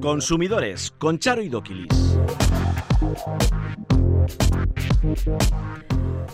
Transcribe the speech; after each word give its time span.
Consumidores 0.00 0.92
con 0.98 1.18
Charo 1.18 1.42
y 1.42 1.48
Doquilis. 1.48 2.18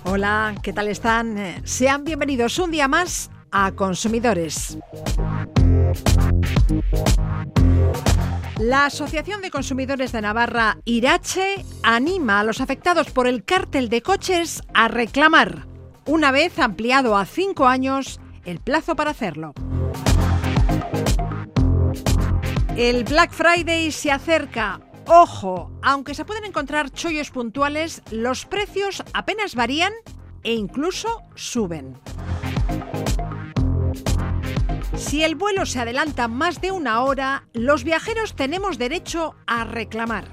Hola, 0.04 0.54
¿qué 0.62 0.72
tal 0.72 0.88
están? 0.88 1.36
Eh, 1.38 1.60
Sean 1.64 2.04
bienvenidos 2.04 2.58
un 2.58 2.70
día 2.70 2.86
más 2.86 3.30
a 3.50 3.72
Consumidores. 3.72 4.78
La 8.58 8.86
Asociación 8.86 9.42
de 9.42 9.50
Consumidores 9.50 10.12
de 10.12 10.22
Navarra, 10.22 10.78
Irache, 10.84 11.64
anima 11.82 12.40
a 12.40 12.44
los 12.44 12.60
afectados 12.60 13.10
por 13.10 13.26
el 13.26 13.44
cártel 13.44 13.88
de 13.88 14.00
coches 14.02 14.62
a 14.74 14.88
reclamar, 14.88 15.66
una 16.06 16.30
vez 16.30 16.58
ampliado 16.58 17.16
a 17.16 17.26
cinco 17.26 17.66
años, 17.66 18.20
el 18.46 18.60
plazo 18.60 18.96
para 18.96 19.10
hacerlo. 19.10 19.52
El 22.76 23.04
Black 23.04 23.32
Friday 23.32 23.90
se 23.90 24.10
acerca. 24.12 24.80
Ojo, 25.06 25.70
aunque 25.82 26.14
se 26.14 26.24
pueden 26.24 26.44
encontrar 26.44 26.90
chollos 26.90 27.30
puntuales, 27.30 28.02
los 28.10 28.46
precios 28.46 29.02
apenas 29.12 29.54
varían 29.54 29.92
e 30.42 30.54
incluso 30.54 31.22
suben. 31.34 31.98
Si 34.96 35.22
el 35.22 35.34
vuelo 35.34 35.66
se 35.66 35.80
adelanta 35.80 36.28
más 36.28 36.60
de 36.60 36.72
una 36.72 37.02
hora, 37.02 37.46
los 37.52 37.84
viajeros 37.84 38.34
tenemos 38.34 38.78
derecho 38.78 39.34
a 39.46 39.64
reclamar. 39.64 40.24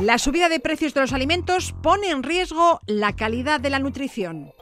La 0.00 0.18
subida 0.18 0.48
de 0.48 0.60
precios 0.60 0.94
de 0.94 1.00
los 1.00 1.12
alimentos 1.12 1.74
pone 1.82 2.10
en 2.10 2.22
riesgo 2.22 2.80
la 2.86 3.16
calidad 3.16 3.58
de 3.58 3.70
la 3.70 3.80
nutrición. 3.80 4.52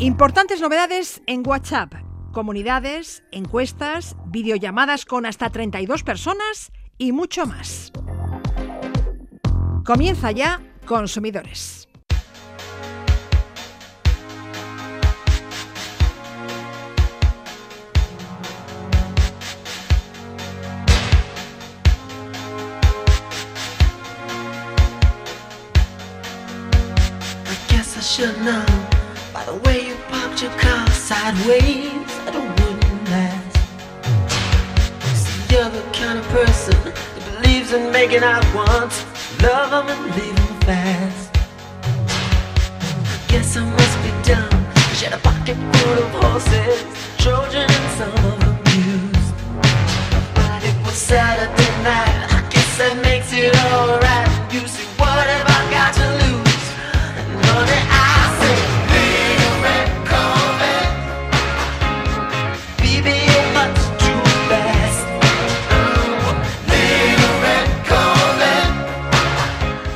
Importantes 0.00 0.60
novedades 0.60 1.22
en 1.28 1.46
WhatsApp. 1.46 1.94
Comunidades, 2.32 3.22
encuestas, 3.30 4.16
videollamadas 4.26 5.04
con 5.04 5.26
hasta 5.26 5.50
32 5.50 6.02
personas 6.02 6.72
y 6.98 7.12
mucho 7.12 7.46
más. 7.46 7.92
Comienza 9.84 10.32
ya 10.32 10.60
Consumidores. 10.86 11.83
Should 28.14 28.40
know 28.42 28.64
by 29.32 29.44
the 29.44 29.56
way 29.64 29.88
you 29.88 29.96
parked 30.08 30.40
your 30.40 30.52
car 30.52 30.86
sideways 30.90 31.90
it 32.28 32.34
wouldn't 32.60 33.10
last. 33.10 33.56
See, 35.18 35.52
you're 35.52 35.68
the 35.68 35.82
kind 35.92 36.20
of 36.20 36.26
person 36.28 36.76
that 36.84 37.24
believes 37.42 37.72
in 37.72 37.90
making 37.90 38.22
out 38.22 38.44
once, 38.54 39.04
love 39.42 39.72
'em 39.72 39.88
and 39.94 40.02
leave 40.14 40.38
'em 40.46 40.54
fast. 40.60 41.30
I 43.14 43.18
guess 43.32 43.56
I 43.56 43.64
must 43.78 43.96
be 44.04 44.10
dumb. 44.30 44.62
She 44.94 45.06
had 45.06 45.14
a 45.14 45.22
pocket 45.30 45.56
full 45.72 45.98
of 46.04 46.10
horses, 46.22 46.78
Trojan 47.18 47.68
and 47.78 47.88
some 47.98 48.14
of 48.30 48.36
them 48.44 48.58
used. 48.92 49.34
But 50.36 50.60
it 50.70 50.76
was 50.86 50.96
Saturday 51.10 51.72
night. 51.82 52.20
I 52.38 52.40
guess 52.52 52.70
that 52.78 52.94
makes 53.08 53.32
it 53.32 53.56
alright. 53.66 54.03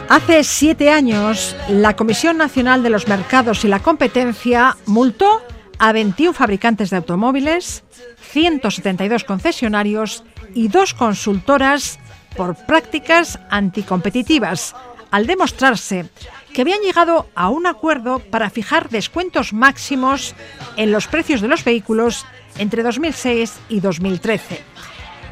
Hace 0.09 0.43
siete 0.43 0.89
años, 0.91 1.55
la 1.69 1.95
Comisión 1.95 2.39
Nacional 2.39 2.83
de 2.83 2.89
los 2.89 3.09
Mercados 3.09 3.63
y 3.65 3.69
la 3.69 3.81
Competencia 3.81 4.75
multó 4.87 5.43
a 5.79 5.93
21 5.93 6.33
fabricantes 6.33 6.89
de 6.89 6.97
automóviles, 6.97 7.85
172 8.31 9.25
concesionarios 9.25 10.25
y 10.55 10.69
dos 10.69 10.95
consultoras 10.95 11.99
por 12.39 12.57
prácticas 12.57 13.39
anticompetitivas, 13.51 14.75
al 15.11 15.27
demostrarse 15.27 16.09
que 16.55 16.63
habían 16.63 16.81
llegado 16.81 17.29
a 17.35 17.51
un 17.51 17.67
acuerdo 17.67 18.19
para 18.19 18.49
fijar 18.49 18.89
descuentos 18.89 19.53
máximos 19.53 20.35
en 20.77 20.91
los 20.91 21.07
precios 21.07 21.43
de 21.43 21.49
los 21.49 21.65
vehículos 21.65 22.25
entre 22.57 22.83
2006 22.83 23.59
y 23.69 23.81
2013. 23.81 24.65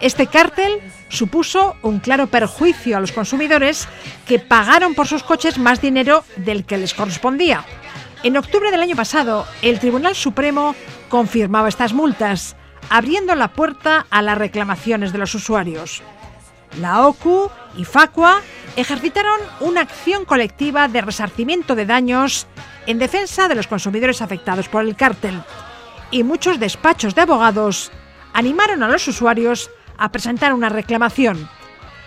Este 0.01 0.27
cártel 0.27 0.81
supuso 1.09 1.77
un 1.83 2.01
claro 2.01 2.27
perjuicio 2.27 2.97
a 2.97 3.01
los 3.01 3.13
consumidores 3.13 3.89
que 4.27 4.39
pagaron 4.39 4.95
por 4.95 5.07
sus 5.07 5.23
coches 5.23 5.59
más 5.59 5.81
dinero 5.81 6.25
del 6.37 6.65
que 6.65 6.77
les 6.77 6.93
correspondía. 6.93 7.65
En 8.23 8.37
octubre 8.37 8.71
del 8.71 8.83
año 8.83 8.97
pasado, 8.97 9.47
el 9.63 9.79
Tribunal 9.79 10.15
Supremo 10.15 10.75
confirmaba 11.09 11.69
estas 11.69 11.93
multas, 11.93 12.57
abriendo 12.91 13.35
la 13.35 13.53
puerta 13.53 14.07
a 14.11 14.21
las 14.21 14.37
reclamaciones 14.37 15.13
de 15.13 15.19
los 15.19 15.35
usuarios. 15.35 16.03
La 16.81 17.07
OCU 17.07 17.51
y 17.79 17.85
Facua 17.85 18.43
ejercitaron 18.77 19.41
una 19.61 19.83
acción 19.83 20.25
colectiva 20.25 20.89
de 20.89 21.01
resarcimiento 21.01 21.75
de 21.75 21.87
daños 21.87 22.47
en 22.87 22.99
defensa 22.99 23.49
de 23.49 23.55
los 23.55 23.67
consumidores 23.67 24.21
afectados 24.21 24.69
por 24.69 24.83
el 24.83 24.95
cártel. 24.95 25.43
Y 26.11 26.23
muchos 26.23 26.61
despachos 26.61 27.15
de 27.15 27.23
abogados 27.23 27.91
animaron 28.33 28.83
a 28.83 28.89
los 28.89 29.09
usuarios 29.09 29.71
a 29.99 30.11
presentar 30.11 30.53
una 30.53 30.69
reclamación. 30.69 31.49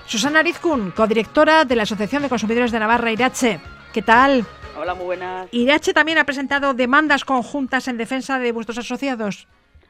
Susana 0.05 0.41
Rizkun, 0.41 0.91
codirectora 0.91 1.65
de 1.65 1.75
la 1.75 1.83
Asociación 1.83 2.23
de 2.23 2.29
Consumidores 2.29 2.71
de 2.71 2.79
Navarra, 2.79 3.11
Irache. 3.11 3.59
¿Qué 3.93 4.01
tal? 4.01 4.43
Hola, 4.79 4.95
muy 4.95 5.05
buenas. 5.05 5.47
Irache 5.51 5.93
también 5.93 6.17
ha 6.17 6.23
presentado 6.23 6.73
demandas 6.73 7.25
conjuntas 7.25 7.87
en 7.87 7.97
defensa 7.97 8.39
de 8.39 8.51
vuestros 8.51 8.77
asociados. 8.77 9.47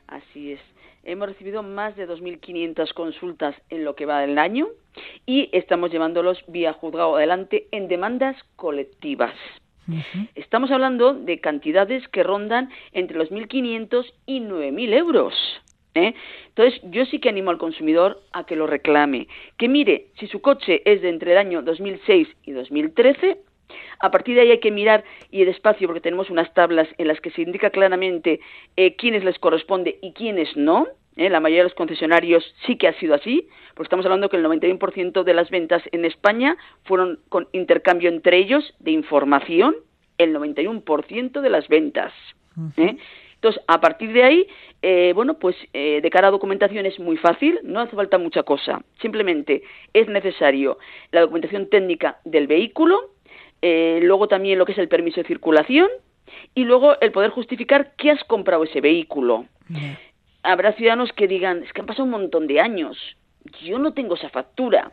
Así 0.07 0.53
es. 0.53 0.59
Hemos 1.03 1.29
recibido 1.29 1.63
más 1.63 1.95
de 1.95 2.07
2.500 2.07 2.93
consultas 2.93 3.55
en 3.69 3.85
lo 3.85 3.95
que 3.95 4.05
va 4.05 4.19
del 4.19 4.37
año 4.37 4.67
y 5.25 5.49
estamos 5.53 5.91
llevándolos 5.91 6.43
vía 6.47 6.73
juzgado 6.73 7.15
adelante 7.15 7.67
en 7.71 7.87
demandas 7.87 8.35
colectivas. 8.55 9.33
Estamos 10.35 10.69
hablando 10.69 11.13
de 11.13 11.39
cantidades 11.39 12.07
que 12.09 12.23
rondan 12.23 12.69
entre 12.91 13.17
los 13.17 13.31
1.500 13.31 14.05
y 14.25 14.41
9.000 14.41 14.93
euros. 14.93 15.33
¿Eh? 15.95 16.13
Entonces, 16.49 16.79
yo 16.83 17.05
sí 17.05 17.19
que 17.19 17.29
animo 17.29 17.51
al 17.51 17.57
consumidor 17.57 18.21
a 18.31 18.45
que 18.45 18.55
lo 18.55 18.67
reclame. 18.67 19.27
Que 19.57 19.67
mire, 19.67 20.07
si 20.19 20.27
su 20.27 20.41
coche 20.41 20.81
es 20.85 21.01
de 21.01 21.09
entre 21.09 21.31
el 21.31 21.37
año 21.37 21.61
2006 21.61 22.27
y 22.43 22.51
2013, 22.51 23.37
a 23.99 24.11
partir 24.11 24.35
de 24.35 24.41
ahí 24.41 24.51
hay 24.51 24.59
que 24.59 24.71
mirar 24.71 25.03
y 25.29 25.45
despacio 25.45 25.87
porque 25.87 26.01
tenemos 26.01 26.29
unas 26.29 26.53
tablas 26.53 26.87
en 26.97 27.07
las 27.07 27.19
que 27.21 27.31
se 27.31 27.41
indica 27.41 27.69
claramente 27.69 28.39
eh, 28.75 28.95
quiénes 28.95 29.23
les 29.23 29.37
corresponde 29.39 29.99
y 30.01 30.13
quiénes 30.13 30.55
no. 30.55 30.87
¿eh? 31.17 31.29
La 31.29 31.39
mayoría 31.39 31.63
de 31.63 31.69
los 31.69 31.75
concesionarios 31.75 32.43
sí 32.65 32.77
que 32.77 32.87
ha 32.87 32.93
sido 32.99 33.13
así, 33.13 33.47
porque 33.75 33.87
estamos 33.87 34.05
hablando 34.05 34.29
que 34.29 34.37
el 34.37 34.45
91% 34.45 35.23
de 35.23 35.33
las 35.33 35.49
ventas 35.49 35.83
en 35.91 36.05
España 36.05 36.57
fueron 36.85 37.19
con 37.29 37.47
intercambio 37.51 38.09
entre 38.09 38.37
ellos 38.37 38.73
de 38.79 38.91
información, 38.91 39.75
el 40.17 40.35
91% 40.35 41.41
de 41.41 41.49
las 41.49 41.67
ventas. 41.67 42.13
¿eh? 42.77 42.97
Entonces, 43.39 43.63
a 43.67 43.79
partir 43.79 44.11
de 44.11 44.23
ahí, 44.23 44.47
eh, 44.81 45.13
bueno, 45.15 45.39
pues 45.39 45.55
eh, 45.71 46.01
de 46.01 46.09
cara 46.09 46.27
a 46.27 46.31
documentación 46.31 46.85
es 46.85 46.99
muy 46.99 47.15
fácil, 47.15 47.57
no 47.63 47.79
hace 47.79 47.95
falta 47.95 48.17
mucha 48.17 48.43
cosa. 48.43 48.83
Simplemente 49.01 49.63
es 49.93 50.09
necesario 50.09 50.77
la 51.11 51.21
documentación 51.21 51.69
técnica 51.69 52.19
del 52.25 52.47
vehículo, 52.47 52.99
eh, 53.61 54.01
luego 54.03 54.27
también 54.27 54.59
lo 54.59 54.65
que 54.65 54.73
es 54.73 54.77
el 54.77 54.89
permiso 54.89 55.21
de 55.21 55.27
circulación 55.27 55.87
y 56.53 56.65
luego 56.65 56.99
el 56.99 57.13
poder 57.13 57.31
justificar 57.31 57.93
que 57.95 58.11
has 58.11 58.21
comprado 58.25 58.65
ese 58.65 58.81
vehículo. 58.81 59.45
Habrá 60.43 60.73
ciudadanos 60.73 61.13
que 61.13 61.27
digan, 61.29 61.63
es 61.63 61.71
que 61.71 61.79
han 61.79 61.87
pasado 61.87 62.03
un 62.03 62.11
montón 62.11 62.45
de 62.45 62.59
años, 62.59 62.97
yo 63.63 63.79
no 63.79 63.93
tengo 63.93 64.15
esa 64.15 64.29
factura. 64.29 64.91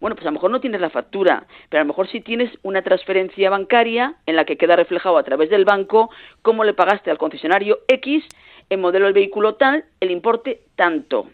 Bueno, 0.00 0.16
pues 0.16 0.26
a 0.26 0.30
lo 0.30 0.34
mejor 0.34 0.50
no 0.50 0.60
tienes 0.60 0.80
la 0.80 0.90
factura, 0.90 1.46
pero 1.68 1.80
a 1.80 1.84
lo 1.84 1.88
mejor 1.88 2.08
sí 2.08 2.20
tienes 2.20 2.50
una 2.62 2.82
transferencia 2.82 3.50
bancaria 3.50 4.14
en 4.26 4.36
la 4.36 4.44
que 4.44 4.56
queda 4.56 4.76
reflejado 4.76 5.18
a 5.18 5.22
través 5.22 5.50
del 5.50 5.64
banco 5.64 6.10
cómo 6.42 6.64
le 6.64 6.74
pagaste 6.74 7.10
al 7.10 7.18
concesionario 7.18 7.80
X 7.88 8.24
en 8.70 8.80
modelo 8.80 9.06
del 9.06 9.14
vehículo 9.14 9.54
tal, 9.54 9.84
el 10.00 10.10
importe 10.10 10.60
tanto. 10.76 11.28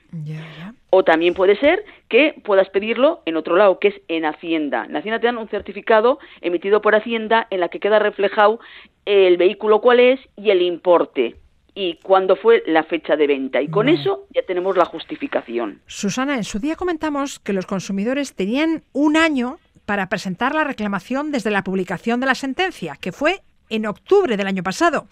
O 0.90 1.02
también 1.02 1.34
puede 1.34 1.56
ser 1.56 1.84
que 2.08 2.34
puedas 2.44 2.70
pedirlo 2.70 3.22
en 3.26 3.36
otro 3.36 3.56
lado, 3.56 3.78
que 3.80 3.88
es 3.88 4.00
en 4.08 4.24
Hacienda. 4.24 4.84
En 4.84 4.96
Hacienda 4.96 5.18
te 5.18 5.26
dan 5.26 5.38
un 5.38 5.48
certificado 5.48 6.18
emitido 6.40 6.80
por 6.80 6.94
Hacienda 6.94 7.46
en 7.50 7.60
la 7.60 7.68
que 7.68 7.80
queda 7.80 7.98
reflejado 7.98 8.60
el 9.04 9.36
vehículo 9.36 9.80
cuál 9.80 10.00
es 10.00 10.20
y 10.36 10.50
el 10.50 10.62
importe 10.62 11.36
y 11.74 11.98
cuándo 12.02 12.36
fue 12.36 12.62
la 12.66 12.84
fecha 12.84 13.16
de 13.16 13.26
venta. 13.26 13.60
Y 13.60 13.68
con 13.68 13.88
eso 13.88 14.26
ya 14.30 14.42
tenemos 14.46 14.76
la 14.76 14.84
justificación. 14.84 15.80
Susana, 15.86 16.36
en 16.36 16.44
su 16.44 16.58
día 16.58 16.76
comentamos 16.76 17.40
que 17.40 17.52
los 17.52 17.66
consumidores 17.66 18.34
tenían 18.34 18.84
un 18.92 19.16
año 19.16 19.58
para 19.84 20.08
presentar 20.08 20.54
la 20.54 20.64
reclamación 20.64 21.30
desde 21.32 21.50
la 21.50 21.64
publicación 21.64 22.20
de 22.20 22.26
la 22.26 22.34
sentencia, 22.34 22.96
que 23.00 23.12
fue 23.12 23.42
en 23.68 23.86
octubre 23.86 24.36
del 24.36 24.46
año 24.46 24.62
pasado. 24.62 25.08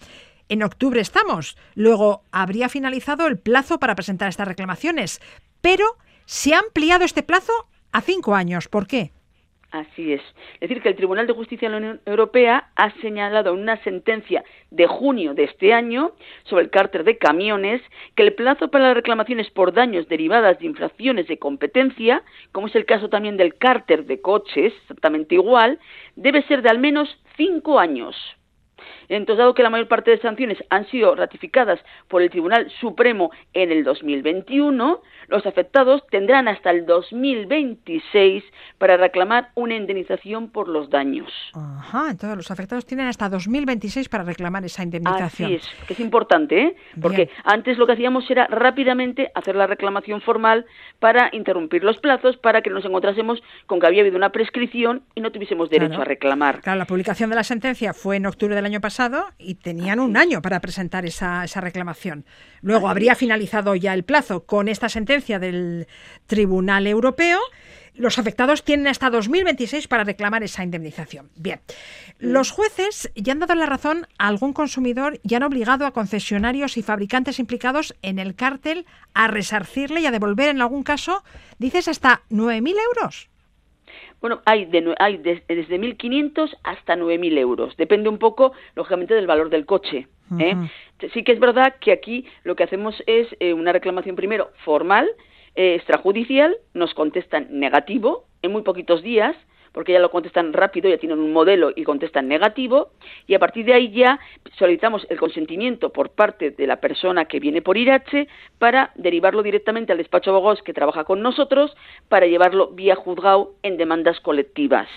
En 0.49 0.63
octubre 0.63 1.01
estamos. 1.01 1.57
Luego 1.75 2.23
habría 2.31 2.69
finalizado 2.69 3.27
el 3.27 3.37
plazo 3.37 3.79
para 3.79 3.95
presentar 3.95 4.29
estas 4.29 4.47
reclamaciones, 4.47 5.21
pero 5.61 5.85
se 6.25 6.53
ha 6.53 6.59
ampliado 6.59 7.05
este 7.05 7.23
plazo 7.23 7.53
a 7.91 8.01
cinco 8.01 8.35
años. 8.35 8.67
¿Por 8.67 8.87
qué? 8.87 9.11
Así 9.73 10.13
es. 10.13 10.21
Es 10.59 10.69
decir, 10.69 10.83
que 10.83 10.89
el 10.89 10.95
Tribunal 10.95 11.25
de 11.25 11.33
Justicia 11.33 11.67
de 11.67 11.71
la 11.71 11.77
Unión 11.79 12.01
Europea 12.05 12.69
ha 12.75 12.91
señalado 13.01 13.53
en 13.53 13.59
una 13.59 13.81
sentencia 13.83 14.43
de 14.69 14.85
junio 14.85 15.33
de 15.33 15.45
este 15.45 15.73
año 15.73 16.11
sobre 16.43 16.65
el 16.65 16.69
cárter 16.69 17.03
de 17.03 17.17
camiones 17.17 17.81
que 18.13 18.21
el 18.21 18.35
plazo 18.35 18.69
para 18.69 18.85
las 18.85 18.93
reclamaciones 18.93 19.49
por 19.49 19.73
daños 19.73 20.07
derivadas 20.07 20.59
de 20.59 20.67
infracciones 20.67 21.27
de 21.27 21.39
competencia, 21.39 22.21
como 22.51 22.67
es 22.67 22.75
el 22.75 22.85
caso 22.85 23.09
también 23.09 23.35
del 23.35 23.55
cárter 23.55 24.05
de 24.05 24.21
coches, 24.21 24.73
exactamente 24.83 25.33
igual, 25.33 25.79
debe 26.15 26.43
ser 26.43 26.61
de 26.61 26.69
al 26.69 26.77
menos 26.77 27.09
cinco 27.35 27.79
años. 27.79 28.15
Entonces, 29.09 29.39
dado 29.39 29.53
que 29.53 29.63
la 29.63 29.69
mayor 29.69 29.87
parte 29.87 30.11
de 30.11 30.19
sanciones 30.19 30.57
han 30.69 30.87
sido 30.87 31.15
ratificadas 31.15 31.79
por 32.07 32.21
el 32.21 32.29
Tribunal 32.29 32.71
Supremo 32.79 33.31
en 33.53 33.71
el 33.71 33.83
2021, 33.83 35.01
los 35.27 35.45
afectados 35.45 36.03
tendrán 36.09 36.47
hasta 36.47 36.71
el 36.71 36.85
2026 36.85 38.43
para 38.77 38.97
reclamar 38.97 39.49
una 39.55 39.75
indemnización 39.75 40.49
por 40.49 40.67
los 40.67 40.89
daños. 40.89 41.31
Ajá, 41.53 42.11
entonces 42.11 42.37
los 42.37 42.51
afectados 42.51 42.85
tienen 42.85 43.07
hasta 43.07 43.29
2026 43.29 44.09
para 44.09 44.23
reclamar 44.23 44.63
esa 44.65 44.83
indemnización. 44.83 45.53
Así 45.53 45.55
es, 45.55 45.85
que 45.87 45.93
es 45.93 45.99
importante, 45.99 46.61
¿eh? 46.61 46.75
Porque 47.01 47.29
antes 47.43 47.77
lo 47.77 47.85
que 47.85 47.93
hacíamos 47.93 48.29
era 48.29 48.47
rápidamente 48.47 49.31
hacer 49.35 49.55
la 49.55 49.67
reclamación 49.67 50.21
formal 50.21 50.65
para 50.99 51.29
interrumpir 51.31 51.83
los 51.83 51.97
plazos, 51.97 52.37
para 52.37 52.61
que 52.61 52.69
nos 52.69 52.85
encontrásemos 52.85 53.41
con 53.65 53.79
que 53.79 53.87
había 53.87 54.01
habido 54.01 54.17
una 54.17 54.31
prescripción 54.31 55.03
y 55.15 55.21
no 55.21 55.31
tuviésemos 55.31 55.69
derecho 55.69 56.01
a 56.01 56.05
reclamar. 56.05 56.61
Claro, 56.61 56.79
la 56.79 56.85
publicación 56.85 57.29
de 57.29 57.35
la 57.35 57.43
sentencia 57.43 57.93
fue 57.93 58.17
en 58.17 58.25
octubre 58.25 58.55
del 58.55 58.65
año 58.65 58.72
pasado 58.81 59.25
y 59.37 59.55
tenían 59.55 59.99
un 59.99 60.17
año 60.17 60.41
para 60.41 60.61
presentar 60.61 61.05
esa, 61.05 61.43
esa 61.43 61.61
reclamación. 61.61 62.25
Luego 62.61 62.89
habría 62.89 63.15
finalizado 63.15 63.75
ya 63.75 63.93
el 63.93 64.03
plazo 64.03 64.45
con 64.45 64.67
esta 64.67 64.89
sentencia 64.89 65.39
del 65.39 65.87
Tribunal 66.27 66.87
Europeo. 66.87 67.39
Los 67.95 68.17
afectados 68.17 68.63
tienen 68.63 68.87
hasta 68.87 69.09
2026 69.11 69.87
para 69.87 70.03
reclamar 70.03 70.41
esa 70.43 70.63
indemnización. 70.63 71.29
Bien, 71.35 71.61
los 72.17 72.49
jueces 72.51 73.11
ya 73.15 73.33
han 73.33 73.39
dado 73.39 73.53
la 73.53 73.67
razón 73.67 74.07
a 74.17 74.27
algún 74.27 74.53
consumidor 74.53 75.19
y 75.23 75.35
han 75.35 75.43
obligado 75.43 75.85
a 75.85 75.91
concesionarios 75.91 76.77
y 76.77 76.83
fabricantes 76.83 77.37
implicados 77.37 77.95
en 78.01 78.17
el 78.17 78.33
cártel 78.33 78.85
a 79.13 79.27
resarcirle 79.27 80.01
y 80.01 80.05
a 80.07 80.11
devolver 80.11 80.49
en 80.49 80.61
algún 80.61 80.83
caso, 80.83 81.23
dices, 81.59 81.87
hasta 81.87 82.23
9.000 82.31 82.75
euros. 82.95 83.29
Bueno, 84.21 84.41
hay, 84.45 84.65
de, 84.65 84.95
hay 84.99 85.17
desde 85.17 85.79
1.500 85.79 86.57
hasta 86.63 86.95
9.000 86.95 87.37
euros. 87.37 87.75
Depende 87.77 88.09
un 88.09 88.17
poco, 88.17 88.53
lógicamente, 88.75 89.13
del 89.13 89.27
valor 89.27 89.49
del 89.49 89.65
coche. 89.65 90.07
¿eh? 90.39 90.55
Sí 91.13 91.23
que 91.23 91.33
es 91.33 91.39
verdad 91.39 91.75
que 91.79 91.91
aquí 91.91 92.25
lo 92.43 92.55
que 92.55 92.63
hacemos 92.63 92.95
es 93.07 93.27
eh, 93.39 93.53
una 93.53 93.71
reclamación 93.71 94.15
primero 94.15 94.51
formal, 94.63 95.09
eh, 95.55 95.75
extrajudicial, 95.75 96.55
nos 96.73 96.93
contestan 96.93 97.47
negativo 97.51 98.25
en 98.41 98.51
muy 98.51 98.63
poquitos 98.63 99.03
días, 99.03 99.35
porque 99.73 99.91
ya 99.91 99.99
lo 99.99 100.11
contestan 100.11 100.53
rápido, 100.53 100.89
ya 100.89 100.97
tienen 100.97 101.19
un 101.19 101.33
modelo 101.33 101.71
y 101.75 101.83
contestan 101.83 102.27
negativo, 102.27 102.91
y 103.27 103.33
a 103.33 103.39
partir 103.39 103.65
de 103.65 103.73
ahí 103.73 103.91
ya 103.91 104.19
solicitamos 104.57 105.05
el 105.09 105.19
consentimiento 105.19 105.91
por 105.91 106.11
parte 106.11 106.51
de 106.51 106.67
la 106.67 106.77
persona 106.77 107.25
que 107.25 107.39
viene 107.39 107.61
por 107.61 107.77
IRACHE 107.77 108.27
para 108.59 108.91
derivarlo 108.95 109.43
directamente 109.43 109.91
al 109.91 109.97
despacho 109.97 110.31
de 110.31 110.37
abogados 110.37 110.61
que 110.63 110.73
trabaja 110.73 111.03
con 111.03 111.21
nosotros 111.21 111.75
para 112.07 112.27
llevarlo 112.27 112.69
vía 112.69 112.95
juzgado 112.95 113.55
en 113.63 113.77
demandas 113.77 114.19
colectivas. 114.19 114.87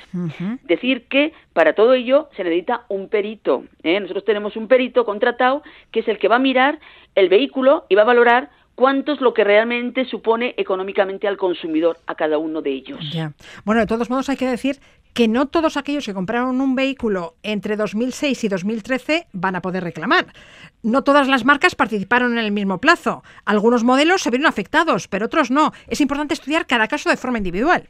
Decir 0.64 1.06
que 1.08 1.32
para 1.52 1.75
todo 1.75 1.94
ello 1.94 2.28
se 2.37 2.44
necesita 2.44 2.84
un 2.88 3.08
perito. 3.08 3.64
¿eh? 3.82 3.99
Nosotros 3.99 4.25
tenemos 4.25 4.56
un 4.56 4.69
perito 4.69 5.05
contratado 5.05 5.62
que 5.90 6.00
es 6.00 6.08
el 6.08 6.19
que 6.19 6.28
va 6.28 6.37
a 6.37 6.40
mirar 6.40 6.78
el 7.14 7.28
vehículo 7.28 7.87
y 7.88 7.94
va 7.94 8.02
a 8.02 8.06
valorar 8.06 8.50
cuánto 8.76 9.12
es 9.12 9.20
lo 9.20 9.34
que 9.34 9.43
realmente 9.43 10.05
supone 10.05 10.55
económicamente 10.56 11.26
al 11.26 11.37
consumidor 11.37 11.99
a 12.06 12.14
cada 12.14 12.38
uno 12.38 12.62
de 12.62 12.70
ellos. 12.70 13.00
Ya. 13.12 13.32
Bueno, 13.64 13.81
de 13.81 13.87
todos 13.88 14.08
modos 14.08 14.28
hay 14.28 14.37
que 14.37 14.46
decir 14.46 14.78
que 15.12 15.26
no 15.28 15.46
todos 15.46 15.78
aquellos 15.78 16.05
que 16.05 16.14
compraron 16.14 16.61
un 16.61 16.75
vehículo 16.76 17.34
entre 17.43 17.76
2006 17.76 18.44
y 18.44 18.49
2013 18.49 19.26
van 19.32 19.56
a 19.56 19.62
poder 19.62 19.82
reclamar. 19.82 20.26
No 20.82 21.02
todas 21.02 21.26
las 21.26 21.44
marcas 21.44 21.75
participaron 21.75 22.32
en 22.32 22.44
el 22.44 22.52
mismo 22.52 22.78
plazo. 22.78 23.25
Algunos 23.46 23.82
modelos 23.82 24.23
se 24.23 24.31
vieron 24.31 24.46
afectados, 24.46 25.08
pero 25.08 25.26
otros 25.26 25.50
no. 25.50 25.73
Es 25.88 26.02
importante 26.02 26.34
estudiar 26.34 26.67
cada 26.67 26.87
caso 26.87 27.08
de 27.08 27.17
forma 27.17 27.38
individual. 27.38 27.88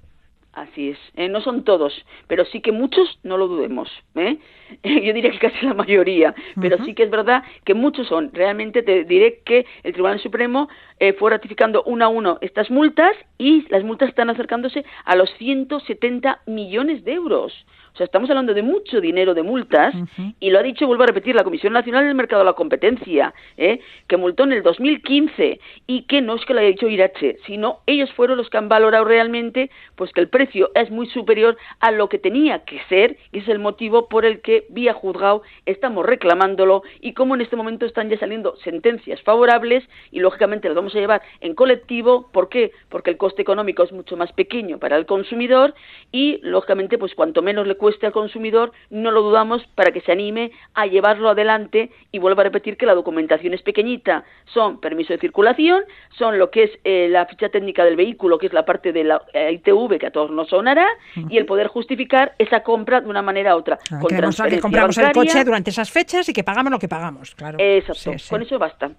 Así 0.57 0.89
es, 0.89 0.99
eh, 1.17 1.29
no 1.29 1.43
son 1.43 1.65
todos, 1.65 1.93
pero 2.29 2.47
sí 2.47 2.63
que 2.63 2.73
muchos, 2.73 3.19
no 3.23 3.37
lo 3.37 3.47
dudemos. 3.47 3.91
¿eh? 4.15 4.39
Yo 4.83 5.13
diría 5.13 5.31
que 5.31 5.39
casi 5.39 5.67
la 5.67 5.75
mayoría, 5.75 6.35
pero 6.59 6.83
sí 6.83 6.95
que 6.95 7.03
es 7.03 7.11
verdad 7.11 7.43
que 7.67 7.75
muchos 7.75 8.09
son. 8.09 8.31
Realmente 8.33 8.83
te 8.83 9.05
diré 9.05 9.43
que 9.45 9.67
el 9.83 9.93
Tribunal 9.93 10.19
Supremo 10.19 10.71
eh, 10.99 11.13
fue 11.13 11.31
ratificando 11.31 11.83
uno 11.83 12.07
a 12.07 12.09
uno 12.09 12.39
estas 12.41 12.71
multas 12.71 13.15
y 13.37 13.67
las 13.69 13.85
multas 13.85 14.09
están 14.09 14.31
acercándose 14.31 14.83
a 15.05 15.15
los 15.15 15.31
170 15.35 16.41
millones 16.47 17.05
de 17.05 17.13
euros. 17.13 17.53
O 17.97 17.99
sea, 17.99 18.05
estamos 18.05 18.29
hablando 18.29 18.53
de 18.53 18.61
mucho 18.61 19.01
dinero 19.01 19.33
de 19.33 19.43
multas 19.43 19.95
y 20.39 20.51
lo 20.51 20.59
ha 20.59 20.63
dicho, 20.63 20.87
vuelvo 20.87 21.05
a 21.05 21.07
repetir, 21.07 21.35
la 21.35 21.45
Comisión 21.45 21.73
Nacional 21.73 22.05
del 22.05 22.15
Mercado 22.15 22.41
de 22.41 22.45
la 22.45 22.53
Competencia, 22.53 23.33
¿eh? 23.57 23.81
que 24.07 24.19
multó 24.19 24.45
en 24.45 24.53
el 24.53 24.63
2015 24.63 25.59
y 25.87 26.03
que 26.03 26.21
no 26.21 26.35
es 26.35 26.45
que 26.45 26.53
lo 26.53 26.61
haya 26.61 26.69
dicho 26.69 26.91
Irache, 26.91 27.39
sino 27.47 27.79
ellos 27.87 28.13
fueron 28.13 28.37
los 28.37 28.51
que 28.51 28.59
han 28.59 28.69
valorado 28.69 29.07
realmente 29.07 29.71
pues 29.95 30.13
que 30.13 30.21
el 30.21 30.29
precio 30.29 30.71
es 30.75 30.91
muy 30.91 31.07
superior 31.07 31.57
a 31.81 31.91
lo 31.91 32.11
que 32.11 32.19
tenía 32.19 32.65
que 32.67 32.83
ser 32.91 33.17
y 33.33 33.39
es 33.39 33.49
el 33.49 33.61
motivo 33.61 34.11
por 34.11 34.27
el 34.27 34.43
que 34.43 34.67
vía 34.69 34.93
juzgado 34.93 35.41
estamos 35.65 36.05
reclamándolo 36.05 36.83
y 37.01 37.15
como 37.15 37.35
en 37.35 37.41
este 37.41 37.57
momento 37.57 37.87
están 37.87 38.11
ya 38.11 38.19
saliendo 38.19 38.57
sentencias 38.57 39.23
favorables 39.23 39.89
y 40.11 40.21
lógicamente 40.21 40.69
las 40.69 40.77
vamos 40.77 40.95
a 40.95 40.99
llevar 40.99 41.23
en 41.41 41.55
colectivo, 41.55 42.29
¿por 42.31 42.51
qué? 42.51 42.73
Porque 42.91 43.09
el 43.09 43.17
coste 43.17 43.41
económico 43.41 43.85
es 43.85 43.93
mucho 43.93 44.19
más 44.19 44.33
pequeño 44.35 44.79
para 44.79 44.99
el 44.99 45.07
consumidor 45.07 45.73
y 46.13 46.41
lógicamente 46.43 46.99
pues 46.99 47.15
cuanto 47.15 47.41
menos 47.41 47.67
le 47.67 47.77
cueste 47.87 48.05
al 48.05 48.13
consumidor, 48.13 48.73
no 48.91 49.13
lo 49.13 49.23
dudamos 49.23 49.63
para 49.77 49.93
que 49.93 50.01
se 50.01 50.11
anime 50.11 50.51
a 50.75 50.87
llevarlo 50.87 51.29
adelante 51.29 51.93
y 52.11 52.19
vuelvo 52.19 52.41
a 52.41 52.43
repetir 52.43 52.77
que 52.77 52.85
la 52.85 52.95
documentación 52.95 53.55
es 53.55 53.63
pequeñita, 53.63 54.25
son 54.53 54.81
permiso 54.81 55.13
de 55.13 55.21
circulación, 55.21 55.85
son 56.19 56.37
lo 56.37 56.51
que 56.51 56.65
es 56.65 56.71
eh, 56.83 57.07
la 57.09 57.27
ficha 57.27 57.49
técnica 57.49 57.85
del 57.85 57.95
vehículo, 57.95 58.39
que 58.39 58.47
es 58.47 58.53
la 58.53 58.65
parte 58.65 58.93
de 58.93 59.05
la 59.05 59.23
eh, 59.33 59.53
ITV 59.53 60.01
que 60.01 60.07
a 60.09 60.11
todos 60.11 60.33
nos 60.33 60.49
sonará, 60.49 60.85
y 61.31 61.39
el 61.39 61.47
poder 61.47 61.69
justificar 61.69 62.35
esa 62.41 62.65
compra 62.65 63.01
de 63.01 63.09
una 63.09 63.23
manera 63.23 63.55
u 63.55 63.61
otra. 63.61 63.79
con 64.01 64.09
que 64.09 64.59
compramos 64.61 64.99
el 64.99 65.13
coche 65.13 65.45
durante 65.45 65.71
esas 65.71 65.89
fechas 65.89 66.29
y 66.29 66.33
que 66.33 66.43
pagamos 66.43 66.73
lo 66.73 66.81
que 66.81 66.89
pagamos, 66.89 67.37
claro. 67.37 67.57
Exacto, 67.61 68.11
con 68.29 68.43
eso 68.43 68.59
basta. 68.59 68.91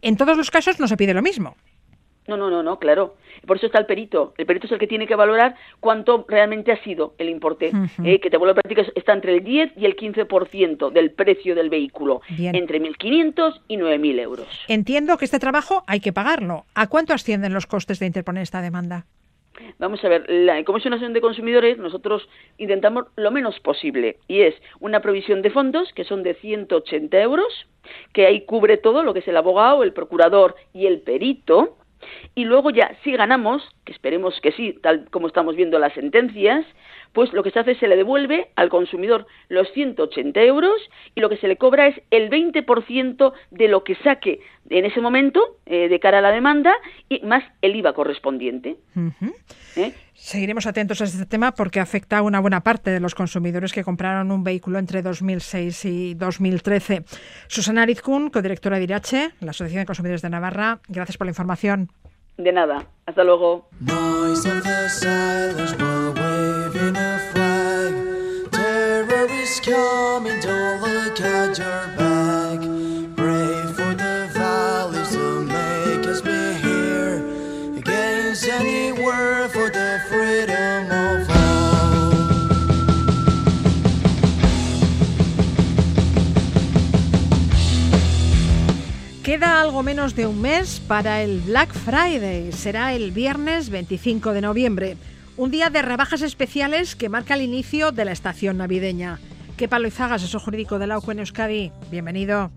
En 0.00 0.16
todos 0.16 0.34
los 0.34 0.50
casos 0.50 0.80
no 0.80 0.88
se 0.88 0.96
pide 0.96 1.12
lo 1.12 1.20
mismo. 1.20 1.56
No, 2.28 2.36
no, 2.36 2.50
no, 2.50 2.62
no, 2.62 2.78
claro. 2.78 3.16
Por 3.46 3.56
eso 3.56 3.66
está 3.66 3.78
el 3.78 3.86
perito. 3.86 4.32
El 4.38 4.46
perito 4.46 4.66
es 4.66 4.72
el 4.72 4.78
que 4.78 4.86
tiene 4.86 5.06
que 5.06 5.16
valorar 5.16 5.56
cuánto 5.80 6.24
realmente 6.28 6.70
ha 6.70 6.82
sido 6.82 7.14
el 7.18 7.28
importe. 7.28 7.72
Eh, 8.04 8.20
que 8.20 8.30
te 8.30 8.36
vuelvo 8.36 8.58
a 8.58 8.68
que 8.68 8.92
está 8.94 9.12
entre 9.12 9.34
el 9.34 9.44
10 9.44 9.72
y 9.76 9.86
el 9.86 9.96
15% 9.96 10.90
del 10.90 11.10
precio 11.10 11.54
del 11.54 11.68
vehículo. 11.68 12.22
Entre 12.38 12.80
1.500 12.80 13.60
y 13.68 13.76
9.000 13.76 14.20
euros. 14.20 14.48
Entiendo 14.68 15.16
que 15.18 15.24
este 15.24 15.40
trabajo 15.40 15.82
hay 15.86 16.00
que 16.00 16.12
pagarlo. 16.12 16.64
¿A 16.74 16.86
cuánto 16.86 17.12
ascienden 17.12 17.52
los 17.52 17.66
costes 17.66 17.98
de 17.98 18.06
interponer 18.06 18.42
esta 18.44 18.62
demanda? 18.62 19.06
Vamos 19.78 20.02
a 20.04 20.08
ver, 20.08 20.24
la 20.28 20.62
Comisión 20.64 20.92
Nacional 20.92 21.12
de 21.12 21.20
Consumidores 21.20 21.78
nosotros 21.78 22.28
intentamos 22.58 23.06
lo 23.16 23.30
menos 23.30 23.58
posible 23.60 24.18
y 24.26 24.42
es 24.42 24.54
una 24.80 25.00
provisión 25.00 25.42
de 25.42 25.50
fondos 25.50 25.92
que 25.94 26.04
son 26.04 26.22
de 26.22 26.34
180 26.34 27.20
euros, 27.20 27.66
que 28.12 28.26
ahí 28.26 28.42
cubre 28.42 28.76
todo 28.76 29.02
lo 29.02 29.12
que 29.12 29.20
es 29.20 29.28
el 29.28 29.36
abogado, 29.36 29.82
el 29.82 29.92
procurador 29.92 30.56
y 30.72 30.86
el 30.86 31.00
perito, 31.00 31.76
y 32.34 32.44
luego 32.44 32.70
ya, 32.70 32.96
si 33.04 33.12
ganamos, 33.12 33.62
que 33.84 33.92
esperemos 33.92 34.40
que 34.40 34.52
sí, 34.52 34.78
tal 34.82 35.08
como 35.10 35.26
estamos 35.26 35.56
viendo 35.56 35.78
las 35.78 35.92
sentencias, 35.92 36.64
pues 37.12 37.32
lo 37.32 37.42
que 37.42 37.50
se 37.50 37.58
hace 37.58 37.72
es 37.72 37.78
se 37.78 37.88
le 37.88 37.96
devuelve 37.96 38.48
al 38.56 38.68
consumidor 38.68 39.26
los 39.48 39.70
180 39.72 40.40
euros 40.42 40.80
y 41.14 41.20
lo 41.20 41.28
que 41.28 41.36
se 41.36 41.48
le 41.48 41.56
cobra 41.56 41.88
es 41.88 42.00
el 42.10 42.30
20% 42.30 43.32
de 43.50 43.68
lo 43.68 43.84
que 43.84 43.96
saque 43.96 44.40
en 44.72 44.86
ese 44.86 45.00
momento 45.00 45.58
eh, 45.66 45.88
de 45.88 46.00
cara 46.00 46.18
a 46.18 46.20
la 46.22 46.30
demanda 46.30 46.72
y 47.08 47.20
más 47.20 47.44
el 47.60 47.76
IVA 47.76 47.92
correspondiente. 47.92 48.76
¿Eh? 49.76 49.92
Seguiremos 50.14 50.66
atentos 50.66 51.00
a 51.00 51.04
este 51.04 51.26
tema 51.26 51.52
porque 51.52 51.78
afecta 51.78 52.18
a 52.18 52.22
una 52.22 52.40
buena 52.40 52.62
parte 52.62 52.90
de 52.90 53.00
los 53.00 53.14
consumidores 53.14 53.72
que 53.72 53.84
compraron 53.84 54.30
un 54.30 54.44
vehículo 54.44 54.78
entre 54.78 55.02
2006 55.02 55.84
y 55.84 56.14
2013. 56.14 57.04
Susana 57.48 57.82
Arizkun, 57.82 58.30
codirectora 58.30 58.78
de 58.78 58.84
IRACHE, 58.84 59.30
la 59.40 59.50
Asociación 59.50 59.82
de 59.82 59.86
Consumidores 59.86 60.22
de 60.22 60.30
Navarra, 60.30 60.80
gracias 60.88 61.18
por 61.18 61.26
la 61.26 61.32
información. 61.32 61.90
De 62.38 62.52
nada, 62.52 62.86
hasta 63.06 63.24
luego. 63.24 63.68
Queda 89.32 89.62
algo 89.62 89.82
menos 89.82 90.14
de 90.14 90.26
un 90.26 90.42
mes 90.42 90.78
para 90.86 91.22
el 91.22 91.40
Black 91.40 91.72
Friday. 91.72 92.52
Será 92.52 92.92
el 92.92 93.12
viernes 93.12 93.70
25 93.70 94.34
de 94.34 94.42
noviembre. 94.42 94.96
Un 95.38 95.50
día 95.50 95.70
de 95.70 95.80
rebajas 95.80 96.20
especiales 96.20 96.94
que 96.94 97.08
marca 97.08 97.32
el 97.32 97.40
inicio 97.40 97.92
de 97.92 98.04
la 98.04 98.12
estación 98.12 98.58
navideña. 98.58 99.20
¿Qué 99.56 99.68
palo 99.68 99.88
Izagas, 99.88 100.22
asesor 100.22 100.42
jurídico 100.42 100.78
de 100.78 100.86
la 100.86 100.98
en 101.08 101.18
Euskadi? 101.20 101.72
Bienvenido. 101.90 102.50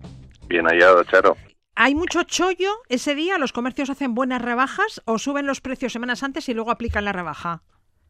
Bien 0.48 0.66
hallado, 0.66 1.02
Charo. 1.04 1.38
¿Hay 1.76 1.94
mucho 1.94 2.24
chollo 2.24 2.72
ese 2.90 3.14
día? 3.14 3.38
¿Los 3.38 3.54
comercios 3.54 3.88
hacen 3.88 4.14
buenas 4.14 4.42
rebajas 4.42 5.00
o 5.06 5.16
suben 5.16 5.46
los 5.46 5.62
precios 5.62 5.94
semanas 5.94 6.22
antes 6.22 6.46
y 6.50 6.52
luego 6.52 6.70
aplican 6.70 7.06
la 7.06 7.12
rebaja? 7.12 7.62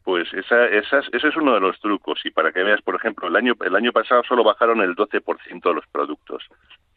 Pues 0.03 0.27
esa, 0.33 0.65
ese 0.65 1.27
es 1.29 1.37
uno 1.37 1.53
de 1.53 1.61
los 1.61 1.79
trucos. 1.79 2.19
Y 2.25 2.31
para 2.31 2.51
que 2.51 2.63
veas, 2.63 2.81
por 2.81 2.95
ejemplo, 2.95 3.29
el 3.29 3.35
año, 3.37 3.53
el 3.65 3.75
año 3.77 3.93
pasado 3.93 4.23
solo 4.27 4.43
bajaron 4.43 4.81
el 4.81 4.93
12% 4.93 5.61
de 5.63 5.73
los 5.73 5.87
productos 5.87 6.43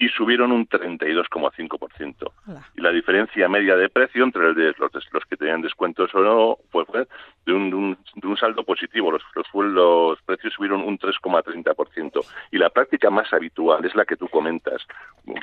y 0.01 0.09
subieron 0.09 0.51
un 0.51 0.67
32,5%. 0.67 2.33
Y 2.75 2.81
la 2.81 2.91
diferencia 2.91 3.47
media 3.51 3.77
de 3.77 3.91
precio 3.91 4.25
entre 4.25 4.49
el 4.49 4.55
de 4.55 4.75
los, 4.79 4.91
los, 5.13 5.25
que 5.27 5.37
tenían 5.37 5.61
descuentos 5.61 6.13
o 6.15 6.21
no 6.21 6.57
pues 6.73 6.87
fue 6.87 7.07
de 7.45 7.53
un, 7.53 7.99
de 8.15 8.27
un, 8.27 8.37
saldo 8.39 8.65
positivo. 8.65 9.13
Los, 9.13 9.23
los, 9.35 9.47
los 9.53 10.23
precios 10.23 10.55
subieron 10.55 10.81
un 10.81 10.99
3,30%. 10.99 12.25
Y 12.51 12.57
la 12.57 12.71
práctica 12.71 13.11
más 13.11 13.31
habitual 13.35 13.85
es 13.85 13.95
la 13.95 14.07
que 14.07 14.17
tú 14.17 14.27
comentas. 14.29 14.87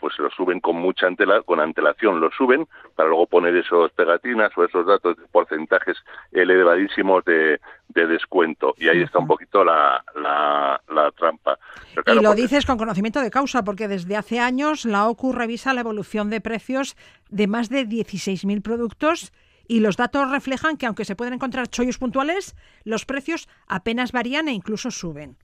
Pues 0.02 0.18
lo 0.18 0.32
suben 0.32 0.60
con 0.60 0.78
mucha 0.78 1.06
antela, 1.06 1.44
con 1.44 1.60
antelación, 1.60 2.20
lo 2.20 2.32
suben 2.32 2.68
para 2.96 3.10
luego 3.10 3.28
poner 3.28 3.56
esos 3.56 3.92
pegatinas 3.92 4.52
o 4.58 4.66
esos 4.66 4.88
datos 4.88 5.18
de 5.18 5.24
porcentajes 5.28 5.98
elevadísimos 6.32 7.24
de, 7.26 7.60
de 7.90 8.08
descuento. 8.08 8.74
Y 8.78 8.90
ahí 8.90 9.02
está 9.02 9.20
un 9.20 9.28
poquito 9.28 9.64
la, 9.64 10.04
la, 10.16 10.82
la 10.94 11.12
trampa. 11.12 11.58
y 12.06 12.22
lo 12.22 12.34
dices 12.34 12.66
con 12.66 12.78
conocimiento 12.78 13.22
de 13.22 13.32
causa, 13.32 13.64
porque 13.64 13.88
desde 13.88 14.16
hace 14.16 14.40
años 14.40 14.86
la 14.86 15.08
OCU 15.08 15.34
revisa 15.34 15.74
la 15.74 15.82
evolución 15.82 16.30
de 16.30 16.42
precios 16.42 16.96
de 17.30 17.48
más 17.48 17.70
de 17.70 17.88
16.000 17.88 18.62
productos 18.62 19.32
y 19.68 19.82
los 19.82 19.98
datos 19.98 20.32
reflejan 20.32 20.78
que 20.78 20.86
aunque 20.86 21.06
se 21.06 21.16
pueden 21.16 21.34
encontrar 21.34 21.68
chollos 21.68 21.98
puntuales, 21.98 22.56
los 22.84 23.06
precios 23.06 23.50
apenas 23.68 24.12
varían 24.12 24.48
e 24.48 24.54
incluso 24.54 24.92
suben. 24.92 25.38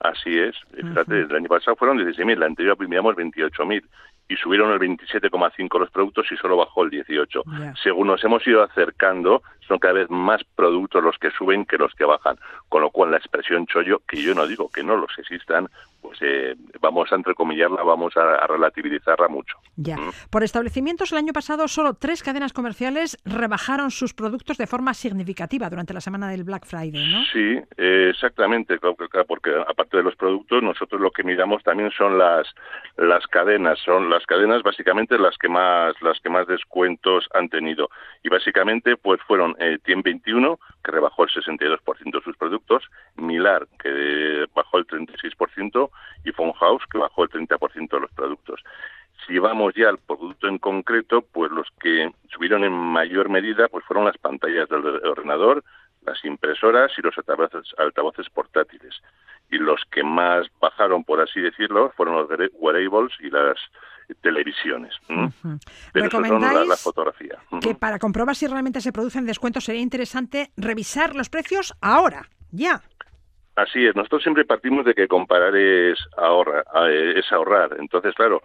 Así 0.00 0.38
es. 0.38 0.56
Fíjate, 0.74 1.20
el 1.20 1.36
año 1.36 1.48
pasado 1.48 1.76
fueron 1.76 1.98
16.000, 1.98 2.32
el 2.32 2.42
anterior 2.42 2.76
veíamos 2.78 3.14
28.000 3.16 3.82
y 4.28 4.36
subieron 4.36 4.72
el 4.72 4.78
27,5 4.78 5.78
los 5.78 5.90
productos 5.90 6.26
y 6.30 6.36
solo 6.36 6.56
bajó 6.56 6.84
el 6.84 6.90
18. 6.90 7.42
Según 7.82 8.06
nos 8.06 8.24
hemos 8.24 8.46
ido 8.46 8.62
acercando, 8.62 9.42
son 9.70 9.78
cada 9.78 9.94
vez 9.94 10.10
más 10.10 10.42
productos 10.56 11.00
los 11.02 11.16
que 11.18 11.30
suben 11.30 11.64
que 11.64 11.78
los 11.78 11.94
que 11.94 12.04
bajan, 12.04 12.36
con 12.68 12.82
lo 12.82 12.90
cual 12.90 13.12
la 13.12 13.18
expresión 13.18 13.66
chollo, 13.66 14.02
que 14.08 14.20
yo 14.20 14.34
no 14.34 14.48
digo 14.48 14.68
que 14.68 14.82
no 14.82 14.96
los 14.96 15.16
existan, 15.16 15.68
pues 16.02 16.18
eh, 16.22 16.56
vamos 16.80 17.12
a 17.12 17.14
entrecomillarla, 17.14 17.84
vamos 17.84 18.16
a, 18.16 18.46
relativizarla 18.48 19.28
mucho. 19.28 19.56
Ya. 19.76 19.96
¿Mm? 19.96 20.10
Por 20.28 20.42
establecimientos, 20.42 21.12
el 21.12 21.18
año 21.18 21.32
pasado 21.32 21.68
solo 21.68 21.94
tres 21.94 22.24
cadenas 22.24 22.52
comerciales 22.52 23.16
rebajaron 23.24 23.92
sus 23.92 24.12
productos 24.12 24.58
de 24.58 24.66
forma 24.66 24.92
significativa 24.92 25.70
durante 25.70 25.94
la 25.94 26.00
semana 26.00 26.28
del 26.28 26.42
Black 26.42 26.66
Friday, 26.66 27.12
¿no? 27.12 27.24
Sí, 27.32 27.60
exactamente, 27.76 28.78
porque 29.28 29.50
aparte 29.68 29.98
de 29.98 30.02
los 30.02 30.16
productos, 30.16 30.64
nosotros 30.64 31.00
lo 31.00 31.12
que 31.12 31.22
miramos 31.22 31.62
también 31.62 31.92
son 31.92 32.18
las 32.18 32.48
las 32.96 33.26
cadenas, 33.28 33.78
son 33.84 34.10
las 34.10 34.26
cadenas 34.26 34.62
básicamente 34.62 35.16
las 35.18 35.36
que 35.38 35.48
más 35.48 35.94
las 36.02 36.18
que 36.20 36.28
más 36.28 36.46
descuentos 36.46 37.28
han 37.34 37.48
tenido 37.48 37.88
y 38.22 38.28
básicamente 38.28 38.96
pues 38.96 39.20
fueron 39.26 39.54
eh, 39.60 39.78
21 39.84 40.58
que 40.82 40.90
rebajó 40.90 41.24
el 41.24 41.30
62% 41.30 41.78
de 42.12 42.22
sus 42.22 42.36
productos, 42.36 42.82
Milar 43.16 43.68
que 43.78 44.46
bajó 44.54 44.78
el 44.78 44.86
36% 44.86 45.90
y 46.24 46.32
House 46.32 46.82
que 46.90 46.98
bajó 46.98 47.24
el 47.24 47.30
30% 47.30 47.90
de 47.90 48.00
los 48.00 48.10
productos. 48.12 48.60
Si 49.26 49.38
vamos 49.38 49.74
ya 49.74 49.90
al 49.90 49.98
producto 49.98 50.48
en 50.48 50.58
concreto, 50.58 51.22
pues 51.32 51.52
los 51.52 51.68
que 51.80 52.10
subieron 52.30 52.64
en 52.64 52.72
mayor 52.72 53.28
medida 53.28 53.68
pues 53.68 53.84
fueron 53.84 54.06
las 54.06 54.16
pantallas 54.16 54.68
del 54.68 54.86
ordenador, 55.06 55.62
las 56.06 56.24
impresoras 56.24 56.90
y 56.96 57.02
los 57.02 57.14
altavoces 57.76 58.30
portátiles. 58.30 59.02
Y 59.50 59.58
los 59.58 59.82
que 59.90 60.02
más 60.02 60.46
bajaron, 60.60 61.04
por 61.04 61.20
así 61.20 61.40
decirlo, 61.40 61.92
fueron 61.96 62.16
los 62.16 62.28
wearables 62.54 63.12
y 63.20 63.28
las 63.28 63.58
televisiones. 64.16 64.94
Pero 65.92 66.06
eso 66.06 66.24
son 66.24 66.40
la, 66.40 66.76
fotografía. 66.76 67.38
Que 67.60 67.74
para 67.74 67.98
comprobar 67.98 68.36
si 68.36 68.46
realmente 68.46 68.80
se 68.80 68.92
producen 68.92 69.26
descuentos 69.26 69.64
sería 69.64 69.80
interesante 69.80 70.50
revisar 70.56 71.14
los 71.14 71.28
precios 71.28 71.74
ahora, 71.80 72.28
ya. 72.50 72.82
Así 73.56 73.84
es, 73.84 73.94
nosotros 73.94 74.22
siempre 74.22 74.44
partimos 74.44 74.84
de 74.84 74.94
que 74.94 75.08
comparar 75.08 75.54
es, 75.56 75.98
ahorra, 76.16 76.64
es 77.14 77.30
ahorrar. 77.32 77.76
Entonces, 77.78 78.14
claro, 78.14 78.42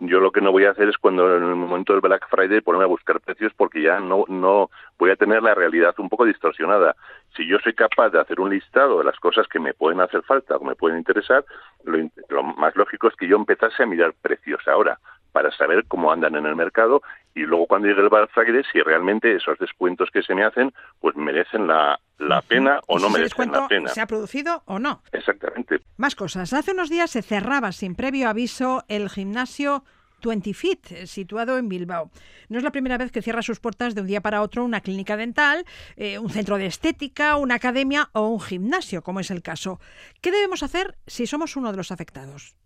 yo 0.00 0.20
lo 0.20 0.30
que 0.30 0.40
no 0.40 0.52
voy 0.52 0.64
a 0.64 0.70
hacer 0.70 0.88
es 0.88 0.96
cuando 0.98 1.36
en 1.36 1.42
el 1.42 1.56
momento 1.56 1.92
del 1.92 2.00
Black 2.00 2.28
Friday 2.28 2.60
ponerme 2.60 2.84
a 2.84 2.88
buscar 2.88 3.20
precios 3.20 3.52
porque 3.56 3.82
ya 3.82 4.00
no, 4.00 4.24
no 4.28 4.70
voy 4.98 5.10
a 5.10 5.16
tener 5.16 5.42
la 5.42 5.54
realidad 5.54 5.94
un 5.98 6.08
poco 6.08 6.24
distorsionada. 6.24 6.94
Si 7.36 7.46
yo 7.46 7.58
soy 7.58 7.74
capaz 7.74 8.10
de 8.10 8.20
hacer 8.20 8.40
un 8.40 8.50
listado 8.50 8.98
de 8.98 9.04
las 9.04 9.18
cosas 9.18 9.46
que 9.48 9.58
me 9.58 9.74
pueden 9.74 10.00
hacer 10.00 10.22
falta 10.22 10.56
o 10.56 10.64
me 10.64 10.76
pueden 10.76 10.98
interesar, 10.98 11.44
lo, 11.84 11.98
lo 12.28 12.42
más 12.42 12.76
lógico 12.76 13.08
es 13.08 13.16
que 13.16 13.26
yo 13.26 13.36
empezase 13.36 13.82
a 13.82 13.86
mirar 13.86 14.14
precios 14.22 14.66
ahora 14.68 14.98
para 15.32 15.50
saber 15.50 15.84
cómo 15.88 16.12
andan 16.12 16.36
en 16.36 16.46
el 16.46 16.54
mercado 16.54 17.02
y 17.34 17.40
luego 17.40 17.66
cuando 17.66 17.88
llegue 17.88 18.02
el 18.02 18.28
Friday 18.28 18.62
si 18.72 18.80
realmente 18.80 19.34
esos 19.34 19.58
descuentos 19.58 20.10
que 20.10 20.22
se 20.22 20.34
me 20.34 20.44
hacen 20.44 20.72
pues 21.00 21.16
merecen 21.16 21.66
la, 21.66 21.98
la 22.18 22.42
pena 22.42 22.80
o 22.86 22.98
no 22.98 23.10
merecen 23.10 23.50
la 23.50 23.68
pena. 23.68 23.88
¿Se 23.88 24.00
ha 24.00 24.06
producido 24.06 24.62
o 24.66 24.78
no? 24.78 25.02
Exactamente. 25.12 25.80
Más 25.96 26.14
cosas. 26.14 26.52
Hace 26.52 26.72
unos 26.72 26.90
días 26.90 27.10
se 27.10 27.22
cerraba 27.22 27.72
sin 27.72 27.94
previo 27.94 28.28
aviso 28.28 28.84
el 28.88 29.10
gimnasio 29.10 29.84
20 30.24 30.54
Fit, 30.54 30.86
situado 31.06 31.58
en 31.58 31.68
Bilbao. 31.68 32.10
No 32.48 32.58
es 32.58 32.64
la 32.64 32.70
primera 32.70 32.96
vez 32.96 33.12
que 33.12 33.22
cierra 33.22 33.42
sus 33.42 33.60
puertas 33.60 33.94
de 33.94 34.00
un 34.00 34.06
día 34.06 34.20
para 34.20 34.42
otro 34.42 34.64
una 34.64 34.80
clínica 34.80 35.16
dental, 35.16 35.64
eh, 35.96 36.18
un 36.18 36.30
centro 36.30 36.56
de 36.56 36.66
estética, 36.66 37.36
una 37.36 37.56
academia 37.56 38.08
o 38.12 38.28
un 38.28 38.40
gimnasio, 38.40 39.02
como 39.02 39.20
es 39.20 39.30
el 39.30 39.42
caso. 39.42 39.80
¿Qué 40.22 40.30
debemos 40.30 40.62
hacer 40.62 40.96
si 41.06 41.26
somos 41.26 41.56
uno 41.56 41.70
de 41.72 41.76
los 41.76 41.92
afectados? 41.92 42.56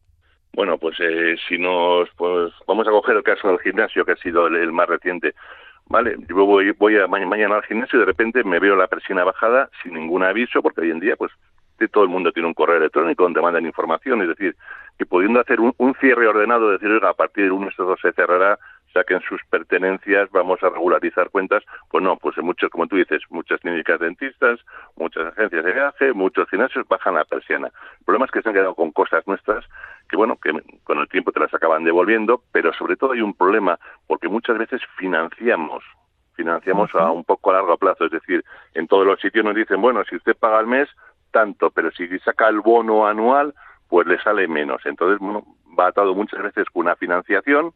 Bueno, 0.52 0.78
pues 0.78 0.96
eh, 1.00 1.36
si 1.48 1.58
nos, 1.58 2.08
pues 2.16 2.52
vamos 2.66 2.86
a 2.88 2.90
coger 2.90 3.16
el 3.16 3.22
caso 3.22 3.48
del 3.48 3.60
gimnasio, 3.60 4.04
que 4.04 4.12
ha 4.12 4.16
sido 4.16 4.46
el, 4.46 4.72
más 4.72 4.88
reciente. 4.88 5.34
Vale, 5.86 6.16
yo 6.28 6.44
voy, 6.44 6.72
voy 6.72 6.98
a, 6.98 7.06
mañana 7.06 7.56
al 7.56 7.62
gimnasio 7.64 7.98
y 7.98 8.00
de 8.00 8.06
repente 8.06 8.44
me 8.44 8.58
veo 8.58 8.76
la 8.76 8.88
presión 8.88 9.18
bajada 9.24 9.70
sin 9.82 9.94
ningún 9.94 10.22
aviso, 10.22 10.60
porque 10.62 10.82
hoy 10.82 10.90
en 10.90 11.00
día, 11.00 11.16
pues 11.16 11.32
todo 11.86 12.02
el 12.02 12.10
mundo 12.10 12.32
tiene 12.32 12.48
un 12.48 12.54
correo 12.54 12.78
electrónico 12.78 13.22
donde 13.22 13.40
mandan 13.40 13.64
información, 13.64 14.20
es 14.22 14.28
decir, 14.28 14.56
que 14.98 15.06
pudiendo 15.06 15.38
hacer 15.38 15.60
un, 15.60 15.94
cierre 16.00 16.26
ordenado, 16.26 16.70
decir, 16.70 16.88
oiga, 16.88 17.10
a 17.10 17.14
partir 17.14 17.44
de 17.44 17.50
uno 17.52 17.66
de 17.66 17.70
estos 17.70 17.86
dos 17.86 18.00
se 18.00 18.12
cerrará, 18.12 18.58
saquen 18.92 19.20
sus 19.20 19.40
pertenencias, 19.50 20.30
vamos 20.30 20.62
a 20.62 20.68
regularizar 20.68 21.30
cuentas, 21.30 21.62
pues 21.90 22.02
no, 22.02 22.16
pues 22.16 22.36
en 22.38 22.44
muchos, 22.44 22.70
como 22.70 22.86
tú 22.86 22.96
dices, 22.96 23.22
muchas 23.30 23.60
clínicas 23.60 24.00
dentistas, 24.00 24.60
muchas 24.96 25.26
agencias 25.32 25.64
de 25.64 25.72
viaje, 25.72 26.12
muchos 26.12 26.48
gimnasios 26.48 26.86
bajan 26.88 27.14
la 27.14 27.24
persiana. 27.24 27.68
El 27.98 28.04
problema 28.04 28.26
es 28.26 28.30
que 28.30 28.42
se 28.42 28.48
han 28.48 28.54
quedado 28.54 28.74
con 28.74 28.92
cosas 28.92 29.26
nuestras 29.26 29.64
que, 30.08 30.16
bueno, 30.16 30.36
que 30.36 30.52
con 30.84 30.98
el 30.98 31.08
tiempo 31.08 31.32
te 31.32 31.40
las 31.40 31.52
acaban 31.52 31.84
devolviendo, 31.84 32.42
pero 32.52 32.72
sobre 32.72 32.96
todo 32.96 33.12
hay 33.12 33.20
un 33.20 33.34
problema 33.34 33.78
porque 34.06 34.28
muchas 34.28 34.58
veces 34.58 34.80
financiamos 34.96 35.84
financiamos 36.34 36.94
a 36.94 37.10
un 37.10 37.24
poco 37.24 37.50
a 37.50 37.54
largo 37.54 37.76
plazo, 37.76 38.04
es 38.04 38.12
decir, 38.12 38.44
en 38.74 38.86
todos 38.86 39.04
los 39.04 39.20
sitios 39.20 39.44
nos 39.44 39.56
dicen, 39.56 39.82
bueno, 39.82 40.04
si 40.08 40.14
usted 40.14 40.36
paga 40.36 40.60
al 40.60 40.68
mes, 40.68 40.88
tanto, 41.32 41.70
pero 41.72 41.90
si 41.90 42.06
saca 42.20 42.48
el 42.48 42.60
bono 42.60 43.08
anual, 43.08 43.54
pues 43.88 44.06
le 44.06 44.22
sale 44.22 44.46
menos. 44.46 44.80
Entonces, 44.86 45.18
bueno, 45.18 45.44
va 45.78 45.88
atado 45.88 46.14
muchas 46.14 46.40
veces 46.40 46.66
con 46.72 46.82
una 46.86 46.94
financiación, 46.94 47.72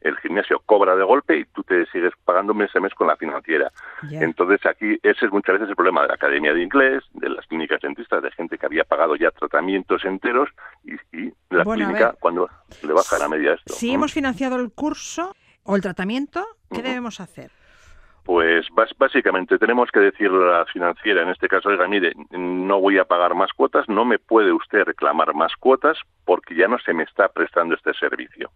el 0.00 0.16
gimnasio 0.18 0.60
cobra 0.64 0.94
de 0.96 1.04
golpe 1.04 1.38
y 1.38 1.44
tú 1.46 1.62
te 1.62 1.86
sigues 1.86 2.12
pagando 2.24 2.54
mes 2.54 2.74
a 2.74 2.80
mes 2.80 2.94
con 2.94 3.08
la 3.08 3.16
financiera. 3.16 3.70
Entonces 4.10 4.64
aquí 4.66 4.98
ese 5.02 5.26
es 5.26 5.32
muchas 5.32 5.54
veces 5.54 5.70
el 5.70 5.76
problema 5.76 6.02
de 6.02 6.08
la 6.08 6.14
academia 6.14 6.54
de 6.54 6.62
inglés, 6.62 7.04
de 7.12 7.28
las 7.28 7.46
clínicas 7.46 7.80
dentistas, 7.80 8.22
de 8.22 8.30
gente 8.32 8.58
que 8.58 8.66
había 8.66 8.84
pagado 8.84 9.16
ya 9.16 9.30
tratamientos 9.30 10.04
enteros 10.04 10.48
y, 10.84 11.32
la 11.50 11.64
clínica 11.64 12.14
cuando 12.20 12.48
le 12.82 12.92
baja 12.92 13.18
la 13.18 13.28
media 13.28 13.54
esto. 13.54 13.72
Si 13.72 13.90
hemos 13.90 14.12
financiado 14.12 14.56
el 14.56 14.70
curso 14.70 15.34
o 15.64 15.76
el 15.76 15.82
tratamiento, 15.82 16.44
¿qué 16.70 16.82
debemos 16.82 17.20
hacer? 17.20 17.50
Pues 18.28 18.66
básicamente 18.98 19.56
tenemos 19.56 19.90
que 19.90 20.00
decirle 20.00 20.44
a 20.44 20.58
la 20.58 20.66
financiera, 20.66 21.22
en 21.22 21.30
este 21.30 21.48
caso, 21.48 21.70
oiga, 21.70 21.88
mire, 21.88 22.12
no 22.30 22.78
voy 22.78 22.98
a 22.98 23.06
pagar 23.06 23.34
más 23.34 23.50
cuotas, 23.54 23.88
no 23.88 24.04
me 24.04 24.18
puede 24.18 24.52
usted 24.52 24.84
reclamar 24.84 25.34
más 25.34 25.56
cuotas 25.56 25.96
porque 26.26 26.54
ya 26.54 26.68
no 26.68 26.78
se 26.78 26.92
me 26.92 27.04
está 27.04 27.28
prestando 27.30 27.74
este 27.74 27.94
servicio. 27.94 28.50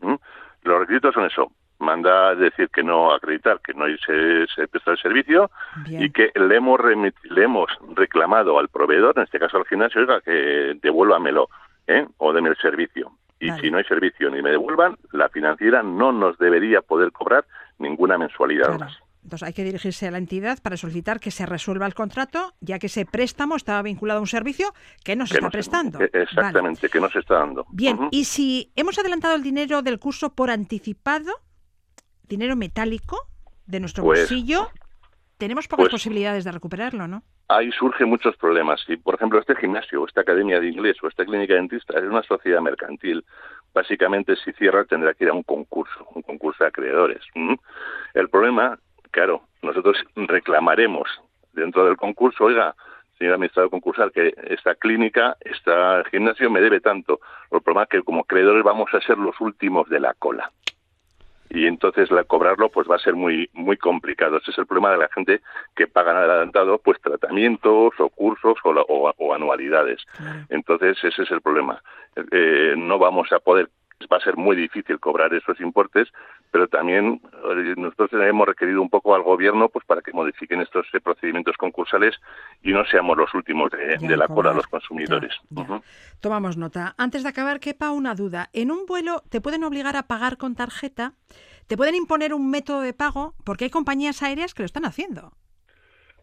¿Mm? 0.00 0.14
Los 0.62 0.80
requisitos 0.80 1.14
son 1.14 1.26
eso, 1.26 1.52
manda 1.78 2.34
decir 2.34 2.68
que 2.70 2.82
no 2.82 3.12
acreditar 3.12 3.60
que 3.60 3.74
no 3.74 3.86
se, 4.04 4.46
se 4.54 4.68
presta 4.68 4.92
el 4.92 4.98
servicio 4.98 5.50
y 5.86 6.10
que 6.10 6.30
le 6.34 6.56
hemos, 6.56 6.80
le 6.84 7.42
hemos 7.44 7.70
reclamado 7.94 8.58
al 8.58 8.68
proveedor, 8.68 9.14
en 9.16 9.24
este 9.24 9.38
caso 9.38 9.58
al 9.58 9.66
gimnasio, 9.66 10.00
oiga, 10.00 10.20
que 10.20 10.76
devuélvamelo 10.82 11.48
¿eh? 11.86 12.06
o 12.18 12.32
deme 12.32 12.50
el 12.50 12.56
servicio. 12.56 13.12
Y 13.40 13.52
si 13.52 13.70
no 13.70 13.78
hay 13.78 13.84
servicio 13.84 14.30
ni 14.30 14.42
me 14.42 14.50
devuelvan, 14.50 14.96
la 15.12 15.28
financiera 15.28 15.82
no 15.82 16.10
nos 16.10 16.36
debería 16.38 16.82
poder 16.82 17.12
cobrar 17.12 17.44
ninguna 17.78 18.18
mensualidad 18.18 18.76
más. 18.78 18.98
Entonces 19.22 19.46
hay 19.46 19.52
que 19.52 19.64
dirigirse 19.64 20.06
a 20.06 20.10
la 20.10 20.18
entidad 20.18 20.58
para 20.62 20.76
solicitar 20.76 21.20
que 21.20 21.30
se 21.30 21.44
resuelva 21.44 21.86
el 21.86 21.94
contrato, 21.94 22.54
ya 22.60 22.78
que 22.78 22.86
ese 22.86 23.04
préstamo 23.04 23.56
estaba 23.56 23.82
vinculado 23.82 24.18
a 24.18 24.20
un 24.22 24.26
servicio 24.26 24.72
que 25.04 25.16
no 25.16 25.26
se 25.26 25.34
está 25.34 25.50
prestando. 25.50 25.98
exactamente, 26.12 26.88
que 26.88 27.00
no 27.00 27.10
se 27.10 27.18
está 27.18 27.34
dando. 27.34 27.66
Bien, 27.70 27.98
y 28.10 28.24
si 28.24 28.72
hemos 28.76 28.98
adelantado 28.98 29.34
el 29.34 29.42
dinero 29.42 29.82
del 29.82 29.98
curso 29.98 30.34
por 30.34 30.50
anticipado, 30.50 31.32
dinero 32.22 32.56
metálico 32.56 33.18
de 33.66 33.80
nuestro 33.80 34.04
Pues- 34.04 34.20
bolsillo, 34.20 34.70
tenemos 35.36 35.68
pocas 35.68 35.84
pues- 35.84 35.92
posibilidades 35.92 36.44
de 36.44 36.52
recuperarlo, 36.52 37.06
¿no? 37.06 37.22
Ahí 37.50 37.70
surgen 37.72 38.08
muchos 38.10 38.36
problemas. 38.36 38.80
Si, 38.86 38.96
por 38.98 39.14
ejemplo, 39.14 39.38
este 39.40 39.56
gimnasio, 39.56 40.02
o 40.02 40.06
esta 40.06 40.20
academia 40.20 40.60
de 40.60 40.68
inglés 40.68 40.96
o 41.02 41.08
esta 41.08 41.24
clínica 41.24 41.54
dentista 41.54 41.98
es 41.98 42.04
una 42.04 42.22
sociedad 42.22 42.60
mercantil, 42.60 43.24
básicamente 43.72 44.36
si 44.36 44.52
cierra 44.52 44.84
tendrá 44.84 45.14
que 45.14 45.24
ir 45.24 45.30
a 45.30 45.32
un 45.32 45.42
concurso, 45.44 46.06
un 46.14 46.20
concurso 46.22 46.62
de 46.64 46.68
acreedores. 46.68 47.22
El 48.12 48.28
problema, 48.28 48.78
claro, 49.10 49.42
nosotros 49.62 49.96
reclamaremos 50.16 51.08
dentro 51.52 51.84
del 51.84 51.96
concurso, 51.96 52.44
oiga, 52.44 52.74
señor 53.18 53.34
administrador 53.34 53.70
concursal, 53.70 54.12
que 54.12 54.32
esta 54.44 54.74
clínica, 54.76 55.36
este 55.40 55.72
gimnasio 56.10 56.50
me 56.50 56.60
debe 56.60 56.80
tanto. 56.80 57.20
El 57.50 57.60
problema 57.62 57.82
es 57.84 57.88
que 57.88 58.02
como 58.02 58.20
acreedores 58.20 58.62
vamos 58.62 58.92
a 58.94 59.00
ser 59.00 59.18
los 59.18 59.40
últimos 59.40 59.88
de 59.88 60.00
la 60.00 60.14
cola 60.14 60.50
y 61.50 61.66
entonces 61.66 62.10
la 62.10 62.24
cobrarlo 62.24 62.68
pues 62.68 62.86
va 62.86 62.96
a 62.96 63.00
ser 63.00 63.14
muy 63.14 63.48
muy 63.54 63.76
complicado. 63.78 64.36
Ese 64.36 64.50
es 64.50 64.58
el 64.58 64.66
problema 64.66 64.90
de 64.92 64.98
la 64.98 65.08
gente 65.08 65.40
que 65.74 65.86
pagan 65.86 66.16
adelantado 66.16 66.78
pues 66.78 67.00
tratamientos 67.00 67.94
o 67.98 68.08
cursos 68.10 68.58
o, 68.64 68.72
la- 68.72 68.82
o- 68.82 69.12
o 69.16 69.34
anualidades. 69.34 70.00
Entonces 70.50 71.02
ese 71.02 71.22
es 71.22 71.30
el 71.30 71.40
problema. 71.40 71.82
Eh, 72.30 72.74
no 72.76 72.98
vamos 72.98 73.32
a 73.32 73.38
poder 73.40 73.68
va 74.12 74.18
a 74.18 74.20
ser 74.20 74.36
muy 74.36 74.54
difícil 74.56 75.00
cobrar 75.00 75.34
esos 75.34 75.58
importes 75.60 76.06
pero 76.50 76.68
también 76.68 77.20
eh, 77.32 77.74
nosotros 77.76 78.10
hemos 78.14 78.46
requerido 78.46 78.80
un 78.82 78.88
poco 78.90 79.14
al 79.14 79.22
gobierno 79.22 79.68
pues 79.68 79.84
para 79.84 80.00
que 80.02 80.12
modifiquen 80.12 80.60
estos 80.60 80.86
eh, 80.92 81.00
procedimientos 81.00 81.56
concursales 81.56 82.14
y 82.62 82.72
no 82.72 82.84
seamos 82.86 83.16
los 83.16 83.32
últimos 83.34 83.70
de, 83.70 83.98
Ya, 84.00 84.08
de 84.08 84.16
la 84.16 84.26
cola 84.26 84.34
cobrar. 84.50 84.54
los 84.56 84.66
consumidores 84.66 85.32
Ya, 85.50 85.62
ya. 85.66 85.74
Ujú. 85.74 85.82
Tomamos 86.20 86.56
nota. 86.56 86.94
Antes 86.98 87.22
de 87.22 87.28
acabar, 87.28 87.60
quepa 87.60 87.90
una 87.90 88.14
duda. 88.14 88.50
En 88.52 88.70
un 88.70 88.86
vuelo 88.86 89.22
te 89.30 89.40
pueden 89.40 89.62
obligar 89.64 89.96
a 89.96 90.04
pagar 90.04 90.36
con 90.36 90.54
tarjeta, 90.54 91.12
te 91.66 91.76
pueden 91.76 91.94
imponer 91.94 92.34
un 92.34 92.50
método 92.50 92.80
de 92.80 92.92
pago, 92.94 93.34
porque 93.44 93.64
hay 93.64 93.70
compañías 93.70 94.22
aéreas 94.22 94.54
que 94.54 94.62
lo 94.62 94.66
están 94.66 94.84
haciendo. 94.84 95.32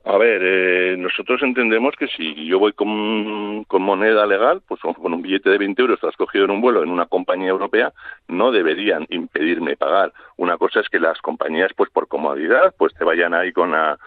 A 0.08 0.18
ver, 0.18 0.42
eh, 0.44 0.96
nosotros 0.98 1.42
entendemos 1.42 1.96
que 1.98 2.08
si 2.08 2.46
yo 2.46 2.60
voy 2.60 2.74
con, 2.74 3.64
con 3.64 3.82
moneda 3.82 4.26
legal, 4.28 4.62
pues 4.68 4.80
con, 4.82 4.94
un 5.14 5.22
billete 5.24 5.50
de 5.50 5.58
20 5.58 5.82
euros 5.82 6.04
has 6.04 6.16
cogido 6.16 6.46
en 6.46 6.52
un 6.52 6.62
vuelo 6.62 6.84
en 6.84 6.90
una 6.92 7.08
compañía 7.08 7.50
europea, 7.50 7.92
no 8.28 8.52
deberían 8.52 9.08
impedirme 9.10 9.76
pagar. 9.76 10.14
Una 10.38 10.58
cosa 10.58 10.82
es 10.82 10.90
que 10.90 11.00
las 11.00 11.20
compañías, 11.22 11.72
pues 11.76 11.90
por 11.90 12.08
comodidad, 12.08 12.76
pues 12.78 12.94
te 12.94 13.04
vayan 13.04 13.34
ahí 13.34 13.52
con 13.52 13.72
la 13.72 13.98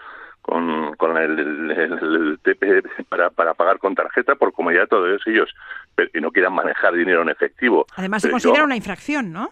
con, 0.41 0.95
con 0.95 1.17
el, 1.17 1.37
el- 1.37 1.71
el- 1.71 2.15
el 2.15 2.39
TP 2.41 2.81
para, 3.09 3.29
para 3.29 3.53
pagar 3.53 3.77
con 3.77 3.93
tarjeta 3.93 4.35
por 4.35 4.53
comodidad 4.53 4.87
todos 4.87 5.21
ellos, 5.27 5.53
pero, 5.95 6.09
y 6.13 6.21
no 6.21 6.31
quieran 6.31 6.53
manejar 6.53 6.93
dinero 6.93 7.21
en 7.21 7.29
efectivo. 7.29 7.85
Además, 7.97 8.21
se 8.21 8.31
considera 8.31 8.59
yo- 8.59 8.63
una 8.65 8.75
infracción, 8.77 9.31
¿no? 9.33 9.51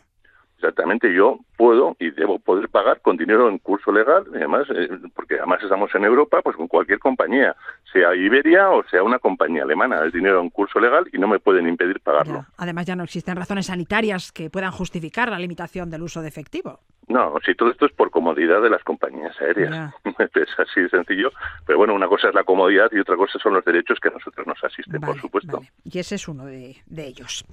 Exactamente, 0.57 1.13
yo 1.13 1.39
puedo 1.55 1.95
y 1.99 2.09
debo 2.09 2.39
poder 2.39 2.67
pagar 2.69 2.99
con 3.01 3.15
dinero 3.15 3.47
en 3.47 3.59
curso 3.59 3.91
legal, 3.91 4.23
además, 4.33 4.65
eh, 4.73 4.89
porque 5.15 5.35
además 5.37 5.61
estamos 5.61 5.93
en 5.93 6.03
Europa, 6.03 6.41
pues 6.41 6.55
con 6.57 6.67
cualquier 6.67 6.97
compañía, 6.97 7.55
sea 7.93 8.15
Iberia 8.15 8.71
o 8.71 8.83
sea 8.89 9.03
una 9.03 9.19
compañía 9.19 9.63
alemana, 9.63 10.03
es 10.03 10.13
dinero 10.13 10.41
en 10.41 10.49
curso 10.49 10.79
legal 10.79 11.07
y 11.13 11.19
no 11.19 11.27
me 11.27 11.37
pueden 11.39 11.67
impedir 11.67 11.99
pagarlo. 11.99 12.39
Ya. 12.39 12.47
Además, 12.57 12.87
ya 12.87 12.95
no 12.95 13.03
existen 13.03 13.35
razones 13.35 13.67
sanitarias 13.67 14.31
que 14.31 14.49
puedan 14.49 14.71
justificar 14.71 15.29
la 15.29 15.37
limitación 15.37 15.91
del 15.91 16.01
uso 16.01 16.21
de 16.23 16.29
efectivo. 16.29 16.79
No, 17.07 17.35
si 17.45 17.53
todo 17.53 17.69
esto 17.69 17.85
es 17.85 17.93
por 17.93 18.09
comodidad 18.09 18.61
de 18.61 18.69
las 18.71 18.83
compañías 18.83 19.39
aéreas, 19.39 19.71
Ya. 19.71 19.93
es 20.33 20.59
así 20.59 20.81
de 20.81 20.89
sencillo, 20.89 21.31
pero 21.67 21.77
bueno, 21.77 21.93
una 21.93 22.07
cosa 22.07 22.29
es 22.29 22.33
la 22.33 22.43
comodidad 22.43 22.89
y 22.91 22.99
otra 22.99 23.15
cosa 23.15 23.37
son 23.39 23.53
los 23.53 23.63
derechos 23.63 23.99
que 23.99 24.09
a 24.09 24.11
nosotros 24.11 24.45
nos 24.47 24.61
asisten, 24.63 24.99
por 25.01 25.19
supuesto. 25.21 25.57
vale. 25.57 25.71
Y 25.85 25.99
ese 25.99 26.15
es 26.15 26.27
uno 26.27 26.45
de, 26.45 26.77
de 26.87 27.05
ellos. 27.07 27.45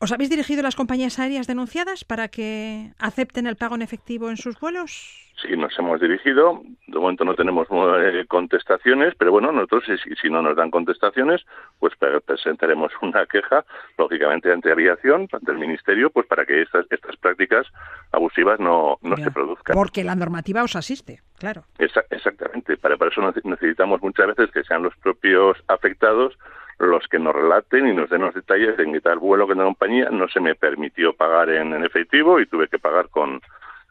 ¿Os 0.00 0.12
habéis 0.12 0.30
dirigido 0.30 0.60
a 0.60 0.62
las 0.62 0.76
compañías 0.76 1.18
aéreas 1.18 1.48
denunciadas 1.48 2.04
para 2.04 2.28
que 2.28 2.92
acepten 3.00 3.48
el 3.48 3.56
pago 3.56 3.74
en 3.74 3.82
efectivo 3.82 4.30
en 4.30 4.36
sus 4.36 4.58
vuelos? 4.60 5.24
Sí, 5.42 5.56
nos 5.56 5.76
hemos 5.78 6.00
dirigido. 6.00 6.62
De 6.86 6.98
momento 6.98 7.24
no 7.24 7.34
tenemos 7.34 7.66
eh, 7.70 8.24
contestaciones, 8.28 9.14
pero 9.18 9.32
bueno, 9.32 9.50
nosotros 9.50 9.84
si, 9.86 10.14
si 10.20 10.30
no 10.30 10.40
nos 10.42 10.56
dan 10.56 10.70
contestaciones, 10.70 11.44
pues 11.80 11.94
pre- 11.96 12.20
presentaremos 12.20 12.92
una 13.02 13.26
queja, 13.26 13.64
lógicamente 13.96 14.52
ante 14.52 14.70
aviación, 14.70 15.28
ante 15.32 15.50
el 15.50 15.58
ministerio, 15.58 16.10
pues 16.10 16.26
para 16.26 16.44
que 16.46 16.62
estas 16.62 16.86
estas 16.90 17.16
prácticas 17.16 17.66
abusivas 18.12 18.60
no, 18.60 18.98
no 19.02 19.16
Ya. 19.16 19.24
se 19.24 19.30
produzcan. 19.32 19.74
Porque 19.74 20.04
la 20.04 20.14
normativa 20.14 20.62
os 20.62 20.76
asiste, 20.76 21.22
claro. 21.38 21.64
Esa- 21.78 22.04
exactamente. 22.10 22.76
Para, 22.76 22.96
para 22.96 23.10
eso 23.10 23.20
nece- 23.20 23.42
necesitamos 23.44 24.00
muchas 24.00 24.28
veces 24.28 24.50
que 24.52 24.62
sean 24.62 24.82
los 24.84 24.96
propios 24.98 25.56
afectados 25.66 26.36
los 26.78 27.06
que 27.08 27.18
nos 27.18 27.34
relaten 27.34 27.88
y 27.88 27.94
nos 27.94 28.08
den 28.08 28.22
los 28.22 28.34
detalles 28.34 28.76
de 28.76 28.84
en 28.84 29.00
tal 29.00 29.18
vuelo 29.18 29.46
que 29.46 29.52
en 29.52 29.58
la 29.58 29.64
compañía 29.64 30.10
no 30.10 30.28
se 30.28 30.40
me 30.40 30.54
permitió 30.54 31.12
pagar 31.12 31.50
en, 31.50 31.72
en 31.72 31.84
efectivo 31.84 32.40
y 32.40 32.46
tuve 32.46 32.68
que 32.68 32.78
pagar 32.78 33.08
con, 33.08 33.40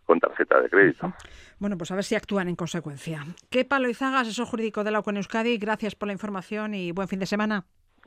con 0.06 0.20
tarjeta 0.20 0.62
de 0.62 0.70
crédito. 0.70 1.14
Bueno, 1.60 1.78
pues 1.78 1.92
a 1.92 1.96
ver 1.96 2.04
si 2.04 2.16
actúan 2.16 2.48
en 2.48 2.56
consecuencia. 2.56 3.24
¿Qué 3.50 3.66
palo 3.66 3.90
Izaga, 3.90 4.22
asesor 4.22 4.46
jurídico 4.46 4.84
de 4.84 4.92
la 4.92 5.00
UCON 5.00 5.18
Euskadi? 5.18 5.58
Gracias 5.58 5.96
por 5.96 6.08
la 6.08 6.14
información 6.14 6.74
y 6.74 6.92
buen 6.92 7.08
fin 7.08 7.20
de 7.20 7.26
semana. 7.26 7.66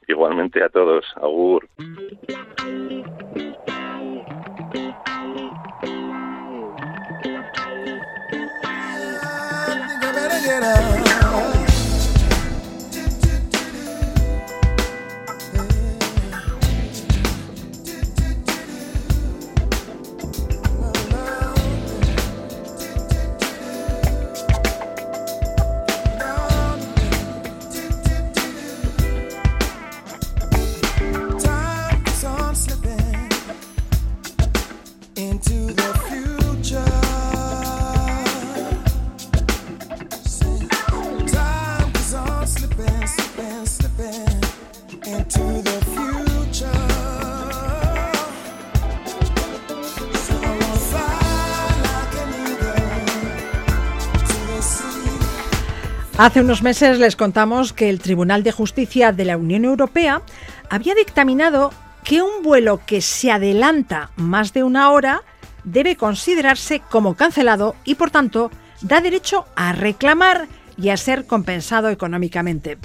Igualmente 0.08 0.62
a 0.62 0.68
todos. 0.68 1.04
Agur. 1.16 1.68
Hace 56.22 56.42
unos 56.42 56.62
meses 56.62 56.98
les 56.98 57.16
contamos 57.16 57.72
que 57.72 57.88
el 57.88 57.98
Tribunal 57.98 58.42
de 58.42 58.52
Justicia 58.52 59.10
de 59.10 59.24
la 59.24 59.38
Unión 59.38 59.64
Europea 59.64 60.20
había 60.68 60.94
dictaminado 60.94 61.72
que 62.04 62.20
un 62.20 62.42
vuelo 62.42 62.82
que 62.84 63.00
se 63.00 63.32
adelanta 63.32 64.10
más 64.16 64.52
de 64.52 64.62
una 64.62 64.90
hora 64.90 65.22
debe 65.64 65.96
considerarse 65.96 66.82
como 66.90 67.14
cancelado 67.14 67.74
y, 67.86 67.94
por 67.94 68.10
tanto, 68.10 68.50
da 68.82 69.00
derecho 69.00 69.46
a 69.56 69.72
reclamar 69.72 70.46
y 70.76 70.90
a 70.90 70.98
ser 70.98 71.24
compensado 71.24 71.88
económicamente. 71.88 72.76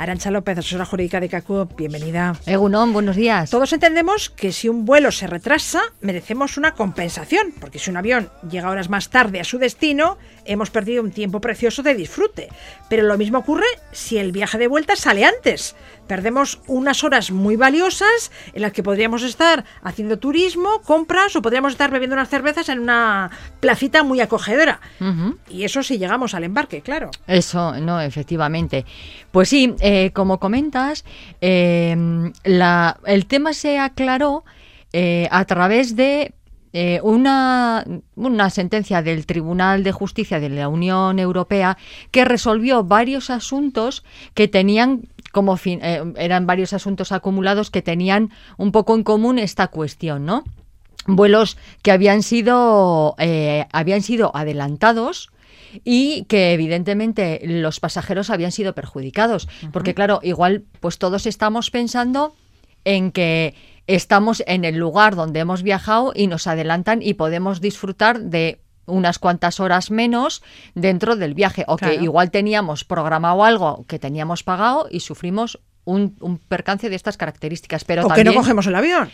Arancha 0.00 0.30
López, 0.30 0.56
asesora 0.56 0.86
jurídica 0.86 1.20
de 1.20 1.28
CACU, 1.28 1.68
bienvenida. 1.76 2.34
Egunon, 2.46 2.94
buenos 2.94 3.16
días. 3.16 3.50
Todos 3.50 3.70
entendemos 3.74 4.30
que 4.30 4.50
si 4.50 4.66
un 4.66 4.86
vuelo 4.86 5.12
se 5.12 5.26
retrasa, 5.26 5.82
merecemos 6.00 6.56
una 6.56 6.72
compensación, 6.72 7.52
porque 7.60 7.78
si 7.78 7.90
un 7.90 7.98
avión 7.98 8.30
llega 8.50 8.70
horas 8.70 8.88
más 8.88 9.10
tarde 9.10 9.40
a 9.40 9.44
su 9.44 9.58
destino, 9.58 10.16
hemos 10.46 10.70
perdido 10.70 11.02
un 11.02 11.10
tiempo 11.10 11.42
precioso 11.42 11.82
de 11.82 11.94
disfrute. 11.94 12.48
Pero 12.88 13.02
lo 13.02 13.18
mismo 13.18 13.40
ocurre 13.40 13.66
si 13.92 14.16
el 14.16 14.32
viaje 14.32 14.56
de 14.56 14.68
vuelta 14.68 14.96
sale 14.96 15.26
antes. 15.26 15.76
Perdemos 16.06 16.60
unas 16.66 17.04
horas 17.04 17.30
muy 17.30 17.56
valiosas 17.56 18.32
en 18.54 18.62
las 18.62 18.72
que 18.72 18.82
podríamos 18.82 19.22
estar 19.22 19.66
haciendo 19.82 20.18
turismo, 20.18 20.80
compras 20.82 21.36
o 21.36 21.42
podríamos 21.42 21.72
estar 21.72 21.90
bebiendo 21.90 22.14
unas 22.16 22.30
cervezas 22.30 22.70
en 22.70 22.80
una 22.80 23.30
placita 23.60 24.02
muy 24.02 24.20
acogedora. 24.20 24.80
Y 25.48 25.64
eso 25.64 25.82
si 25.82 25.98
llegamos 25.98 26.34
al 26.34 26.44
embarque, 26.44 26.80
claro. 26.80 27.10
Eso, 27.26 27.78
no, 27.78 28.00
efectivamente. 28.00 28.86
Pues 29.30 29.50
sí, 29.50 29.76
eh, 29.78 29.89
como 30.12 30.38
comentas, 30.38 31.04
eh, 31.40 31.96
el 32.44 33.26
tema 33.26 33.52
se 33.52 33.78
aclaró 33.78 34.44
eh, 34.92 35.28
a 35.30 35.44
través 35.44 35.96
de 35.96 36.34
eh, 36.72 37.00
una, 37.02 37.84
sentencia 38.50 39.02
del 39.02 39.26
Tribunal 39.26 39.82
de 39.82 39.90
Justicia 39.90 40.38
de 40.38 40.50
la 40.50 40.68
Unión 40.68 41.18
Europea 41.18 41.76
que 42.12 42.24
resolvió 42.24 42.84
varios 42.84 43.28
asuntos 43.28 44.04
que 44.34 44.46
tenían 44.46 45.08
como 45.32 45.56
fin, 45.56 45.80
eh, 45.82 46.00
eran 46.16 46.46
varios 46.46 46.72
asuntos 46.72 47.10
acumulados 47.10 47.72
que 47.72 47.82
tenían 47.82 48.30
un 48.56 48.70
poco 48.70 48.94
en 48.94 49.02
común 49.02 49.40
esta 49.40 49.66
cuestión, 49.66 50.24
¿no? 50.24 50.44
vuelos 51.06 51.56
que 51.82 51.90
habían 51.90 52.22
sido 52.22 53.16
eh, 53.18 53.66
habían 53.72 54.02
sido 54.02 54.30
adelantados 54.36 55.32
y 55.84 56.24
que 56.24 56.52
evidentemente 56.52 57.40
los 57.44 57.80
pasajeros 57.80 58.30
habían 58.30 58.52
sido 58.52 58.74
perjudicados. 58.74 59.48
Porque 59.72 59.94
claro, 59.94 60.20
igual 60.22 60.64
pues 60.80 60.98
todos 60.98 61.26
estamos 61.26 61.70
pensando 61.70 62.34
en 62.84 63.12
que 63.12 63.54
estamos 63.86 64.42
en 64.46 64.64
el 64.64 64.76
lugar 64.76 65.16
donde 65.16 65.40
hemos 65.40 65.62
viajado 65.62 66.12
y 66.14 66.26
nos 66.26 66.46
adelantan 66.46 67.02
y 67.02 67.14
podemos 67.14 67.60
disfrutar 67.60 68.20
de 68.20 68.60
unas 68.86 69.18
cuantas 69.18 69.60
horas 69.60 69.90
menos 69.90 70.42
dentro 70.74 71.16
del 71.16 71.34
viaje. 71.34 71.64
O 71.68 71.76
que 71.76 71.94
igual 71.94 72.30
teníamos 72.30 72.84
programado 72.84 73.44
algo 73.44 73.84
que 73.86 73.98
teníamos 73.98 74.42
pagado 74.42 74.88
y 74.90 75.00
sufrimos 75.00 75.60
un, 75.90 76.16
un 76.20 76.38
percance 76.38 76.88
de 76.88 76.96
estas 76.96 77.16
características 77.16 77.84
pero 77.84 78.02
o 78.02 78.04
que 78.04 78.14
también 78.14 78.34
no 78.34 78.40
cogemos 78.40 78.66
el 78.66 78.74
avión. 78.74 79.10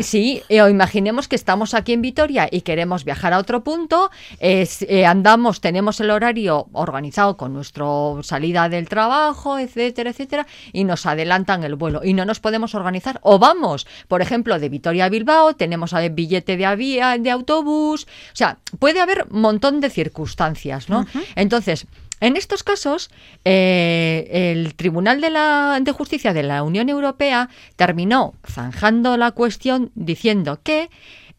Sí, 0.00 0.42
eh, 0.48 0.62
o 0.62 0.68
imaginemos 0.68 1.28
que 1.28 1.36
estamos 1.36 1.74
aquí 1.74 1.92
en 1.92 2.02
Vitoria 2.02 2.48
y 2.50 2.62
queremos 2.62 3.04
viajar 3.04 3.32
a 3.32 3.38
otro 3.38 3.62
punto, 3.62 4.10
eh, 4.40 4.66
andamos, 5.06 5.60
tenemos 5.60 6.00
el 6.00 6.10
horario 6.10 6.66
organizado 6.72 7.36
con 7.36 7.54
nuestra 7.54 7.86
salida 8.22 8.68
del 8.68 8.88
trabajo, 8.88 9.58
etcétera, 9.58 10.10
etcétera, 10.10 10.46
y 10.72 10.84
nos 10.84 11.06
adelantan 11.06 11.64
el 11.64 11.76
vuelo 11.76 12.00
y 12.04 12.12
no 12.12 12.24
nos 12.24 12.40
podemos 12.40 12.74
organizar. 12.74 13.20
O 13.22 13.38
vamos, 13.38 13.86
por 14.08 14.20
ejemplo, 14.20 14.58
de 14.58 14.68
Vitoria 14.68 15.06
a 15.06 15.08
Bilbao, 15.08 15.54
tenemos 15.54 15.94
billete 16.10 16.56
de, 16.56 16.66
avía, 16.66 17.16
de 17.18 17.30
autobús, 17.30 18.06
o 18.32 18.36
sea, 18.36 18.58
puede 18.78 19.00
haber 19.00 19.26
un 19.30 19.40
montón 19.40 19.80
de 19.80 19.90
circunstancias, 19.90 20.88
¿no? 20.88 21.06
Entonces, 21.36 21.86
en 22.20 22.36
estos 22.36 22.62
casos, 22.62 23.10
eh, 23.44 24.52
el 24.52 24.74
Tribunal 24.74 25.20
de, 25.20 25.30
la, 25.30 25.78
de 25.80 25.92
Justicia 25.92 26.32
de 26.32 26.42
la 26.42 26.62
Unión 26.62 26.88
Europea 26.88 27.48
terminó 27.76 28.34
zanjando 28.46 29.16
la 29.16 29.30
cuestión 29.32 29.90
diciendo 29.94 30.60
que 30.62 30.90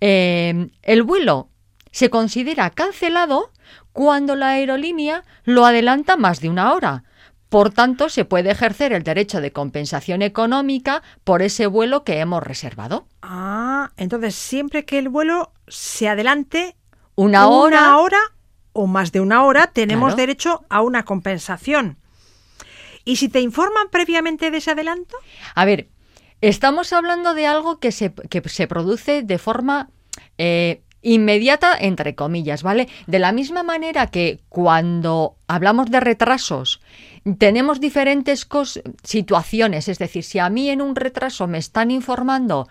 eh, 0.02 0.70
el 0.84 1.04
vuelo 1.04 1.50
se 1.92 2.10
considera 2.10 2.70
cancelado 2.70 3.52
cuando 3.92 4.36
la 4.36 4.50
aerolínea 4.50 5.24
lo 5.44 5.66
adelanta 5.66 6.16
más 6.16 6.40
de 6.40 6.50
una 6.50 6.74
hora. 6.74 7.04
Por 7.50 7.72
tanto, 7.72 8.10
se 8.10 8.26
puede 8.26 8.52
ejercer 8.52 8.94
el 8.94 9.04
derecho 9.04 9.42
de 9.42 9.52
compensación 9.52 10.22
económica 10.22 11.02
por 11.24 11.42
ese 11.42 11.66
vuelo 11.66 12.04
que 12.04 12.20
hemos 12.20 12.44
reservado. 12.44 13.08
Ah, 13.24 13.92
entonces 13.98 14.36
siempre 14.36 14.86
que 14.86 15.00
el 15.00 15.10
vuelo 15.10 15.52
se 15.68 16.08
adelante 16.08 16.76
Una 17.16 17.48
hora. 17.48 17.80
una 17.80 17.98
hora 18.00 18.20
o 18.80 18.88
más 18.88 19.12
de 19.12 19.20
una 19.20 19.44
hora, 19.44 19.68
tenemos 19.68 20.14
Claro. 20.14 20.18
derecho 20.18 20.66
a 20.70 20.82
una 20.82 21.04
compensación. 21.04 21.98
¿Y 23.04 23.18
si 23.18 23.28
te 23.28 23.42
informan 23.42 23.90
previamente 23.90 24.52
de 24.52 24.58
ese 24.58 24.72
adelanto? 24.72 25.18
A 25.54 25.66
ver, 25.66 25.90
estamos 26.42 26.94
hablando 26.94 27.34
de 27.34 27.46
algo 27.46 27.80
que 27.80 27.92
se, 27.92 28.14
que 28.14 28.42
se 28.48 28.68
produce 28.68 29.22
de 29.24 29.38
forma 29.38 29.90
eh, 30.38 30.82
inmediata, 31.02 31.78
entre 31.78 32.16
comillas, 32.16 32.64
¿vale? 32.64 32.88
De 33.08 33.20
la 33.20 33.32
misma 33.32 33.64
manera 33.64 34.08
que 34.08 34.40
cuando 34.50 35.36
hablamos 35.48 35.90
de 35.92 36.00
retrasos, 36.00 36.82
tenemos 37.38 37.80
diferentes 37.80 38.48
situaciones, 39.04 39.88
es 39.88 40.00
decir, 40.00 40.24
si 40.24 40.40
a 40.40 40.50
mí 40.50 40.70
en 40.70 40.82
un 40.82 40.96
retraso 40.96 41.48
me 41.48 41.58
están 41.58 41.92
informando 41.92 42.68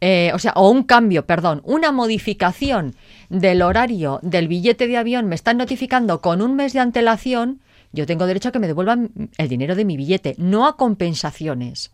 eh, 0.00 0.30
o 0.34 0.38
sea, 0.38 0.52
o 0.54 0.70
un 0.70 0.84
cambio, 0.84 1.26
perdón, 1.26 1.60
una 1.64 1.92
modificación 1.92 2.94
del 3.28 3.62
horario 3.62 4.20
del 4.22 4.48
billete 4.48 4.86
de 4.86 4.96
avión 4.96 5.26
me 5.26 5.34
están 5.34 5.56
notificando 5.56 6.20
con 6.20 6.40
un 6.40 6.54
mes 6.54 6.72
de 6.72 6.80
antelación, 6.80 7.60
yo 7.92 8.06
tengo 8.06 8.26
derecho 8.26 8.50
a 8.50 8.52
que 8.52 8.58
me 8.58 8.66
devuelvan 8.66 9.10
el 9.38 9.48
dinero 9.48 9.74
de 9.74 9.84
mi 9.84 9.96
billete, 9.96 10.34
no 10.38 10.66
a 10.66 10.76
compensaciones. 10.76 11.90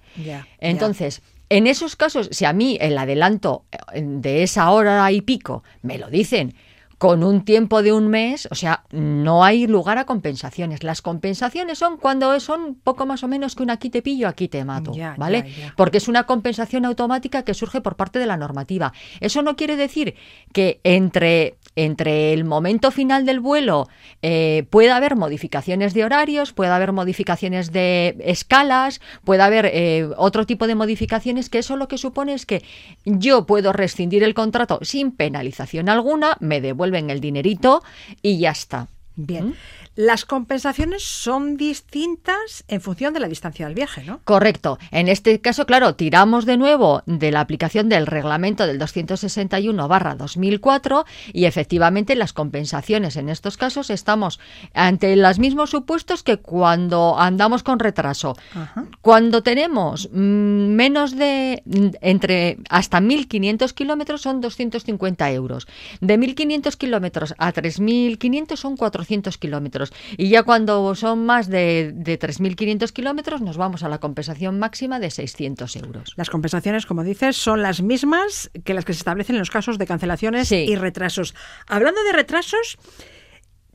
Entonces, 0.58 1.22
en 1.48 1.66
esos 1.66 1.96
casos, 1.96 2.28
si 2.32 2.44
a 2.44 2.52
mí 2.52 2.76
el 2.80 2.98
adelanto 2.98 3.64
eh, 3.70 4.02
de 4.02 4.42
esa 4.42 4.70
hora 4.70 5.10
y 5.12 5.20
pico 5.20 5.62
me 5.82 5.98
lo 5.98 6.10
dicen 6.10 6.54
con 6.98 7.24
un 7.24 7.44
tiempo 7.44 7.82
de 7.82 7.92
un 7.92 8.08
mes, 8.08 8.48
o 8.50 8.54
sea, 8.54 8.84
no 8.90 9.44
hay 9.44 9.66
lugar 9.66 9.98
a 9.98 10.04
compensaciones. 10.04 10.82
Las 10.82 11.02
compensaciones 11.02 11.78
son 11.78 11.96
cuando 11.96 12.38
son 12.40 12.76
poco 12.76 13.06
más 13.06 13.22
o 13.24 13.28
menos 13.28 13.54
que 13.54 13.62
un 13.62 13.70
aquí 13.70 13.90
te 13.90 14.02
pillo, 14.02 14.28
aquí 14.28 14.48
te 14.48 14.64
mato, 14.64 14.92
Ya, 14.94 15.14
¿vale? 15.18 15.44
ya, 15.48 15.66
ya. 15.66 15.74
Porque 15.76 15.98
es 15.98 16.08
una 16.08 16.24
compensación 16.24 16.84
automática 16.84 17.42
que 17.42 17.54
surge 17.54 17.80
por 17.80 17.96
parte 17.96 18.18
de 18.18 18.26
la 18.26 18.36
normativa. 18.36 18.92
Eso 19.20 19.42
no 19.42 19.56
quiere 19.56 19.76
decir 19.76 20.14
que 20.52 20.80
entre, 20.84 21.58
entre 21.76 22.32
el 22.32 22.44
momento 22.44 22.90
final 22.90 23.26
del 23.26 23.40
vuelo 23.40 23.88
eh, 24.22 24.64
pueda 24.70 24.96
haber 24.96 25.16
modificaciones 25.16 25.94
de 25.94 26.04
horarios, 26.04 26.52
pueda 26.52 26.76
haber 26.76 26.92
modificaciones 26.92 27.72
de 27.72 28.16
escalas, 28.20 29.00
pueda 29.24 29.46
haber 29.46 29.66
eh, 29.66 30.08
otro 30.16 30.46
tipo 30.46 30.66
de 30.66 30.74
modificaciones, 30.74 31.50
que 31.50 31.58
eso 31.58 31.76
lo 31.76 31.88
que 31.88 31.98
supone 31.98 32.34
es 32.34 32.46
que 32.46 32.62
yo 33.04 33.46
puedo 33.46 33.72
rescindir 33.72 34.22
el 34.22 34.34
contrato 34.34 34.78
sin 34.82 35.12
penalización 35.12 35.88
alguna, 35.88 36.36
me 36.40 36.60
devuelven 36.60 37.10
el 37.10 37.20
dinerito 37.20 37.82
y 38.22 38.38
ya 38.38 38.50
está. 38.50 38.88
Bien. 39.16 39.48
¿Mm? 39.48 39.54
Las 39.96 40.24
compensaciones 40.24 41.04
son 41.04 41.56
distintas 41.56 42.64
en 42.66 42.80
función 42.80 43.14
de 43.14 43.20
la 43.20 43.28
distancia 43.28 43.66
del 43.66 43.74
viaje, 43.74 44.02
¿no? 44.02 44.20
Correcto. 44.24 44.78
En 44.90 45.08
este 45.08 45.40
caso, 45.40 45.66
claro, 45.66 45.94
tiramos 45.94 46.46
de 46.46 46.56
nuevo 46.56 47.02
de 47.06 47.30
la 47.30 47.40
aplicación 47.40 47.88
del 47.88 48.06
reglamento 48.06 48.66
del 48.66 48.78
261 48.78 49.86
barra 49.86 50.16
2004 50.16 51.04
y 51.32 51.44
efectivamente 51.44 52.16
las 52.16 52.32
compensaciones 52.32 53.16
en 53.16 53.28
estos 53.28 53.56
casos 53.56 53.90
estamos 53.90 54.40
ante 54.72 55.14
los 55.14 55.38
mismos 55.38 55.70
supuestos 55.70 56.22
que 56.22 56.38
cuando 56.38 57.16
andamos 57.18 57.62
con 57.62 57.78
retraso. 57.78 58.36
Ajá. 58.54 58.86
Cuando 59.00 59.42
tenemos 59.42 60.08
mm, 60.12 60.16
menos 60.16 61.16
de 61.16 61.62
mm, 61.66 61.86
entre 62.00 62.58
hasta 62.68 63.00
1.500 63.00 63.72
kilómetros 63.72 64.22
son 64.22 64.40
250 64.40 65.30
euros. 65.30 65.68
De 66.00 66.18
1.500 66.18 66.76
kilómetros 66.76 67.34
a 67.38 67.52
3.500 67.52 68.56
son 68.56 68.76
400 68.76 69.38
kilómetros. 69.38 69.83
Y 70.16 70.28
ya 70.28 70.42
cuando 70.42 70.94
son 70.94 71.24
más 71.26 71.48
de, 71.48 71.92
de 71.94 72.18
3.500 72.18 72.92
kilómetros 72.92 73.40
nos 73.40 73.56
vamos 73.56 73.82
a 73.82 73.88
la 73.88 73.98
compensación 73.98 74.58
máxima 74.58 74.98
de 75.00 75.10
600 75.10 75.76
euros. 75.76 76.12
Las 76.16 76.30
compensaciones, 76.30 76.86
como 76.86 77.04
dices, 77.04 77.36
son 77.36 77.62
las 77.62 77.82
mismas 77.82 78.50
que 78.64 78.74
las 78.74 78.84
que 78.84 78.92
se 78.92 78.98
establecen 78.98 79.36
en 79.36 79.40
los 79.40 79.50
casos 79.50 79.78
de 79.78 79.86
cancelaciones 79.86 80.48
Sí. 80.48 80.56
y 80.68 80.76
retrasos. 80.76 81.34
Hablando 81.66 82.02
de 82.04 82.12
retrasos, 82.12 82.78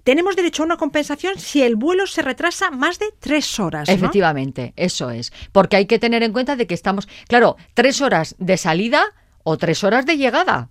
tenemos 0.04 0.36
derecho 0.36 0.64
a 0.64 0.66
una 0.66 0.78
compensación 0.78 1.38
si 1.38 1.62
el 1.62 1.76
vuelo 1.76 2.08
se 2.08 2.22
retrasa 2.22 2.72
más 2.72 3.00
de 3.00 3.08
tres 3.20 3.60
horas. 3.60 3.88
¿no? 3.88 3.94
Efectivamente, 3.94 4.74
eso 4.76 5.12
es. 5.12 5.32
Porque 5.52 5.76
hay 5.76 5.86
que 5.86 6.00
tener 6.00 6.24
en 6.24 6.32
cuenta 6.34 6.56
de 6.56 6.66
que 6.68 6.74
estamos, 6.74 7.08
claro, 7.28 7.58
tres 7.74 8.02
horas 8.02 8.36
de 8.40 8.58
salida 8.58 9.04
o 9.44 9.58
tres 9.58 9.84
horas 9.84 10.06
de 10.06 10.18
llegada. 10.18 10.70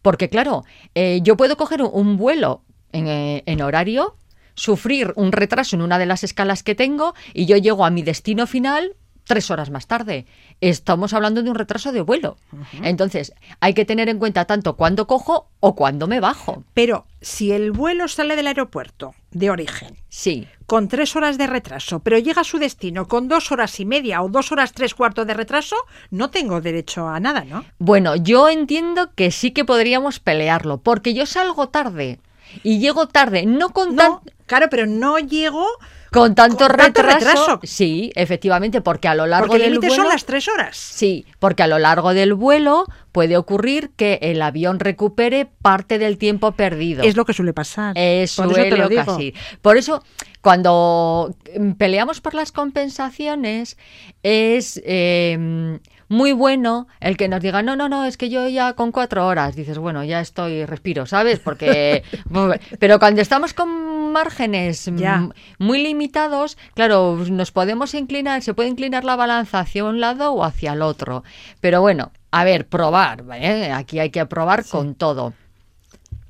Porque 0.00 0.28
claro, 0.28 0.64
eh, 0.94 1.20
yo 1.22 1.36
puedo 1.36 1.56
coger 1.56 1.82
un, 1.82 1.90
un 1.92 2.16
vuelo 2.16 2.62
en, 2.92 3.08
eh, 3.08 3.42
en 3.46 3.60
horario, 3.62 4.16
sufrir 4.58 5.12
un 5.16 5.30
retraso 5.32 5.76
en 5.76 5.82
una 5.82 5.98
de 5.98 6.06
las 6.06 6.24
escalas 6.24 6.62
que 6.62 6.74
tengo 6.74 7.14
y 7.32 7.46
yo 7.46 7.56
llego 7.56 7.84
a 7.84 7.90
mi 7.90 8.02
destino 8.02 8.46
final 8.46 8.96
tres 9.24 9.50
horas 9.50 9.68
más 9.70 9.86
tarde. 9.86 10.24
Estamos 10.62 11.12
hablando 11.12 11.42
de 11.42 11.50
un 11.50 11.54
retraso 11.54 11.92
de 11.92 12.00
vuelo. 12.00 12.38
Entonces, 12.82 13.34
hay 13.60 13.74
que 13.74 13.84
tener 13.84 14.08
en 14.08 14.18
cuenta 14.18 14.46
tanto 14.46 14.74
cuándo 14.74 15.06
cojo 15.06 15.50
o 15.60 15.74
cuándo 15.76 16.06
me 16.06 16.18
bajo. 16.18 16.64
Pero 16.72 17.04
si 17.20 17.52
el 17.52 17.70
vuelo 17.72 18.08
sale 18.08 18.36
del 18.36 18.46
aeropuerto 18.46 19.14
de 19.30 19.50
origen 19.50 19.98
Sí. 20.08 20.48
con 20.64 20.88
tres 20.88 21.14
horas 21.14 21.36
de 21.36 21.46
retraso, 21.46 21.98
pero 22.00 22.18
llega 22.18 22.40
a 22.40 22.44
su 22.44 22.58
destino 22.58 23.06
con 23.06 23.28
dos 23.28 23.52
horas 23.52 23.78
y 23.80 23.84
media 23.84 24.22
o 24.22 24.30
dos 24.30 24.50
horas 24.50 24.72
tres 24.72 24.94
cuartos 24.94 25.26
de 25.26 25.34
retraso, 25.34 25.76
no 26.10 26.30
tengo 26.30 26.62
derecho 26.62 27.06
a 27.06 27.20
nada, 27.20 27.44
¿no? 27.44 27.66
Bueno, 27.78 28.16
yo 28.16 28.48
entiendo 28.48 29.12
que 29.14 29.30
sí 29.30 29.50
que 29.50 29.66
podríamos 29.66 30.20
pelearlo, 30.20 30.78
porque 30.80 31.12
yo 31.12 31.26
salgo 31.26 31.68
tarde 31.68 32.18
y 32.62 32.78
llego 32.78 33.06
tarde, 33.08 33.46
no 33.46 33.70
con, 33.70 33.94
No, 33.96 34.02
tan- 34.24 34.32
claro, 34.46 34.66
pero 34.70 34.86
no 34.86 35.18
llego 35.18 35.66
con 36.10 36.34
tanto, 36.34 36.56
con 36.66 36.76
tanto 36.76 37.02
retraso. 37.02 37.18
retraso. 37.18 37.60
Sí, 37.64 38.10
efectivamente, 38.14 38.80
porque 38.80 39.08
a 39.08 39.14
lo 39.14 39.26
largo 39.26 39.48
porque 39.48 39.56
el 39.56 39.62
del 39.62 39.72
límite 39.74 39.88
vuelo 39.88 40.02
son 40.04 40.12
las 40.12 40.24
tres 40.24 40.48
horas. 40.48 40.76
Sí, 40.76 41.26
porque 41.38 41.62
a 41.62 41.66
lo 41.66 41.78
largo 41.78 42.14
del 42.14 42.32
vuelo 42.32 42.86
puede 43.12 43.36
ocurrir 43.36 43.90
que 43.94 44.18
el 44.22 44.40
avión 44.40 44.80
recupere 44.80 45.44
parte 45.60 45.98
del 45.98 46.16
tiempo 46.16 46.52
perdido. 46.52 47.02
Es 47.02 47.14
lo 47.16 47.26
que 47.26 47.34
suele 47.34 47.52
pasar. 47.52 47.92
Eh, 47.98 48.26
Por 48.36 48.46
eso 48.46 48.54
te 48.54 48.60
suele 48.62 48.76
lo 48.78 48.88
digo. 48.88 49.02
ocasi- 49.02 49.34
Por 49.60 49.76
eso, 49.76 50.02
cuando 50.40 51.34
mm, 51.58 51.72
peleamos 51.72 52.22
por 52.22 52.32
las 52.32 52.52
compensaciones, 52.52 53.76
es 54.22 54.80
eh, 54.86 55.78
muy 56.08 56.32
bueno 56.32 56.88
el 57.00 57.16
que 57.16 57.28
nos 57.28 57.40
diga, 57.40 57.62
no, 57.62 57.76
no, 57.76 57.88
no, 57.88 58.04
es 58.04 58.16
que 58.16 58.28
yo 58.30 58.48
ya 58.48 58.72
con 58.74 58.92
cuatro 58.92 59.26
horas, 59.26 59.54
dices, 59.56 59.78
bueno, 59.78 60.04
ya 60.04 60.20
estoy, 60.20 60.64
respiro, 60.64 61.06
¿sabes? 61.06 61.38
Porque, 61.38 62.02
pero 62.78 62.98
cuando 62.98 63.20
estamos 63.20 63.54
con 63.54 64.12
márgenes 64.12 64.90
Ya. 64.96 65.28
muy 65.58 65.82
limitados, 65.82 66.56
claro, 66.74 67.16
nos 67.30 67.52
podemos 67.52 67.94
inclinar, 67.94 68.42
se 68.42 68.54
puede 68.54 68.68
inclinar 68.70 69.04
la 69.04 69.16
balanza 69.16 69.60
hacia 69.60 69.84
un 69.84 70.00
lado 70.00 70.32
o 70.32 70.44
hacia 70.44 70.72
el 70.72 70.82
otro. 70.82 71.24
Pero 71.60 71.80
bueno, 71.80 72.12
a 72.30 72.44
ver, 72.44 72.66
probar, 72.66 73.24
¿eh? 73.34 73.70
aquí 73.72 73.98
hay 73.98 74.10
que 74.10 74.24
probar 74.26 74.64
con 74.66 74.94
todo. 74.94 75.34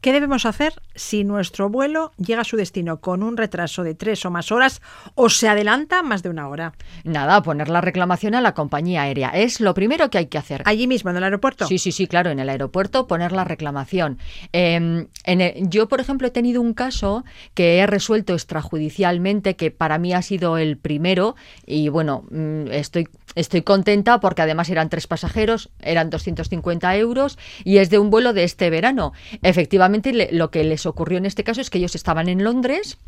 ¿Qué 0.00 0.12
debemos 0.12 0.46
hacer 0.46 0.74
si 0.94 1.24
nuestro 1.24 1.68
vuelo 1.68 2.12
llega 2.18 2.42
a 2.42 2.44
su 2.44 2.56
destino 2.56 3.00
con 3.00 3.24
un 3.24 3.36
retraso 3.36 3.82
de 3.82 3.96
tres 3.96 4.24
o 4.24 4.30
más 4.30 4.52
horas 4.52 4.80
o 5.16 5.28
se 5.28 5.48
adelanta 5.48 6.02
más 6.04 6.22
de 6.22 6.28
una 6.28 6.48
hora? 6.48 6.72
Nada, 7.02 7.42
poner 7.42 7.68
la 7.68 7.80
reclamación 7.80 8.36
a 8.36 8.40
la 8.40 8.54
compañía 8.54 9.02
aérea. 9.02 9.30
Es 9.30 9.60
lo 9.60 9.74
primero 9.74 10.08
que 10.08 10.18
hay 10.18 10.26
que 10.26 10.38
hacer. 10.38 10.62
Allí 10.66 10.86
mismo, 10.86 11.10
en 11.10 11.16
el 11.16 11.24
aeropuerto. 11.24 11.66
Sí, 11.66 11.78
sí, 11.78 11.90
sí, 11.90 12.06
claro, 12.06 12.30
en 12.30 12.38
el 12.38 12.48
aeropuerto 12.48 13.08
poner 13.08 13.32
la 13.32 13.42
reclamación. 13.42 14.18
Eh, 14.52 15.06
en 15.24 15.40
el- 15.40 15.68
yo, 15.68 15.88
por 15.88 16.00
ejemplo, 16.00 16.28
he 16.28 16.30
tenido 16.30 16.60
un 16.62 16.74
caso 16.74 17.24
que 17.54 17.78
he 17.78 17.86
resuelto 17.88 18.34
extrajudicialmente, 18.34 19.56
que 19.56 19.72
para 19.72 19.98
mí 19.98 20.12
ha 20.12 20.22
sido 20.22 20.58
el 20.58 20.76
primero, 20.78 21.34
y 21.66 21.88
bueno, 21.88 22.24
mm, 22.30 22.68
estoy, 22.70 23.08
estoy 23.38 23.62
contenta 23.62 24.20
porque 24.20 24.42
además 24.42 24.68
eran 24.68 24.88
tres 24.88 25.06
pasajeros, 25.06 25.70
eran 25.80 26.10
250 26.10 26.96
euros, 26.96 27.38
y 27.64 27.78
es 27.78 27.90
de 27.90 27.98
un 27.98 28.10
vuelo 28.10 28.32
de 28.32 28.44
este 28.44 28.70
verano. 28.70 29.12
Efectivamente, 29.42 30.28
lo 30.32 30.50
que 30.50 30.64
les 30.64 30.86
ocurrió 30.86 31.18
en 31.18 31.26
este 31.26 31.44
caso 31.44 31.60
es 31.60 31.70
que 31.70 31.78
ellos 31.78 31.94
estaban 31.94 32.28
en 32.28 32.42
Londres 32.42 32.98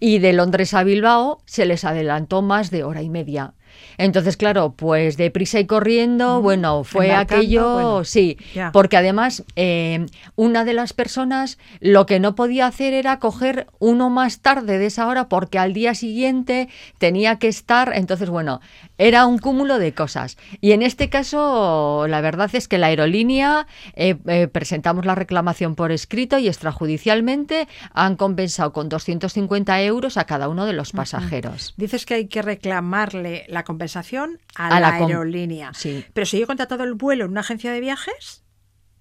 y 0.00 0.18
de 0.18 0.32
Londres 0.32 0.74
a 0.74 0.84
Bilbao 0.84 1.42
se 1.46 1.66
les 1.66 1.84
adelantó 1.84 2.42
más 2.42 2.70
de 2.70 2.84
hora 2.84 3.02
y 3.02 3.10
media. 3.10 3.54
Entonces, 3.98 4.36
claro, 4.36 4.74
pues 4.76 5.16
deprisa 5.16 5.60
y 5.60 5.66
corriendo, 5.66 6.40
bueno, 6.40 6.84
fue 6.84 7.12
aquello, 7.12 7.72
bueno, 7.72 8.04
sí, 8.04 8.38
porque 8.72 8.96
además 8.96 9.44
eh, 9.56 10.06
una 10.34 10.64
de 10.64 10.74
las 10.74 10.92
personas 10.92 11.58
lo 11.80 12.06
que 12.06 12.20
no 12.20 12.34
podía 12.34 12.66
hacer 12.66 12.94
era 12.94 13.18
coger 13.18 13.66
uno 13.78 14.10
más 14.10 14.40
tarde 14.40 14.78
de 14.78 14.86
esa 14.86 15.06
hora 15.06 15.28
porque 15.28 15.58
al 15.58 15.72
día 15.72 15.94
siguiente 15.94 16.68
tenía 16.98 17.38
que 17.38 17.48
estar, 17.48 17.92
entonces, 17.94 18.28
bueno, 18.30 18.60
era 18.98 19.26
un 19.26 19.38
cúmulo 19.38 19.78
de 19.78 19.92
cosas. 19.92 20.36
Y 20.60 20.72
en 20.72 20.82
este 20.82 21.08
caso, 21.08 22.06
la 22.08 22.20
verdad 22.20 22.50
es 22.54 22.68
que 22.68 22.78
la 22.78 22.86
aerolínea 22.88 23.66
eh, 23.94 24.16
eh, 24.26 24.48
presentamos 24.48 25.04
la 25.04 25.14
reclamación 25.14 25.74
por 25.74 25.92
escrito 25.92 26.38
y 26.38 26.48
extrajudicialmente 26.48 27.68
han 27.92 28.16
compensado 28.16 28.72
con 28.72 28.88
250 28.88 29.82
euros 29.82 30.16
a 30.16 30.24
cada 30.24 30.48
uno 30.48 30.66
de 30.66 30.72
los 30.72 30.92
pasajeros. 30.92 31.74
Dices 31.76 32.06
que 32.06 32.14
hay 32.14 32.26
que 32.26 32.42
reclamarle 32.42 33.44
la 33.48 33.64
compensación 33.66 34.38
a, 34.54 34.68
A 34.68 34.80
la, 34.80 34.92
la 34.92 34.98
com- 34.98 35.08
aerolínea. 35.08 35.72
sí. 35.74 36.02
Pero 36.14 36.24
si 36.24 36.38
yo 36.38 36.44
he 36.44 36.46
contratado 36.46 36.84
el 36.84 36.94
vuelo 36.94 37.24
en 37.26 37.32
una 37.32 37.40
agencia 37.40 37.70
de 37.72 37.80
viajes, 37.80 38.42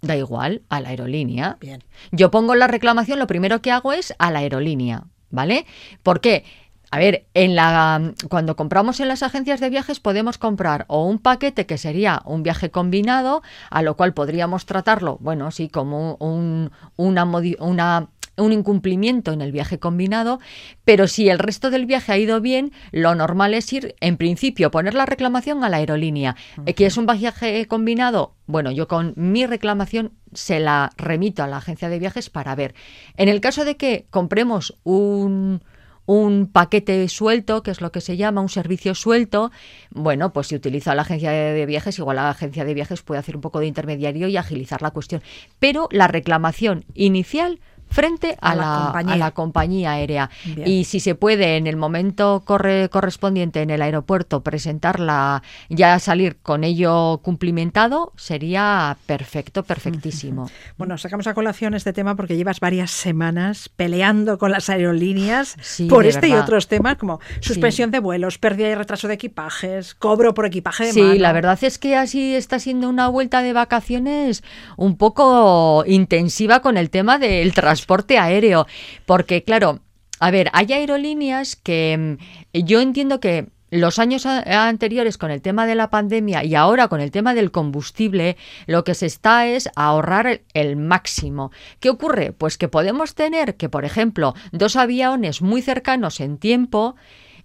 Da 0.01 0.15
igual, 0.17 0.61
a 0.69 0.81
la 0.81 0.89
aerolínea. 0.89 1.57
bien. 1.61 1.83
Yo 2.11 2.29
pongo 2.29 2.53
la 2.55 2.67
reclamación, 2.67 3.17
lo 3.17 3.27
primero 3.27 3.61
que 3.61 3.71
hago 3.71 3.93
es 3.93 4.13
a 4.19 4.29
la 4.31 4.39
aerolínea, 4.39 5.05
¿vale? 5.31 5.65
¿Por 6.03 6.19
qué? 6.21 6.43
A 6.91 6.99
ver, 6.99 7.25
en 7.33 7.55
la, 7.55 8.13
cuando 8.29 8.55
compramos 8.55 8.99
en 8.99 9.07
las 9.07 9.23
agencias 9.23 9.59
de 9.59 9.69
viajes 9.71 9.99
podemos 9.99 10.37
comprar 10.37 10.85
o 10.87 11.05
un 11.07 11.17
paquete 11.17 11.65
que 11.65 11.79
sería 11.79 12.21
un 12.25 12.43
viaje 12.43 12.69
combinado, 12.69 13.41
a 13.71 13.81
lo 13.81 13.97
cual 13.97 14.13
podríamos 14.13 14.65
tratarlo, 14.67 15.17
bueno, 15.19 15.49
sí, 15.49 15.67
como 15.67 16.15
un, 16.19 16.71
una, 16.95 17.25
modi- 17.25 17.57
una 17.59 18.09
un 18.37 18.51
incumplimiento 18.51 19.31
en 19.31 19.41
el 19.41 19.51
viaje 19.51 19.79
combinado, 19.79 20.39
pero 20.83 21.07
si 21.07 21.29
el 21.29 21.39
resto 21.39 21.69
del 21.69 21.85
viaje 21.85 22.11
ha 22.11 22.17
ido 22.17 22.41
bien, 22.41 22.71
lo 22.91 23.15
normal 23.15 23.53
es 23.53 23.71
ir, 23.73 23.95
en 24.01 24.17
principio, 24.17 24.71
poner 24.71 24.93
la 24.93 25.05
reclamación 25.05 25.63
a 25.63 25.69
la 25.69 25.77
aerolínea. 25.77 26.35
Eh, 26.65 26.73
¿Que 26.73 26.85
es 26.85 26.97
un 26.97 27.05
viaje 27.05 27.65
combinado? 27.67 28.33
Bueno, 28.47 28.71
yo 28.71 28.87
con 28.87 29.13
mi 29.15 29.45
reclamación 29.45 30.11
se 30.33 30.59
la 30.59 30.91
remito 30.97 31.43
a 31.43 31.47
la 31.47 31.57
agencia 31.57 31.89
de 31.89 31.99
viajes 31.99 32.29
para 32.29 32.55
ver. 32.55 32.75
En 33.17 33.29
el 33.29 33.41
caso 33.41 33.65
de 33.65 33.77
que 33.77 34.05
compremos 34.09 34.75
un, 34.83 35.61
un 36.05 36.47
paquete 36.51 37.07
suelto, 37.07 37.63
que 37.63 37.71
es 37.71 37.81
lo 37.81 37.91
que 37.91 38.01
se 38.01 38.17
llama 38.17 38.41
un 38.41 38.49
servicio 38.49 38.95
suelto, 38.95 39.51
bueno, 39.91 40.33
pues 40.33 40.47
si 40.47 40.55
utiliza 40.55 40.95
la 40.95 41.03
agencia 41.03 41.31
de 41.31 41.65
viajes, 41.65 41.97
igual 41.97 42.17
la 42.17 42.29
agencia 42.29 42.65
de 42.65 42.73
viajes 42.73 43.01
puede 43.01 43.19
hacer 43.19 43.35
un 43.35 43.41
poco 43.41 43.59
de 43.59 43.67
intermediario 43.67 44.27
y 44.27 44.37
agilizar 44.37 44.81
la 44.81 44.91
cuestión. 44.91 45.21
Pero 45.59 45.87
la 45.91 46.07
reclamación 46.07 46.85
inicial 46.93 47.59
frente 47.95 48.37
a, 48.41 48.51
A 48.51 48.55
la 48.55 48.61
la, 48.65 48.83
compañía. 48.83 49.13
a 49.13 49.17
la 49.17 49.31
compañía 49.31 49.91
aérea. 49.91 50.29
Bien. 50.43 50.67
Y 50.67 50.83
si 50.83 50.99
se 50.99 51.15
puede 51.15 51.55
en 51.55 51.65
el 51.65 51.77
momento 51.77 52.43
corre- 52.45 52.89
correspondiente 52.89 53.61
en 53.61 53.69
el 53.69 53.81
aeropuerto 53.81 54.43
presentarla, 54.43 55.41
ya 55.69 55.97
salir 55.99 56.35
con 56.41 56.65
ello 56.65 57.19
cumplimentado, 57.23 58.11
sería 58.17 58.97
perfecto, 59.05 59.63
perfectísimo. 59.63 60.49
Bueno, 60.77 60.97
sacamos 60.97 61.25
a 61.27 61.33
colación 61.33 61.73
este 61.73 61.93
tema 61.93 62.15
porque 62.15 62.35
llevas 62.35 62.59
varias 62.59 62.91
semanas 62.91 63.69
peleando 63.69 64.37
con 64.37 64.51
las 64.51 64.67
aerolíneas 64.69 65.55
Sí, 65.61 65.87
por 65.87 66.05
este 66.05 66.27
y 66.27 66.33
otros 66.33 66.67
temas 66.67 66.97
como 66.97 67.19
suspensión 67.39 67.91
de 67.91 67.99
vuelos, 67.99 68.37
pérdida 68.37 68.67
y 68.69 68.75
retraso 68.75 69.07
de 69.07 69.13
equipajes, 69.13 69.95
cobro 69.95 70.33
por 70.33 70.45
equipaje 70.45 70.85
de 70.87 70.91
Sí, 70.91 71.01
mano. 71.01 71.15
la 71.15 71.31
verdad 71.31 71.57
es 71.61 71.77
que 71.79 71.95
así 71.95 72.35
está 72.35 72.59
siendo 72.59 72.89
una 72.89 73.07
vuelta 73.07 73.41
de 73.41 73.53
vacaciones 73.53 74.43
un 74.75 74.97
poco 74.97 75.83
intensiva 75.87 76.59
con 76.61 76.75
el 76.77 76.89
tema 76.89 77.17
del 77.19 77.53
transporte 77.53 77.84
aéreo, 78.19 78.67
porque 79.05 79.43
claro, 79.43 79.79
a 80.19 80.31
ver, 80.31 80.49
hay 80.53 80.73
aerolíneas 80.73 81.55
que 81.55 82.17
mm, 82.53 82.59
yo 82.59 82.81
entiendo 82.81 83.19
que 83.19 83.49
los 83.71 83.99
años 83.99 84.25
anteriores 84.25 85.17
con 85.17 85.31
el 85.31 85.41
tema 85.41 85.65
de 85.65 85.75
la 85.75 85.89
pandemia 85.89 86.43
y 86.43 86.55
ahora 86.55 86.87
con 86.87 87.01
el 87.01 87.11
tema 87.11 87.33
del 87.33 87.51
combustible, 87.51 88.37
lo 88.67 88.83
que 88.83 88.93
se 88.93 89.05
está 89.05 89.47
es 89.47 89.69
ahorrar 89.75 90.41
el 90.53 90.77
máximo. 90.77 91.51
¿Qué 91.79 91.89
ocurre? 91.89 92.31
Pues 92.31 92.57
que 92.57 92.67
podemos 92.67 93.15
tener 93.15 93.55
que, 93.55 93.67
por 93.67 93.83
ejemplo, 93.83 94.33
dos 94.51 94.75
aviones 94.75 95.41
muy 95.41 95.61
cercanos 95.61 96.19
en 96.19 96.37
tiempo 96.37 96.95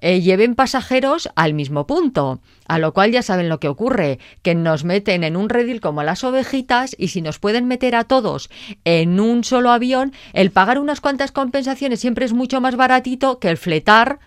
eh, 0.00 0.20
lleven 0.20 0.54
pasajeros 0.54 1.28
al 1.34 1.54
mismo 1.54 1.86
punto. 1.86 2.40
A 2.66 2.78
lo 2.78 2.92
cual 2.94 3.10
ya 3.10 3.22
saben 3.22 3.48
lo 3.48 3.58
que 3.58 3.68
ocurre, 3.68 4.18
que 4.42 4.54
nos 4.54 4.84
meten 4.84 5.24
en 5.24 5.36
un 5.36 5.48
redil 5.48 5.80
como 5.80 6.02
las 6.02 6.22
ovejitas 6.22 6.94
y 6.98 7.08
si 7.08 7.20
nos 7.20 7.38
pueden 7.38 7.66
meter 7.66 7.96
a 7.96 8.04
todos 8.04 8.48
en 8.84 9.18
un 9.18 9.42
solo 9.42 9.72
avión, 9.72 10.12
el 10.32 10.52
pagar 10.52 10.78
unas 10.78 11.00
cuantas 11.00 11.32
compensaciones 11.32 12.00
siempre 12.00 12.24
es 12.24 12.32
mucho 12.32 12.60
más 12.60 12.76
baratito 12.76 13.40
que 13.40 13.48
el 13.48 13.56
fletar 13.56 14.20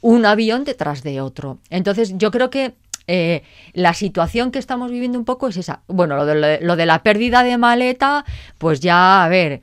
un 0.00 0.26
avión 0.26 0.64
detrás 0.64 1.02
de 1.02 1.20
otro. 1.20 1.58
Entonces 1.70 2.14
yo 2.16 2.30
creo 2.30 2.50
que 2.50 2.74
eh, 3.06 3.42
la 3.74 3.94
situación 3.94 4.50
que 4.50 4.58
estamos 4.58 4.90
viviendo 4.90 5.18
un 5.18 5.24
poco 5.24 5.48
es 5.48 5.56
esa. 5.56 5.80
Bueno, 5.86 6.16
lo 6.16 6.26
de, 6.26 6.58
lo 6.60 6.76
de 6.76 6.86
la 6.86 7.02
pérdida 7.02 7.42
de 7.42 7.58
maleta, 7.58 8.24
pues 8.58 8.80
ya, 8.80 9.24
a 9.24 9.28
ver, 9.28 9.62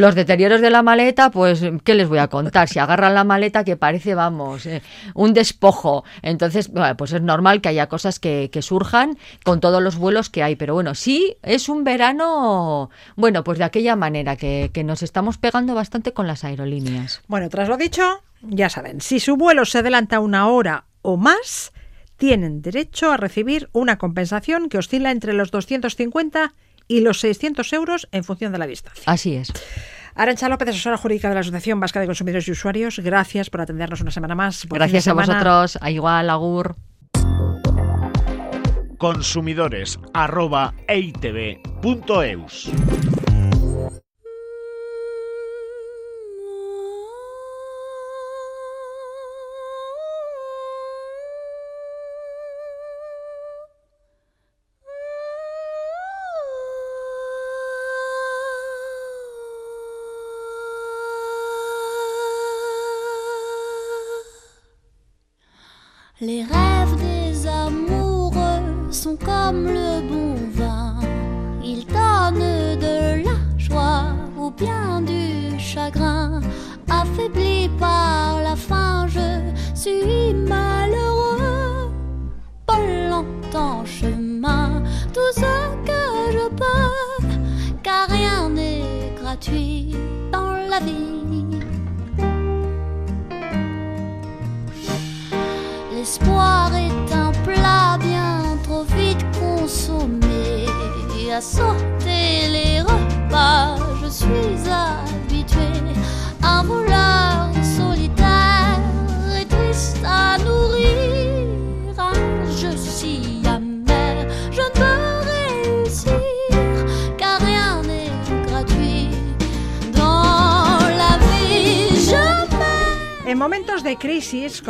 los 0.00 0.14
deterioros 0.14 0.60
de 0.60 0.70
la 0.70 0.82
maleta, 0.82 1.30
pues, 1.30 1.62
¿qué 1.84 1.94
les 1.94 2.08
voy 2.08 2.18
a 2.18 2.28
contar? 2.28 2.68
Si 2.68 2.78
agarran 2.78 3.14
la 3.14 3.24
maleta 3.24 3.64
que 3.64 3.76
parece, 3.76 4.14
vamos, 4.14 4.66
eh, 4.66 4.82
un 5.14 5.32
despojo. 5.32 6.04
Entonces, 6.22 6.68
bueno, 6.68 6.96
pues 6.96 7.12
es 7.12 7.22
normal 7.22 7.60
que 7.60 7.68
haya 7.68 7.88
cosas 7.88 8.18
que, 8.18 8.50
que 8.52 8.62
surjan 8.62 9.18
con 9.44 9.60
todos 9.60 9.82
los 9.82 9.96
vuelos 9.96 10.30
que 10.30 10.42
hay. 10.42 10.56
Pero 10.56 10.74
bueno, 10.74 10.94
sí, 10.94 11.36
es 11.42 11.68
un 11.68 11.84
verano, 11.84 12.90
bueno, 13.16 13.44
pues 13.44 13.58
de 13.58 13.64
aquella 13.64 13.96
manera 13.96 14.36
que, 14.36 14.70
que 14.72 14.84
nos 14.84 15.02
estamos 15.02 15.38
pegando 15.38 15.74
bastante 15.74 16.12
con 16.12 16.26
las 16.26 16.44
aerolíneas. 16.44 17.22
Bueno, 17.28 17.48
tras 17.48 17.68
lo 17.68 17.76
dicho, 17.76 18.22
ya 18.42 18.68
saben, 18.68 19.00
si 19.00 19.20
su 19.20 19.36
vuelo 19.36 19.64
se 19.64 19.78
adelanta 19.78 20.20
una 20.20 20.48
hora 20.48 20.84
o 21.02 21.16
más, 21.16 21.72
tienen 22.16 22.62
derecho 22.62 23.10
a 23.10 23.16
recibir 23.16 23.68
una 23.72 23.98
compensación 23.98 24.68
que 24.68 24.78
oscila 24.78 25.10
entre 25.10 25.32
los 25.32 25.50
250 25.50 26.54
y 26.54 26.71
los 27.00 27.20
600 27.20 27.72
euros 27.72 28.08
en 28.12 28.24
función 28.24 28.52
de 28.52 28.58
la 28.58 28.66
distancia. 28.66 29.04
Así 29.06 29.34
es. 29.34 29.52
Arancha 30.14 30.48
López, 30.48 30.68
asesora 30.68 30.98
jurídica 30.98 31.28
de 31.28 31.34
la 31.34 31.40
Asociación 31.40 31.80
Vasca 31.80 32.00
de 32.00 32.06
Consumidores 32.06 32.46
y 32.48 32.52
Usuarios, 32.52 32.98
gracias 32.98 33.48
por 33.48 33.62
atendernos 33.62 34.00
una 34.00 34.10
semana 34.10 34.34
más. 34.34 34.66
Gracias 34.68 35.06
a 35.08 35.10
semana. 35.10 35.34
vosotros. 35.34 35.78
A 35.80 35.90
igual, 35.90 36.28
Agur. 36.28 36.76
Consumidores 38.98 39.98
arroba 40.14 40.74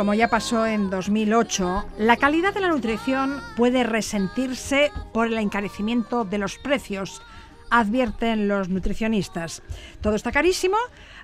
como 0.03 0.15
ya 0.15 0.27
pasó 0.27 0.65
en 0.65 0.89
2008, 0.89 1.85
la 1.97 2.17
calidad 2.17 2.53
de 2.53 2.59
la 2.59 2.67
nutrición 2.67 3.39
puede 3.55 3.85
resentirse 3.85 4.91
por 5.13 5.27
el 5.27 5.37
encarecimiento 5.37 6.25
de 6.25 6.39
los 6.39 6.57
precios, 6.57 7.21
advierten 7.69 8.49
los 8.49 8.67
nutricionistas. 8.67 9.63
Todo 10.01 10.15
está 10.15 10.33
carísimo, 10.33 10.75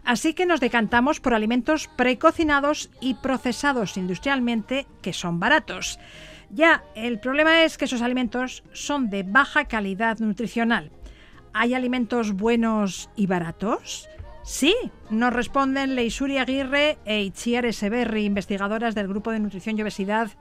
así 0.05 0.33
que 0.33 0.45
nos 0.45 0.61
decantamos 0.61 1.19
por 1.19 1.33
alimentos 1.33 1.89
precocinados 1.97 2.89
y 3.01 3.15
procesados 3.15 3.97
industrialmente 3.97 4.87
que 5.01 5.11
son 5.11 5.41
baratos. 5.41 5.99
Ya, 6.49 6.85
el 6.95 7.19
problema 7.19 7.63
es 7.63 7.77
que 7.77 7.83
esos 7.83 8.01
alimentos 8.01 8.63
son 8.71 9.09
de 9.09 9.23
baja 9.23 9.65
calidad 9.65 10.19
nutricional. 10.19 10.89
¿Hay 11.51 11.73
alimentos 11.73 12.31
buenos 12.31 13.09
y 13.17 13.27
baratos? 13.27 14.07
Sí, 14.49 14.75
nos 15.11 15.31
responden 15.31 15.93
Leisuri 15.93 16.39
Aguirre 16.39 16.97
e 17.05 17.21
Itziar 17.21 17.69
Eseberri, 17.69 18.25
investigadoras 18.25 18.95
del 18.95 19.07
Grupo 19.07 19.29
de 19.29 19.37
Nutrición 19.37 19.77
y 19.77 19.83
Obesidad 19.83 20.31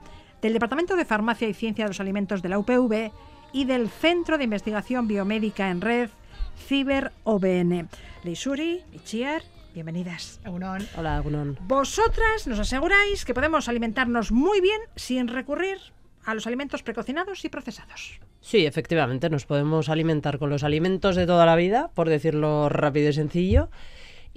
del 0.41 0.55
Departamento 0.55 0.97
de 0.97 1.05
Farmacia 1.05 1.47
y 1.47 1.53
Ciencia 1.53 1.85
de 1.85 1.91
los 1.91 2.01
Alimentos 2.01 2.41
de 2.41 2.49
la 2.49 2.59
UPV 2.59 3.13
y 3.53 3.67
del 3.67 3.91
Centro 3.91 4.39
de 4.39 4.45
Investigación 4.45 5.09
Biomédica 5.09 5.69
en 5.69 5.83
Red, 5.83 6.09
Ciber 6.57 7.13
OBN. 7.25 7.87
Leisuri, 8.25 8.83
Itziar, 8.95 9.43
bienvenidas. 9.75 10.41
Hola, 10.47 11.19
Agunón. 11.19 11.59
Vosotras 11.69 12.47
nos 12.47 12.59
aseguráis 12.61 13.27
que 13.27 13.35
podemos 13.35 13.69
alimentarnos 13.69 14.33
muy 14.33 14.63
bien 14.63 14.81
sin 14.97 15.29
recurrir 15.29 15.77
a 16.25 16.33
los 16.33 16.47
alimentos 16.47 16.83
precocinados 16.83 17.45
y 17.45 17.51
procesados. 17.51 18.21
Sí, 18.41 18.65
efectivamente, 18.65 19.29
nos 19.29 19.45
podemos 19.45 19.91
alimentar 19.91 20.39
con 20.39 20.49
los 20.49 20.65
alimentos 20.65 21.15
de 21.15 21.27
toda 21.27 21.45
la 21.45 21.57
vida, 21.57 21.91
por 21.95 22.09
decirlo 22.09 22.71
rápido 22.71 23.11
y 23.11 23.13
sencillo, 23.13 23.69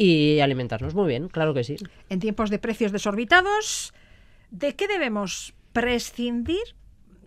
y 0.02 0.40
alimentarnos 0.40 0.96
muy 0.96 1.08
bien, 1.08 1.30
claro 1.30 1.54
que 1.54 1.64
sí. 1.64 1.76
En 2.10 2.20
tiempos 2.20 2.50
de 2.50 2.58
precios 2.58 2.92
desorbitados, 2.92 3.94
¿de 4.50 4.76
qué 4.76 4.88
debemos 4.88 5.54
prescindir? 5.74 6.76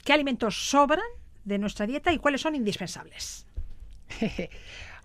¿Qué 0.04 0.12
alimentos 0.12 0.70
sobran 0.70 1.06
de 1.44 1.58
nuestra 1.58 1.86
dieta 1.86 2.12
y 2.12 2.18
cuáles 2.18 2.40
son 2.40 2.56
indispensables? 2.56 3.46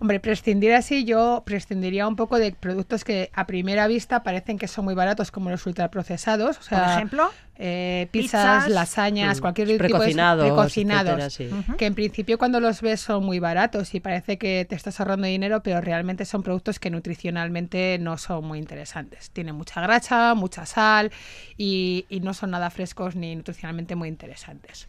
Hombre, 0.02 0.22
prescindir 0.22 0.74
así, 0.74 1.04
yo 1.04 1.44
prescindiría 1.46 2.08
un 2.08 2.16
poco 2.16 2.40
de 2.40 2.54
productos 2.54 3.04
que 3.04 3.30
a 3.34 3.46
primera 3.46 3.86
vista 3.88 4.24
parecen 4.24 4.58
que 4.58 4.70
son 4.70 4.86
muy 4.86 4.96
baratos, 4.96 5.30
como 5.30 5.50
los 5.50 5.66
ultraprocesados. 5.66 6.58
O 6.58 6.62
sea, 6.62 6.86
Por 6.86 6.94
ejemplo, 6.94 7.32
eh, 7.58 8.08
pizzas, 8.10 8.64
pizzas, 8.64 8.70
lasañas, 8.72 9.38
mm, 9.38 9.42
cualquier 9.42 9.68
tipo 9.68 9.84
de 9.84 9.90
precocinados, 9.90 10.46
precocinados, 10.46 11.20
etcétera, 11.22 11.62
sí. 11.64 11.74
que 11.78 11.86
en 11.86 11.96
principio 11.96 12.38
cuando 12.38 12.62
los 12.62 12.82
ves 12.82 13.02
son 13.02 13.26
muy 13.26 13.40
baratos 13.40 13.94
y 13.94 14.00
parece 14.00 14.38
que 14.38 14.66
te 14.70 14.76
estás 14.76 15.02
ahorrando 15.02 15.28
dinero, 15.28 15.62
pero 15.64 15.82
realmente 15.82 16.24
son 16.24 16.44
productos 16.44 16.80
que 16.80 16.90
nutricionalmente 16.90 17.98
no 18.00 18.18
son 18.18 18.46
muy 18.46 18.60
interesantes. 18.60 19.32
Tienen 19.32 19.56
mucha 19.56 19.82
grasa, 19.82 20.34
mucha 20.34 20.66
sal 20.66 21.12
y, 21.58 22.06
y 22.08 22.22
no 22.22 22.34
son 22.34 22.52
nada 22.52 22.70
frescos 22.70 23.18
ni 23.18 23.36
nutricionalmente 23.36 23.96
muy 23.96 24.08
interesantes. 24.08 24.88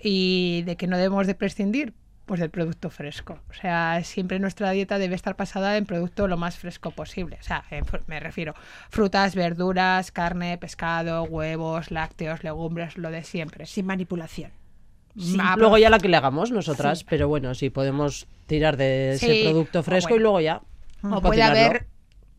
¿Y 0.00 0.62
de 0.62 0.76
qué 0.76 0.86
no 0.86 0.96
debemos 0.96 1.26
de 1.26 1.34
prescindir? 1.34 1.92
Pues 2.28 2.40
del 2.40 2.50
producto 2.50 2.90
fresco. 2.90 3.38
O 3.50 3.54
sea, 3.54 4.00
siempre 4.04 4.38
nuestra 4.38 4.70
dieta 4.70 4.98
debe 4.98 5.14
estar 5.14 5.34
basada 5.36 5.76
en 5.78 5.86
producto 5.86 6.28
lo 6.28 6.36
más 6.36 6.56
fresco 6.58 6.90
posible. 6.92 7.38
O 7.40 7.42
sea, 7.42 7.64
me 8.06 8.20
refiero 8.20 8.54
frutas, 8.90 9.34
verduras, 9.34 10.12
carne, 10.12 10.58
pescado, 10.58 11.22
huevos, 11.24 11.90
lácteos, 11.90 12.44
legumbres, 12.44 12.98
lo 12.98 13.10
de 13.10 13.24
siempre. 13.24 13.64
sin 13.66 13.86
manipulación. 13.86 14.52
Ah, 15.40 15.56
Luego 15.58 15.78
ya 15.78 15.90
la 15.90 15.98
que 15.98 16.08
le 16.08 16.16
hagamos 16.18 16.50
nosotras, 16.52 17.02
pero 17.02 17.26
bueno, 17.28 17.54
sí, 17.54 17.70
podemos 17.70 18.28
tirar 18.46 18.76
de 18.76 19.14
ese 19.14 19.26
Sí, 19.32 19.42
producto 19.44 19.80
o 19.80 19.82
fresco 19.82 20.10
bueno. 20.10 20.20
y 20.20 20.22
luego 20.22 20.40
ya. 20.40 20.60
O 21.02 21.08
puede 21.08 21.22
cocinarlo. 21.40 21.58
haber 21.58 21.86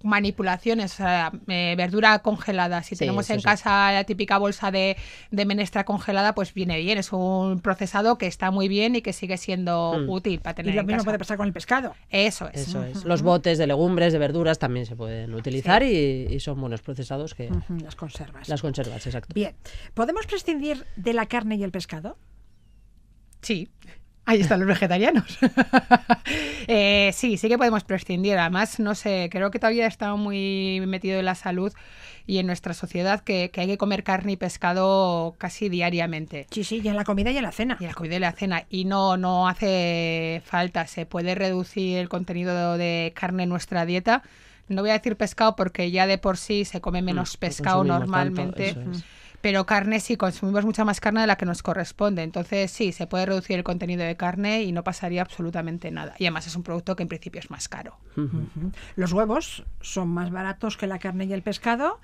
manipulaciones, 0.01 0.93
o 0.93 0.97
sea, 0.97 1.31
eh, 1.47 1.75
verdura 1.77 2.19
congelada. 2.19 2.83
Si 2.83 2.95
Sí, 2.95 2.99
tenemos 2.99 3.29
en 3.29 3.39
sí. 3.39 3.45
casa 3.45 3.91
la 3.91 4.03
típica 4.05 4.37
bolsa 4.37 4.71
de, 4.71 4.95
de 5.31 5.45
menestra 5.45 5.83
congelada, 5.83 6.33
pues 6.35 6.53
viene 6.53 6.77
bien. 6.79 6.97
Es 6.97 7.11
un 7.11 7.59
procesado 7.61 8.17
que 8.17 8.27
está 8.27 8.49
muy 8.51 8.67
bien 8.67 8.95
y 8.95 9.01
que 9.01 9.13
sigue 9.13 9.37
siendo 9.37 9.95
Mm. 9.99 10.09
útil 10.09 10.39
para 10.39 10.53
Y 10.53 10.55
tener 10.55 10.75
lo 10.75 10.81
en 10.81 10.87
mismo 10.87 10.97
casa. 10.99 11.05
puede 11.05 11.19
pasar 11.19 11.37
con 11.37 11.47
el 11.47 11.53
pescado. 11.53 11.95
Eso 12.09 12.47
es. 12.53 12.67
Eso 12.69 12.83
es. 12.83 13.03
Los 13.03 13.21
botes 13.21 13.57
de 13.57 13.67
legumbres, 13.67 14.13
de 14.13 14.19
verduras 14.19 14.57
también 14.59 14.85
se 14.85 14.95
pueden 14.95 15.33
utilizar 15.35 15.83
y, 15.83 16.27
y 16.29 16.39
son 16.39 16.59
buenos 16.61 16.81
procesados 16.81 17.33
que 17.35 17.49
Las 17.83 17.95
conservas. 17.95 18.47
las 18.47 18.61
conservas, 18.61 19.05
exacto. 19.05 19.33
Bien, 19.33 19.55
¿podemos 19.93 20.25
prescindir 20.27 20.85
de 20.95 21.13
la 21.13 21.25
carne 21.25 21.55
y 21.55 21.63
el 21.63 21.71
pescado? 21.71 22.17
Sí. 23.41 23.69
Ahí 24.29 24.41
están 24.41 24.59
los 24.59 24.67
vegetarianos. 24.67 25.25
Eh, 26.71 27.09
sí, 27.15 27.37
sí 27.37 27.47
que 27.49 27.57
podemos 27.57 27.83
prescindir. 27.83 28.37
Además, 28.37 28.79
no 28.79 28.93
sé, 28.93 29.29
creo 29.31 29.49
que 29.49 29.57
todavía 29.57 29.87
está 29.87 30.13
muy 30.15 30.83
metido 30.85 31.17
en 31.17 31.25
la 31.25 31.33
salud 31.33 31.73
y 32.27 32.37
en 32.37 32.45
nuestra 32.45 32.75
sociedad 32.75 33.21
que, 33.21 33.49
que 33.51 33.61
hay 33.61 33.67
que 33.67 33.77
comer 33.79 34.03
carne 34.03 34.33
y 34.33 34.37
pescado 34.37 35.33
casi 35.39 35.67
diariamente. 35.69 36.45
Sí, 36.51 36.63
sí, 36.63 36.81
y 36.83 36.87
en 36.87 36.95
la 36.95 37.05
comida 37.05 37.31
y 37.31 37.37
en 37.37 37.43
la 37.43 37.51
cena. 37.51 37.77
Y 37.79 37.85
la 37.85 37.95
comida 37.95 38.17
y 38.17 38.19
la 38.19 38.33
cena. 38.33 38.65
Y 38.69 38.85
no, 38.85 39.17
no 39.17 39.47
hace 39.47 40.43
falta. 40.45 40.85
Se 40.85 41.07
puede 41.07 41.33
reducir 41.33 41.97
el 41.97 42.07
contenido 42.09 42.77
de 42.77 43.13
carne 43.15 43.43
en 43.43 43.49
nuestra 43.49 43.87
dieta. 43.87 44.21
No 44.67 44.83
voy 44.83 44.91
a 44.91 44.93
decir 44.93 45.15
pescado 45.15 45.55
porque 45.55 45.89
ya 45.89 46.05
de 46.05 46.19
por 46.19 46.37
sí 46.37 46.65
se 46.65 46.81
come 46.81 47.01
menos 47.01 47.35
Mm, 47.35 47.39
pescado 47.39 47.77
consumimos 47.77 47.99
normalmente. 48.01 48.73
tanto, 48.75 48.91
eso 48.91 48.99
es. 48.99 49.03
Pero 49.41 49.65
carne 49.65 49.99
sí, 49.99 50.17
consumimos 50.17 50.65
mucha 50.65 50.85
más 50.85 50.99
carne 50.99 51.21
de 51.21 51.27
la 51.27 51.37
que 51.37 51.45
nos 51.45 51.63
corresponde. 51.63 52.23
Entonces 52.23 52.71
sí, 52.71 52.91
se 52.91 53.07
puede 53.07 53.25
reducir 53.25 53.57
el 53.57 53.63
contenido 53.63 54.03
de 54.03 54.15
carne 54.15 54.63
y 54.63 54.71
no 54.71 54.83
pasaría 54.83 55.21
absolutamente 55.21 55.91
nada. 55.91 56.15
Y 56.17 56.25
además 56.25 56.47
es 56.47 56.55
un 56.55 56.63
producto 56.63 56.95
que 56.95 57.03
en 57.03 57.09
principio 57.09 57.39
es 57.39 57.49
más 57.49 57.69
caro. 57.69 57.97
Los 58.95 59.13
huevos 59.13 59.63
son 59.81 60.09
más 60.09 60.29
baratos 60.31 60.75
que 60.75 60.87
la 60.87 60.99
carne 60.99 61.25
y 61.25 61.33
el 61.33 61.41
pescado 61.41 61.99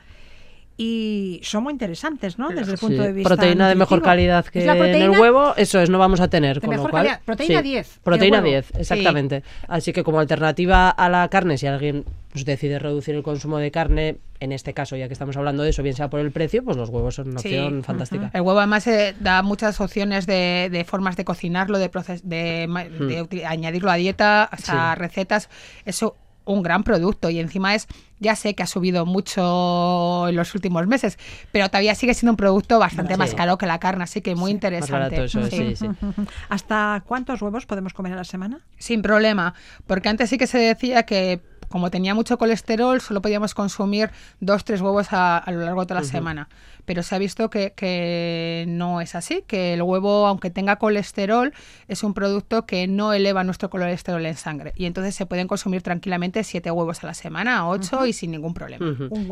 y 0.78 1.40
son 1.44 1.64
muy 1.64 1.72
interesantes, 1.72 2.38
¿no? 2.38 2.50
Desde 2.50 2.74
el 2.74 2.78
punto 2.78 3.02
Sí, 3.02 3.08
de 3.08 3.14
vista 3.14 3.30
proteína 3.36 3.70
de 3.70 3.76
mejor 3.76 4.02
calidad 4.02 4.46
que 4.46 4.64
en 4.66 5.02
el 5.02 5.10
huevo, 5.12 5.54
eso 5.56 5.80
es, 5.80 5.90
no 5.90 5.98
vamos 6.00 6.20
a 6.20 6.28
tener. 6.28 6.56
de 6.56 6.62
Con 6.62 6.72
lo 6.72 6.76
mejor 6.78 6.92
cual, 6.92 7.04
calidad. 7.06 7.22
Proteína 7.24 7.60
sí, 7.62 7.64
10, 7.70 7.96
el 7.96 8.02
Proteína 8.04 8.38
huevo. 8.40 8.48
10, 8.50 8.72
exactamente. 8.80 9.44
Así 9.70 9.94
que 9.94 10.04
como 10.04 10.20
alternativa 10.20 10.90
a 10.90 11.10
la 11.10 11.28
carne, 11.30 11.58
si 11.58 11.68
alguien 11.68 12.04
pues, 12.34 12.44
decide 12.44 12.78
reducir 12.80 13.16
el 13.16 13.24
consumo 13.24 13.58
de 13.58 13.72
carne, 13.72 14.18
en 14.42 14.52
este 14.52 14.74
caso, 14.74 14.98
ya 14.98 15.08
que 15.08 15.14
estamos 15.14 15.38
hablando 15.38 15.64
de 15.64 15.70
eso, 15.70 15.82
bien 15.82 15.96
sea 15.96 16.10
por 16.10 16.20
el 16.20 16.32
precio, 16.32 16.62
pues 16.64 16.76
los 16.76 16.90
huevos 16.90 17.16
son 17.16 17.30
una 17.30 17.40
Sí. 17.40 17.48
opción 17.48 17.84
fantástica. 17.84 18.30
El 18.34 18.42
huevo 18.42 18.60
además 18.60 18.86
eh, 18.88 19.16
da 19.22 19.42
muchas 19.44 19.80
opciones 19.80 20.26
de, 20.28 20.68
de 20.70 20.84
formas 20.84 21.16
de 21.16 21.24
cocinarlo, 21.24 21.80
de, 21.80 21.90
proces- 21.90 22.22
de, 22.24 22.66
ma- 22.68 22.84
de 22.84 23.24
uti- 23.24 23.46
añadirlo 23.46 23.92
a 23.92 23.96
dieta, 23.96 24.50
o 24.52 24.58
sea, 24.58 24.94
Sí. 24.96 25.00
recetas. 25.00 25.50
Es 25.86 26.04
u- 26.04 26.14
un 26.44 26.62
gran 26.62 26.84
producto 26.84 27.30
y 27.30 27.40
encima 27.40 27.74
es, 27.74 27.88
ya 28.20 28.36
sé 28.36 28.56
que 28.56 28.64
ha 28.64 28.68
subido 28.68 29.06
mucho 29.06 30.28
en 30.30 30.36
los 30.36 30.54
últimos 30.56 30.88
meses, 30.88 31.18
pero 31.52 31.68
todavía 31.70 31.96
sigue 31.96 32.14
siendo 32.14 32.32
un 32.32 32.38
producto 32.38 32.80
bastante 32.80 33.14
Sí. 33.14 33.20
más 33.20 33.34
caro 33.36 33.58
que 33.58 33.66
la 33.66 33.80
carne, 33.80 34.04
así 34.06 34.22
que 34.22 34.36
muy 34.36 34.52
interesante. 34.52 35.26
eso 35.26 35.46
sí. 35.50 35.76
¿Hasta 36.50 37.04
cuántos 37.06 37.42
huevos 37.42 37.66
podemos 37.66 37.94
comer 37.94 38.14
a 38.14 38.18
la 38.18 38.24
semana? 38.24 38.60
Sin 38.78 39.02
problema, 39.02 39.54
porque 39.88 40.10
antes 40.10 40.30
sí 40.30 40.38
que 40.38 40.48
se 40.48 40.58
decía 40.58 41.04
que 41.04 41.42
como 41.70 41.90
tenía 41.92 42.14
mucho 42.14 42.38
colesterol, 42.38 43.02
solo 43.02 43.22
podíamos 43.22 43.54
consumir 43.54 44.10
dos, 44.40 44.64
tres 44.64 44.80
huevos 44.82 45.12
a, 45.12 45.38
a 45.38 45.52
lo 45.52 45.62
largo 45.62 45.82
de 45.82 45.88
toda 45.88 46.02
la 46.02 46.08
semana. 46.08 46.48
Pero 46.86 47.04
se 47.04 47.16
ha 47.16 47.18
visto 47.18 47.50
que, 47.50 47.74
que 47.76 48.66
no 48.68 49.02
es 49.02 49.16
así, 49.16 49.44
que 49.48 49.74
el 49.74 49.82
huevo, 49.82 50.28
aunque 50.28 50.50
tenga 50.50 50.76
colesterol, 50.78 51.54
es 51.88 52.04
un 52.04 52.14
producto 52.14 52.66
que 52.66 52.88
no 52.88 53.14
eleva 53.14 53.44
nuestro 53.44 53.70
colesterol 53.70 54.26
en 54.26 54.36
sangre. 54.36 54.74
Y 54.76 54.86
entonces 54.86 55.16
se 55.16 55.26
pueden 55.26 55.48
consumir 55.48 55.82
tranquilamente 55.82 56.44
siete 56.44 56.72
huevos 56.72 57.04
a 57.04 57.08
la 57.08 57.14
semana, 57.14 57.68
ocho, 57.68 58.06
y 58.06 58.14
sin 58.14 58.32
ningún 58.32 58.54
problema. 58.54 58.86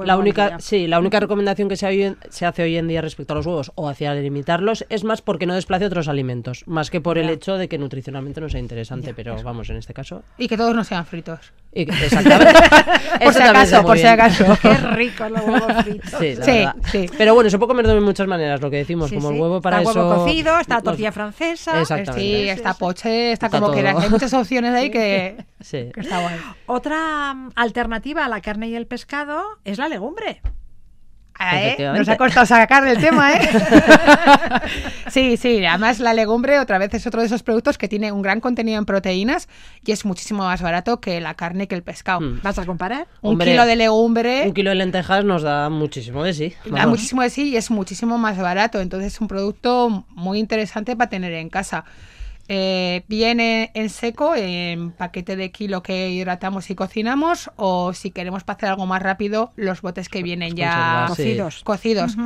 La 0.03 0.17
única, 0.17 0.59
sí, 0.59 0.87
la 0.87 0.99
única 0.99 1.19
recomendación 1.19 1.69
que 1.69 1.75
se, 1.77 2.45
hace 2.45 2.63
hoy 2.63 2.77
en 2.77 2.87
día 2.87 3.01
respecto 3.01 3.33
a 3.33 3.35
los 3.37 3.45
huevos 3.45 3.71
o 3.75 3.89
hacia 3.89 4.13
limitarlos 4.15 4.85
es 4.89 5.03
más 5.03 5.21
porque 5.21 5.45
no 5.45 5.55
desplace 5.55 5.85
otros 5.85 6.07
alimentos, 6.07 6.63
más 6.67 6.89
que 6.89 7.01
por 7.01 7.17
el 7.17 7.29
hecho 7.29 7.57
de 7.57 7.67
que 7.67 7.77
nutricionalmente 7.77 8.41
no 8.41 8.49
sea 8.49 8.59
interesante, 8.59 9.13
pero 9.13 9.41
vamos, 9.43 9.69
en 9.69 9.77
este 9.77 9.93
caso. 9.93 10.23
Y 10.37 10.47
que 10.47 10.57
todos 10.57 10.75
no 10.75 10.83
sean 10.83 11.05
fritos. 11.05 11.39
y- 11.73 11.81
exactamente. 11.83 12.53
Por 13.23 13.33
si 13.33 13.41
acaso, 13.41 13.83
por 13.83 13.97
si 13.97 14.05
acaso. 14.05 14.57
Qué 14.61 14.73
ricos 14.75 15.31
los 15.31 15.41
huevos 15.41 15.83
fritos. 15.83 16.11
Sí, 16.19 16.35
la 16.35 16.45
Sí, 16.45 16.65
sí. 16.91 17.09
Pero 17.17 17.33
bueno, 17.35 17.42
se 17.49 17.57
puede 17.57 17.67
comer 17.69 17.87
de 17.87 17.99
muchas 18.01 18.27
maneras, 18.27 18.61
lo 18.61 18.69
que 18.69 18.77
decimos, 18.77 19.09
Sí, 19.09 19.15
como 19.15 19.29
sí. 19.29 19.35
el 19.35 19.41
huevo 19.41 19.61
para 19.61 19.79
está 19.79 19.91
eso. 19.91 20.07
huevo 20.09 20.23
cocido, 20.25 20.59
está 20.59 20.75
los- 20.75 20.83
tortilla 20.83 21.11
francesa. 21.11 21.81
Exactamente. 21.81 22.21
Sí, 22.21 22.49
está 22.49 22.73
poche, 22.73 23.31
está, 23.31 23.47
Está 23.47 23.57
como 23.57 23.67
todo. 23.67 23.73
quieras. 23.73 24.03
Hay 24.03 24.09
muchas 24.09 24.33
opciones 24.33 24.73
ahí 24.73 24.89
que, 24.89 25.45
Sí. 25.61 25.89
que 25.93 26.01
está 26.01 26.19
guay. 26.21 26.35
Otra 26.65 27.33
mm, 27.33 27.49
alternativa 27.55 28.25
a 28.25 28.29
la 28.29 28.41
carne 28.41 28.67
y 28.69 28.75
el 28.75 28.87
pescado 28.87 29.41
es 29.65 29.77
la 29.77 29.87
legumbre. 29.87 30.41
Ah, 31.37 31.61
¿eh? 31.61 31.77
Nos 31.95 32.07
ha 32.07 32.17
costado 32.17 32.45
sacar 32.45 32.87
el 32.87 32.99
tema, 32.99 33.33
¿eh? 33.33 33.49
sí, 35.09 35.37
sí, 35.37 35.65
además 35.65 35.99
la 35.99 36.13
legumbre 36.13 36.59
otra 36.59 36.77
vez 36.77 36.93
es 36.93 37.07
otro 37.07 37.21
de 37.21 37.27
esos 37.27 37.43
productos 37.43 37.77
que 37.77 37.87
tiene 37.87 38.11
un 38.11 38.21
gran 38.21 38.39
contenido 38.39 38.77
en 38.77 38.85
proteínas 38.85 39.49
y 39.83 39.91
es 39.91 40.05
muchísimo 40.05 40.43
más 40.43 40.61
barato 40.61 40.99
que 40.99 41.19
la 41.21 41.33
carne 41.33 41.67
que 41.67 41.75
el 41.75 41.83
pescado. 41.83 42.21
Mm. 42.21 42.41
¿Vas 42.43 42.59
a 42.59 42.65
comparar? 42.65 43.07
Un 43.21 43.33
Hombre, 43.33 43.51
kilo 43.51 43.65
de 43.65 43.75
legumbre 43.75 44.43
Un 44.45 44.53
kilo 44.53 44.69
de 44.69 44.75
lentejas 44.75 45.25
nos 45.25 45.41
da 45.41 45.69
muchísimo 45.69 46.23
de 46.23 46.33
sí. 46.33 46.53
da 46.65 46.87
muchísimo 46.87 47.23
de 47.23 47.29
sí 47.29 47.49
y 47.49 47.57
es 47.57 47.71
muchísimo 47.71 48.17
más 48.17 48.37
barato. 48.37 48.79
Entonces 48.79 49.13
es 49.13 49.21
un 49.21 49.27
producto 49.27 50.05
muy 50.09 50.39
interesante 50.39 50.95
para 50.95 51.09
tener 51.09 51.33
en 51.33 51.49
casa. 51.49 51.85
Eh, 52.49 53.03
viene 53.07 53.71
en 53.73 53.89
seco, 53.89 54.35
en 54.35 54.91
paquete 54.91 55.35
de 55.35 55.51
kilo 55.51 55.81
que 55.81 56.09
hidratamos 56.09 56.69
y 56.69 56.75
cocinamos, 56.75 57.49
o 57.55 57.93
si 57.93 58.11
queremos 58.11 58.43
para 58.43 58.57
hacer 58.57 58.69
algo 58.69 58.85
más 58.85 59.01
rápido, 59.01 59.51
los 59.55 59.81
botes 59.81 60.09
que 60.09 60.23
vienen 60.23 60.55
ya. 60.55 61.05
Cocidos. 61.07 61.63
cocidos. 61.63 62.17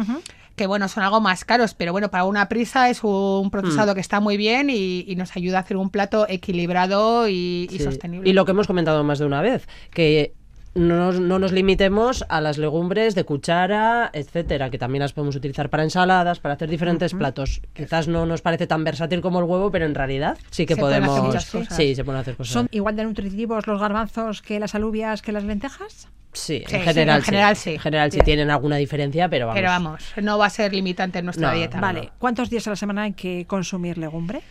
Que 0.56 0.66
bueno, 0.66 0.88
son 0.88 1.04
algo 1.04 1.22
más 1.22 1.46
caros, 1.46 1.76
pero 1.76 1.92
bueno, 1.92 2.10
para 2.10 2.24
una 2.24 2.50
prisa 2.50 2.90
es 2.90 3.04
un 3.04 3.52
procesado 3.52 3.92
Mm. 3.92 3.96
que 3.96 4.02
está 4.02 4.20
muy 4.20 4.38
bien 4.38 4.72
y, 4.72 5.06
y 5.08 5.16
nos 5.16 5.36
ayuda 5.36 5.60
a 5.60 5.62
hacer 5.62 5.78
un 5.78 5.92
plato 5.92 6.26
equilibrado 6.28 7.30
y, 7.30 7.70
sostenible. 7.80 8.28
Y 8.28 8.34
lo 8.34 8.44
que 8.44 8.52
hemos 8.52 8.66
comentado 8.66 9.04
más 9.04 9.20
de 9.20 9.26
una 9.26 9.44
vez, 9.44 9.68
que 9.92 10.34
no 10.78 10.96
nos, 10.98 11.20
no 11.20 11.40
nos 11.40 11.52
limitemos 11.52 12.24
a 12.30 12.40
las 12.42 12.58
legumbres 12.58 13.16
de 13.16 13.24
cuchara, 13.26 14.10
etcétera, 14.14 14.70
que 14.70 14.78
también 14.78 15.02
las 15.02 15.14
podemos 15.14 15.36
utilizar 15.36 15.70
para 15.70 15.84
ensaladas, 15.84 16.40
para 16.40 16.54
hacer 16.56 16.70
diferentes 16.70 17.14
platos. 17.14 17.62
Quizás 17.74 18.08
no 18.08 18.26
nos 18.26 18.42
parece 18.42 18.68
tan 18.68 18.84
versátil 18.84 19.22
como 19.22 19.40
el 19.40 19.46
huevo, 19.46 19.72
pero 19.72 19.86
en 19.86 19.96
realidad 19.96 20.38
sí 20.52 20.66
que 20.66 20.76
Se 20.76 20.80
pueden 20.82 21.04
hacer 21.04 21.08
podemos. 21.10 21.28
muchas 21.28 21.50
cosas. 21.50 21.76
Sí, 21.76 21.96
se 21.96 22.04
pueden 22.04 22.22
hacer 22.22 22.36
cosas. 22.36 22.54
¿Son 22.54 22.68
igual 22.72 22.96
de 22.96 23.04
nutritivos 23.04 23.68
los 23.68 23.80
garbanzos 23.80 24.42
que 24.42 24.60
las 24.60 24.76
alubias 24.76 25.22
que 25.22 25.32
las 25.32 25.44
lentejas? 25.44 26.08
Sí, 26.34 26.64
Sí, 26.68 26.76
en 26.76 26.82
sí, 26.82 26.86
general, 26.88 27.18
en 27.20 27.24
general 27.24 27.56
sí. 27.56 27.62
sí. 27.64 27.70
En 27.76 27.80
general 27.80 28.12
sí 28.12 28.20
tienen 28.20 28.52
alguna 28.52 28.76
diferencia, 28.76 29.28
pero 29.28 29.48
vamos. 29.48 29.58
Pero 29.58 29.70
vamos, 29.70 30.04
no 30.22 30.38
va 30.38 30.46
a 30.46 30.50
ser 30.52 30.72
limitante 30.74 31.18
en 31.20 31.26
nuestra 31.26 31.50
No, 31.50 31.56
dieta. 31.58 31.80
Vale, 31.80 32.12
¿cuántos 32.20 32.50
días 32.52 32.68
a 32.68 32.72
la 32.72 32.76
semana 32.76 33.04
hay 33.04 33.14
que 33.14 33.46
consumir 33.48 33.98
legumbre? 33.98 34.42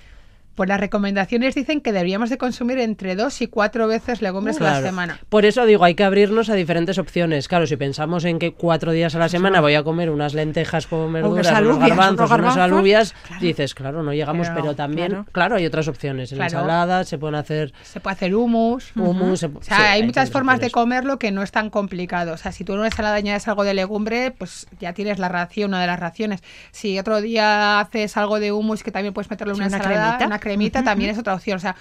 Pues 0.57 0.69
las 0.69 0.81
recomendaciones 0.81 1.55
dicen 1.55 1.81
que 1.81 1.93
deberíamos 1.93 2.31
de 2.31 2.39
consumir 2.39 2.79
entre 2.79 3.15
dos 3.15 3.41
y 3.43 3.47
cuatro 3.47 3.87
veces 3.87 4.23
legumbres 4.23 4.61
a 4.61 4.65
la 4.65 4.83
semana. 4.83 5.21
Por 5.29 5.45
eso 5.45 5.65
digo, 5.67 5.85
hay 5.85 5.95
que 5.95 6.03
abrirnos 6.03 6.49
a 6.51 6.55
diferentes 6.55 6.99
opciones. 6.99 7.47
Claro, 7.47 7.67
si 7.67 7.77
pensamos 7.77 8.25
en 8.25 8.39
que 8.39 8.53
cuatro 8.55 8.93
días 8.93 9.15
a 9.15 9.19
la 9.19 9.29
semana 9.29 9.61
voy 9.61 9.75
a 9.75 9.85
comer 9.85 10.11
unas 10.11 10.35
lentejas 10.35 10.87
con 10.87 11.13
verduras, 11.13 11.47
unos 11.47 11.59
alubias, 11.59 11.89
garbanzos, 11.91 12.15
unos 12.17 12.19
unas 12.19 12.31
garbanzos, 12.31 12.63
alubias, 12.63 13.15
claro. 13.29 13.43
dices, 13.43 13.75
claro, 13.75 14.03
no 14.03 14.13
llegamos, 14.13 14.49
Pero, 14.49 14.61
pero, 14.63 14.75
también, 14.75 15.09
claro. 15.09 15.27
claro. 15.31 15.57
hay 15.57 15.67
otras 15.67 15.89
opciones. 15.89 16.33
En 16.33 16.41
ensaladas 16.43 17.07
se 17.07 17.19
pueden 17.19 17.35
hacer 17.35 17.73
Se 17.83 18.01
puede 18.01 18.15
hacer 18.15 18.35
hummus. 18.35 18.93
hummus. 18.97 19.41
se- 19.41 19.47
O 19.47 19.63
sea, 19.63 19.77
sí, 19.77 19.83
hay 19.83 20.03
muchas 20.05 20.31
formas 20.31 20.59
de 20.59 20.71
comerlo 20.71 21.19
que 21.19 21.31
no 21.33 21.43
es 21.43 21.53
tan 21.53 21.69
complicado. 21.69 22.33
O 22.33 22.37
sea, 22.39 22.51
si 22.53 22.65
tú 22.65 22.73
en 22.73 22.79
una 22.79 22.89
ensalada 22.89 23.17
añades 23.17 23.47
algo 23.47 23.63
de 23.65 23.75
legumbre, 23.75 24.31
pues 24.31 24.67
ya 24.81 24.95
tienes 24.95 25.19
la 25.19 25.29
ración, 25.29 25.69
una 25.73 25.83
de 25.83 25.87
las 25.87 26.01
raciones. 26.01 26.41
Si 26.71 26.99
otro 26.99 27.21
día 27.21 27.79
haces 27.81 28.17
algo 28.17 28.41
de 28.41 28.53
hummus 28.53 28.83
que 28.83 28.91
también 28.91 29.13
puedes 29.13 29.31
meterlo 29.31 29.53
en 29.53 29.57
Sí, 29.57 29.61
una, 29.61 29.69
una 29.69 29.77
ensalada, 29.77 30.07
cremita. 30.17 30.27
una 30.27 30.39
cremita, 30.47 30.83
también 30.85 31.11
es 31.11 31.19
otra 31.19 31.35
opción. 31.35 31.57
O 31.57 31.61
sea, 31.61 31.75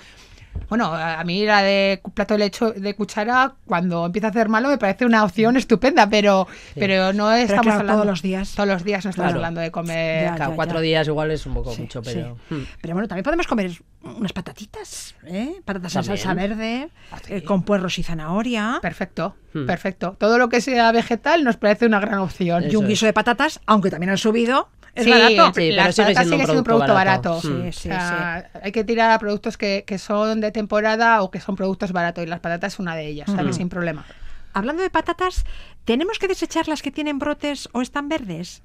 bueno, 0.69 0.85
a 0.93 1.21
mí 1.25 1.45
la 1.45 1.61
de 1.61 2.01
plato 2.13 2.33
de 2.33 2.37
leche 2.39 2.71
de 2.71 2.95
cuchara, 2.95 3.55
cuando 3.65 4.05
empieza 4.05 4.27
a 4.27 4.29
hacer 4.29 4.47
malo, 4.47 4.69
me 4.69 4.77
parece 4.77 5.05
una 5.05 5.23
opción 5.25 5.57
estupenda, 5.57 6.09
pero, 6.09 6.47
pero 6.75 7.11
no 7.11 7.29
estamos 7.33 7.63
claro, 7.63 7.79
hablando 7.81 7.93
todos 8.01 8.05
los 8.07 8.21
días. 8.21 8.55
Todos 8.55 8.69
los 8.69 8.83
días 8.85 9.03
no 9.03 9.09
estamos 9.11 9.27
Claro. 9.31 9.39
hablando 9.39 9.59
de 9.59 9.69
comer. 9.71 10.23
Ya, 10.29 10.35
Claro, 10.35 10.51
ya, 10.51 10.55
cuatro 10.55 10.75
ya. 10.77 10.81
días 10.81 11.07
igual 11.07 11.31
es 11.31 11.45
un 11.45 11.55
poco 11.55 11.73
Sí, 11.73 11.81
mucho, 11.81 12.01
sí. 12.05 12.11
pero... 12.13 12.37
hmm. 12.49 12.63
Pero 12.81 12.93
bueno, 12.93 13.07
también 13.09 13.23
podemos 13.25 13.47
comer 13.47 13.71
unas 14.01 14.31
patatitas, 14.31 15.13
¿eh? 15.25 15.55
Patatas 15.65 15.93
en 15.97 16.03
salsa 16.05 16.33
verde, 16.33 16.87
eh, 17.27 17.43
con 17.43 17.63
puerros 17.63 17.99
y 17.99 18.03
zanahoria. 18.03 18.79
Perfecto, 18.81 19.35
Hmm. 19.53 19.65
perfecto. 19.65 20.15
Todo 20.17 20.37
lo 20.37 20.47
que 20.47 20.61
sea 20.61 20.89
vegetal 20.93 21.43
nos 21.43 21.57
parece 21.57 21.85
una 21.85 21.99
gran 21.99 22.19
opción. 22.19 22.63
Eso 22.63 22.71
y 22.73 22.75
un 22.77 22.85
es. 22.85 22.89
guiso 22.91 23.05
de 23.05 23.11
patatas, 23.13 23.59
aunque 23.65 23.89
también 23.91 24.09
han 24.11 24.17
subido, 24.17 24.69
es 24.95 25.03
sí, 25.03 25.09
barato. 25.11 25.45
Sí, 25.47 25.51
pero 25.53 25.75
las 25.75 25.95
sigue 25.95 26.07
patatas 26.07 26.27
siendo 26.27 26.35
un 26.35 26.41
sigue 26.41 26.45
siendo 26.45 26.59
un 26.59 26.63
producto 26.63 26.85
producto 26.85 26.93
barato. 26.93 27.29
barato. 27.29 27.41
Sí, 27.47 27.67
O 27.67 27.71
sí, 27.71 27.89
sea, 27.89 28.49
Hay 28.63 28.71
que 28.71 28.83
tirar 28.83 29.11
a 29.11 29.19
productos 29.19 29.57
que, 29.57 29.83
que 29.85 29.97
son 29.97 30.41
de 30.41 30.51
temporada 30.51 31.21
o 31.21 31.29
que 31.29 31.39
son 31.39 31.55
productos 31.55 31.91
baratos 31.91 32.23
y 32.23 32.27
las 32.27 32.39
patatas 32.39 32.73
es 32.73 32.79
una 32.79 32.95
de 32.95 33.05
ellas, 33.07 33.29
¿sabes? 33.29 33.57
Sin 33.57 33.69
problema. 33.69 34.05
Hablando 34.53 34.81
de 34.83 34.89
patatas, 34.89 35.43
¿tenemos 35.83 36.17
que 36.17 36.27
desechar 36.29 36.67
las 36.69 36.81
que 36.81 36.89
tienen 36.91 37.19
brotes 37.19 37.67
o 37.73 37.81
están 37.81 38.07
verdes? 38.09 38.63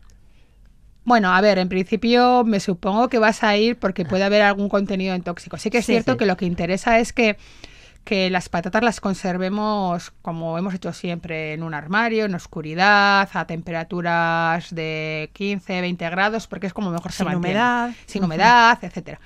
Bueno, 1.05 1.33
a 1.35 1.41
ver, 1.41 1.59
en 1.59 1.69
principio 1.69 2.45
me 2.45 2.61
supongo 2.61 3.09
que 3.09 3.19
vas 3.19 3.43
a 3.43 3.57
ir 3.57 3.77
porque 3.79 4.05
puede 4.05 4.23
haber 4.23 4.43
algún 4.43 4.69
contenido 4.69 5.15
en 5.15 5.23
tóxico. 5.23 5.57
Sí 5.57 5.71
que 5.71 5.79
es 5.79 5.87
Sí, 5.87 5.93
cierto 5.93 6.13
sí. 6.13 6.19
que 6.19 6.27
lo 6.27 6.37
que 6.37 6.45
interesa 6.45 6.99
es 7.01 7.13
que, 7.13 7.39
que 8.05 8.31
las 8.31 8.49
patatas 8.49 8.83
las 8.83 9.01
conservemos 9.01 10.11
como 10.23 10.59
hemos 10.59 10.75
hecho 10.75 10.93
siempre, 10.93 11.53
en 11.53 11.63
un 11.63 11.75
armario, 11.75 12.25
en 12.25 12.35
oscuridad, 12.35 13.29
a 13.33 13.47
temperaturas 13.47 14.75
de 14.75 15.31
15, 15.35 15.81
20 15.81 16.11
grados, 16.11 16.47
porque 16.47 16.67
es 16.67 16.73
como 16.73 16.91
mejor 16.91 17.13
se 17.13 17.19
Sin 17.19 17.27
mantiene. 17.27 17.49
humedad. 17.59 17.91
Sin 18.07 18.25
humedad, 18.25 18.79
etcétera. 18.83 19.21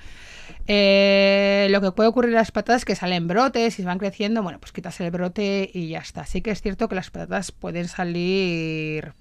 Eh, 0.67 1.67
lo 1.69 1.79
que 1.81 1.91
puede 1.91 2.09
ocurrir 2.09 2.29
en 2.29 2.35
las 2.35 2.51
patatas 2.51 2.81
es 2.81 2.85
que 2.85 2.95
salen 2.95 3.27
brotes 3.27 3.73
y 3.79 3.81
se 3.81 3.87
van 3.87 3.99
creciendo, 3.99 4.41
bueno, 4.43 4.59
pues 4.59 4.71
quitas 4.71 4.99
el 4.99 5.11
brote 5.11 5.69
y 5.73 5.89
ya 5.89 5.99
está. 5.99 6.25
Sí 6.25 6.41
que 6.41 6.51
es 6.51 6.61
cierto 6.61 6.87
que 6.87 6.95
las 6.95 7.11
patatas 7.11 7.51
pueden 7.51 7.87
salir 7.87 9.13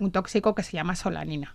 un 0.00 0.10
tóxico 0.10 0.54
que 0.54 0.62
se 0.62 0.72
llama 0.72 0.96
solanina. 0.96 1.54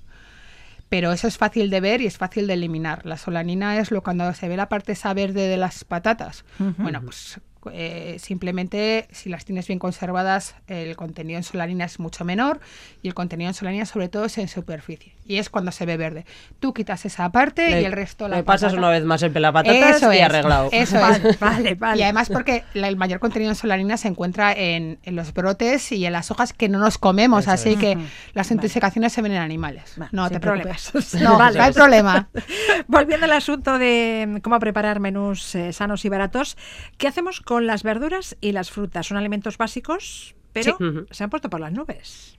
Pero 0.91 1.13
eso 1.13 1.29
es 1.29 1.37
fácil 1.37 1.69
de 1.69 1.79
ver 1.79 2.01
y 2.01 2.05
es 2.05 2.17
fácil 2.17 2.47
de 2.47 2.53
eliminar. 2.55 3.05
La 3.05 3.15
solanina 3.15 3.77
es 3.79 3.91
lo 3.91 4.03
cuando 4.03 4.33
se 4.33 4.49
ve 4.49 4.57
la 4.57 4.67
parte 4.67 4.91
esa 4.91 5.13
verde 5.13 5.47
de 5.47 5.55
las 5.55 5.85
patatas. 5.85 6.43
Bueno, 6.79 7.01
pues 7.01 7.39
eh, 7.71 8.17
simplemente 8.19 9.07
si 9.11 9.29
las 9.29 9.45
tienes 9.45 9.67
bien 9.67 9.79
conservadas, 9.79 10.55
el 10.67 10.95
contenido 10.95 11.37
en 11.37 11.43
solanina 11.43 11.85
es 11.85 11.99
mucho 11.99 12.25
menor 12.25 12.59
y 13.01 13.07
el 13.07 13.13
contenido 13.13 13.49
en 13.49 13.53
solanina 13.53 13.85
sobre 13.85 14.09
todo 14.09 14.25
es 14.25 14.37
en 14.37 14.47
superficie. 14.47 15.13
Y 15.25 15.37
es 15.37 15.49
cuando 15.49 15.71
se 15.71 15.85
ve 15.85 15.95
verde. 15.97 16.25
Tú 16.59 16.73
quitas 16.73 17.05
esa 17.05 17.31
parte 17.31 17.79
y 17.81 17.85
el 17.85 17.91
resto 17.93 18.27
la 18.27 18.37
le 18.37 18.43
pasas 18.43 18.71
patata. 18.73 18.79
una 18.79 18.89
vez 18.89 19.03
más 19.05 19.21
el 19.23 19.31
pelapatatas 19.31 19.97
Eso 19.97 20.11
y 20.11 20.17
es, 20.17 20.23
arreglado. 20.23 20.69
Eso 20.71 20.99
Vale, 20.99 21.29
es. 21.29 21.39
vale, 21.39 21.75
vale. 21.75 21.99
Y 21.99 22.03
además 22.03 22.29
porque 22.29 22.63
la- 22.73 22.87
el 22.89 22.97
mayor 22.97 23.19
contenido 23.19 23.51
en 23.51 23.55
solanina 23.55 23.95
se 23.97 24.07
encuentra 24.09 24.51
en, 24.51 24.99
en 25.03 25.15
los 25.15 25.33
brotes 25.33 25.91
y 25.91 26.05
en 26.05 26.11
las 26.13 26.31
hojas 26.31 26.51
que 26.53 26.67
no 26.67 26.79
nos 26.79 26.97
comemos, 26.97 27.43
Eso 27.43 27.51
así 27.51 27.69
es. 27.73 27.77
que 27.77 27.95
las 28.33 28.47
Vale. 28.49 28.55
intoxicaciones 28.55 29.13
se 29.13 29.21
ven 29.21 29.31
en 29.33 29.37
animales. 29.41 29.93
Vale, 29.95 30.09
no 30.11 30.29
te 30.29 30.39
problemas. 30.39 30.89
preocupes. 30.91 31.21
No, 31.21 31.37
Vale. 31.37 31.57
no 31.59 31.63
hay 31.63 31.71
problema. 31.73 32.29
Volviendo 32.87 33.25
al 33.25 33.31
asunto 33.33 33.77
de 33.77 34.39
cómo 34.43 34.59
preparar 34.59 34.99
menús 34.99 35.55
eh, 35.55 35.71
sanos 35.71 36.03
y 36.03 36.09
baratos, 36.09 36.57
¿qué 36.97 37.07
hacemos 37.07 37.39
con 37.41 37.50
las 37.59 37.83
verduras 37.83 38.37
y 38.41 38.51
las 38.53 38.71
frutas? 38.71 39.07
Son 39.07 39.17
alimentos 39.17 39.57
básicos, 39.57 40.35
pero 40.53 40.77
Sí. 40.79 40.85
Se 41.11 41.23
han 41.23 41.29
puesto 41.29 41.49
por 41.49 41.59
las 41.59 41.71
nubes. 41.71 42.37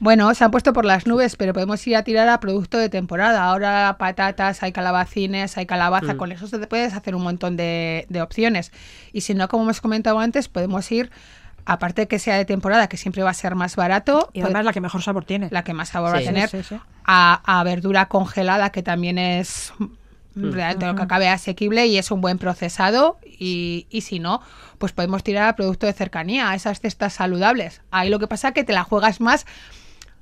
Bueno, 0.00 0.32
se 0.34 0.44
han 0.44 0.52
puesto 0.52 0.72
por 0.72 0.84
las 0.84 1.08
nubes, 1.08 1.34
pero 1.34 1.52
podemos 1.52 1.84
ir 1.88 1.96
a 1.96 2.04
tirar 2.04 2.28
a 2.28 2.38
producto 2.38 2.78
de 2.78 2.88
temporada. 2.88 3.44
Ahora 3.44 3.96
patatas, 3.98 4.62
hay 4.62 4.70
calabacines, 4.70 5.56
hay 5.58 5.66
calabaza. 5.66 6.14
Mm. 6.14 6.16
Con 6.16 6.30
eso 6.32 6.46
te 6.48 6.66
puedes 6.68 6.94
hacer 6.94 7.16
un 7.16 7.22
montón 7.22 7.56
de, 7.56 8.06
de 8.08 8.22
opciones. 8.22 8.70
Y 9.12 9.22
si 9.22 9.34
no, 9.34 9.48
como 9.48 9.64
hemos 9.64 9.80
comentado 9.80 10.20
antes, 10.20 10.48
podemos 10.48 10.90
ir, 10.92 11.10
aparte 11.64 12.02
de 12.02 12.06
que 12.08 12.20
sea 12.20 12.36
de 12.36 12.44
temporada, 12.44 12.88
que 12.88 12.96
siempre 12.96 13.24
va 13.24 13.30
a 13.30 13.34
ser 13.34 13.56
más 13.56 13.74
barato, 13.74 14.30
Y 14.32 14.40
además 14.42 14.64
la 14.64 14.72
que 14.72 14.80
mejor 14.80 15.02
sabor 15.02 15.24
tiene. 15.24 15.48
la 15.50 15.64
que 15.64 15.74
más 15.74 15.88
sabor 15.88 16.14
va 16.14 16.18
a 16.18 16.22
tener, 16.22 16.48
Sí, 16.48 16.58
sí, 16.58 16.76
sí. 16.76 16.80
A, 17.04 17.58
a 17.58 17.64
verdura 17.64 18.06
congelada, 18.06 18.70
que 18.70 18.84
también 18.84 19.18
es 19.18 19.72
Mm. 20.38 20.52
realmente 20.52 20.86
lo 20.86 20.94
que 20.94 21.02
acabe 21.02 21.28
asequible 21.28 21.86
y 21.86 21.98
es 21.98 22.10
un 22.10 22.20
buen 22.20 22.38
procesado. 22.38 23.18
Y, 23.24 23.86
y 23.90 24.00
si 24.02 24.18
no, 24.18 24.40
pues 24.78 24.92
podemos 24.92 25.22
tirar 25.22 25.48
a 25.48 25.56
producto 25.56 25.86
de 25.86 25.92
cercanía, 25.92 26.50
a 26.50 26.54
esas 26.54 26.80
cestas 26.80 27.12
saludables. 27.14 27.82
Ahí 27.90 28.08
lo 28.08 28.18
que 28.18 28.26
pasa 28.28 28.48
es 28.48 28.54
que 28.54 28.64
te 28.64 28.72
la 28.72 28.84
juegas 28.84 29.20
más 29.20 29.46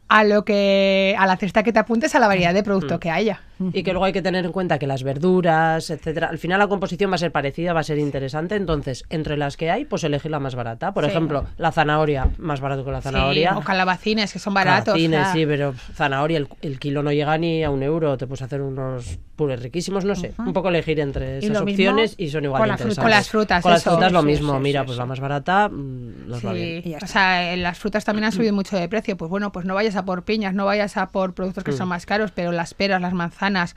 a 0.08 0.22
lo 0.22 0.44
que 0.44 1.16
a 1.18 1.26
la 1.26 1.36
cesta 1.36 1.64
que 1.64 1.72
te 1.72 1.80
apuntes 1.80 2.14
a 2.14 2.20
la 2.20 2.28
variedad 2.28 2.54
de 2.54 2.60
Mm. 2.60 2.64
producto 2.64 3.00
que 3.00 3.10
haya. 3.10 3.40
Y 3.72 3.82
que 3.82 3.92
luego 3.92 4.04
hay 4.04 4.12
que 4.12 4.20
tener 4.22 4.44
en 4.44 4.52
cuenta 4.52 4.78
que 4.78 4.86
las 4.86 5.02
verduras, 5.02 5.88
etcétera, 5.90 6.28
al 6.28 6.38
final 6.38 6.58
la 6.58 6.68
composición 6.68 7.10
va 7.10 7.14
a 7.14 7.18
ser 7.18 7.32
parecida, 7.32 7.72
va 7.72 7.80
a 7.80 7.84
ser 7.84 7.98
interesante. 7.98 8.54
Entonces, 8.54 9.04
entre 9.08 9.36
las 9.38 9.56
que 9.56 9.70
hay, 9.70 9.84
pues 9.86 10.04
elegir 10.04 10.30
la 10.30 10.38
más 10.38 10.54
barata. 10.54 10.92
Por 10.92 11.04
Sí. 11.04 11.10
ejemplo, 11.10 11.46
la 11.56 11.72
zanahoria, 11.72 12.28
más 12.38 12.60
barato 12.60 12.84
que 12.84 12.90
la 12.92 13.00
zanahoria. 13.00 13.52
Sí, 13.52 13.56
o 13.58 13.62
calabacines, 13.62 14.32
que 14.32 14.38
son 14.38 14.52
baratos. 14.54 14.94
Calabacines, 14.94 15.20
o 15.20 15.24
sea, 15.24 15.32
sí, 15.32 15.46
pero 15.46 15.72
zanahoria, 15.94 16.36
el, 16.38 16.48
el 16.62 16.78
kilo 16.78 17.02
no 17.02 17.10
llega 17.12 17.36
ni 17.38 17.64
a 17.64 17.70
un 17.70 17.82
euro. 17.82 18.16
Te 18.18 18.26
puedes 18.26 18.42
hacer 18.42 18.60
unos 18.60 19.18
purés 19.36 19.62
riquísimos, 19.62 20.04
no 20.04 20.14
sé. 20.16 20.32
Un 20.38 20.52
poco 20.52 20.68
elegir 20.70 20.98
entre 20.98 21.38
esas 21.38 21.60
opciones 21.60 22.14
y 22.18 22.28
son 22.30 22.44
igual 22.44 22.60
con 22.62 22.68
frutas. 22.68 22.80
interesantes. 22.80 23.02
Con 23.04 23.10
las 23.10 23.28
frutas, 23.28 23.62
Con 23.62 23.72
las 23.72 23.84
frutas 23.84 24.12
lo 24.12 24.22
mismo. 24.22 24.54
sí, 24.54 24.60
Mira, 24.60 24.80
sí, 24.80 24.86
pues 24.86 24.96
sí. 24.96 25.00
la 25.00 25.06
más 25.06 25.20
barata 25.20 25.68
mm, 25.68 26.28
nos 26.28 26.44
va 26.44 26.52
bien. 26.52 26.82
O 27.02 27.06
sea, 27.06 27.52
eh, 27.52 27.56
las 27.56 27.78
frutas 27.78 28.04
también 28.04 28.24
han 28.24 28.32
subido 28.32 28.52
mucho 28.54 28.76
de 28.76 28.88
precio. 28.88 29.16
Pues 29.16 29.30
bueno, 29.30 29.52
pues 29.52 29.64
no 29.66 29.74
vayas 29.74 29.94
a 29.96 30.04
por 30.04 30.24
piñas, 30.24 30.54
no 30.54 30.64
vayas 30.64 30.96
a 30.96 31.08
por 31.10 31.34
productos 31.34 31.62
que 31.62 31.72
Mm. 31.72 31.76
son 31.76 31.88
más 31.88 32.06
caros, 32.06 32.32
pero 32.32 32.50
las 32.52 32.74
peras, 32.74 33.00
las 33.00 33.12
manzanas, 33.12 33.76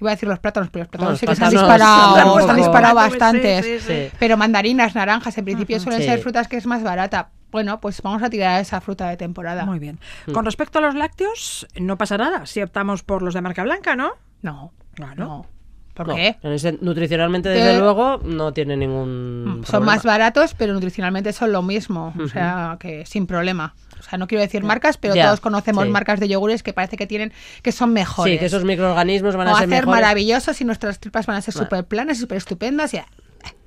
iba 0.00 0.10
a 0.10 0.14
decir 0.14 0.28
los 0.28 0.38
plátanos, 0.40 0.70
pero 0.70 0.84
los 0.84 0.88
plátanos 0.90 1.12
Bueno, 1.12 1.18
sí 1.20 1.26
que 1.26 1.36
se 1.36 1.44
han 1.44 1.50
disparado, 1.50 2.14
tampoco. 2.16 2.40
se 2.44 2.50
han 2.50 2.56
disparado 2.56 2.94
bastantes. 2.94 3.64
sí, 3.64 3.78
sí. 3.80 4.08
Pero 4.18 4.36
mandarinas, 4.36 4.94
naranjas, 4.94 5.36
en 5.38 5.44
principio 5.44 5.78
suelen 5.80 6.00
Sí. 6.00 6.06
ser 6.08 6.18
frutas 6.20 6.48
que 6.48 6.56
es 6.56 6.66
más 6.66 6.82
barata. 6.82 7.30
Bueno, 7.52 7.80
pues 7.80 8.02
vamos 8.02 8.20
a 8.24 8.30
tirar 8.30 8.60
esa 8.60 8.80
fruta 8.80 9.08
de 9.08 9.16
temporada. 9.16 9.64
Muy 9.64 9.78
bien. 9.78 10.00
Mm. 10.26 10.32
Con 10.32 10.44
respecto 10.44 10.78
a 10.78 10.82
los 10.82 10.96
lácteos, 10.96 11.68
no 11.78 11.96
pasa 11.96 12.18
nada 12.18 12.46
si 12.46 12.60
optamos 12.60 13.04
por 13.04 13.22
los 13.22 13.32
de 13.34 13.42
marca 13.42 13.62
blanca, 13.62 13.94
¿no? 13.94 14.10
No, 14.42 14.72
Claro. 14.94 15.24
no. 15.24 15.46
¿Por 15.94 16.08
No, 16.08 16.16
qué? 16.16 16.36
en 16.42 16.52
ese- 16.52 16.76
nutricionalmente, 16.80 17.48
desde 17.50 17.76
Eh, 17.76 17.78
luego, 17.78 18.18
no 18.24 18.52
tiene 18.52 18.76
ningún. 18.76 19.62
Son 19.64 19.80
problema. 19.80 19.92
más 19.94 20.02
baratos, 20.02 20.52
pero 20.58 20.72
nutricionalmente 20.74 21.32
son 21.32 21.52
lo 21.52 21.62
mismo. 21.62 22.12
O 22.20 22.26
sea, 22.26 22.78
que 22.80 23.06
sin 23.06 23.28
problema. 23.28 23.76
O 24.00 24.02
sea, 24.02 24.18
no 24.18 24.26
quiero 24.26 24.42
decir 24.42 24.64
marcas, 24.64 24.96
pero 24.98 25.14
Ya, 25.14 25.26
todos 25.26 25.38
conocemos 25.40 25.84
sí. 25.84 25.90
marcas 25.90 26.18
de 26.18 26.26
yogures 26.28 26.64
que 26.64 26.72
parece 26.72 26.96
que 26.96 27.06
tienen 27.06 27.32
que 27.62 27.70
son 27.70 27.92
mejores. 27.92 28.32
Sí, 28.34 28.38
que 28.40 28.46
esos 28.46 28.64
microorganismos 28.64 29.36
van 29.36 29.46
o 29.46 29.50
a 29.50 29.54
ser 29.54 29.68
hacer 29.68 29.68
mejores. 29.86 29.86
maravillosos 30.02 30.60
y 30.60 30.64
nuestras 30.64 30.98
tripas 30.98 31.26
van 31.26 31.36
a 31.36 31.42
ser 31.42 31.54
súper 31.54 31.84
planas 31.84 32.16
y 32.18 32.20
súper 32.22 32.38
estupendas. 32.38 32.92
Y 32.92 33.00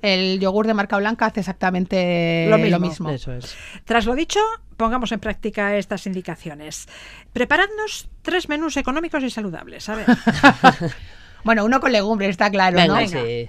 el 0.02 0.38
yogur 0.38 0.66
de 0.66 0.74
marca 0.74 0.98
blanca 0.98 1.24
hace 1.24 1.40
exactamente 1.40 2.44
Lo 2.50 2.58
lo 2.58 2.62
mismo. 2.62 2.78
mismo. 2.88 3.10
Eso 3.10 3.32
es. 3.32 3.56
Tras 3.86 4.04
lo 4.04 4.14
dicho, 4.14 4.40
pongamos 4.76 5.12
en 5.12 5.20
práctica 5.20 5.76
estas 5.78 6.06
indicaciones. 6.06 6.88
Preparadnos 7.32 8.10
tres 8.20 8.50
menús 8.50 8.76
económicos 8.76 9.22
y 9.24 9.30
saludables. 9.30 9.88
A 9.88 9.94
ver. 9.94 10.06
Bueno, 11.44 11.64
uno 11.64 11.80
con 11.80 11.92
legumbres, 11.92 12.30
está 12.30 12.50
claro, 12.50 12.76
Venga, 12.76 13.00
¿no? 13.00 13.06
sí. 13.06 13.48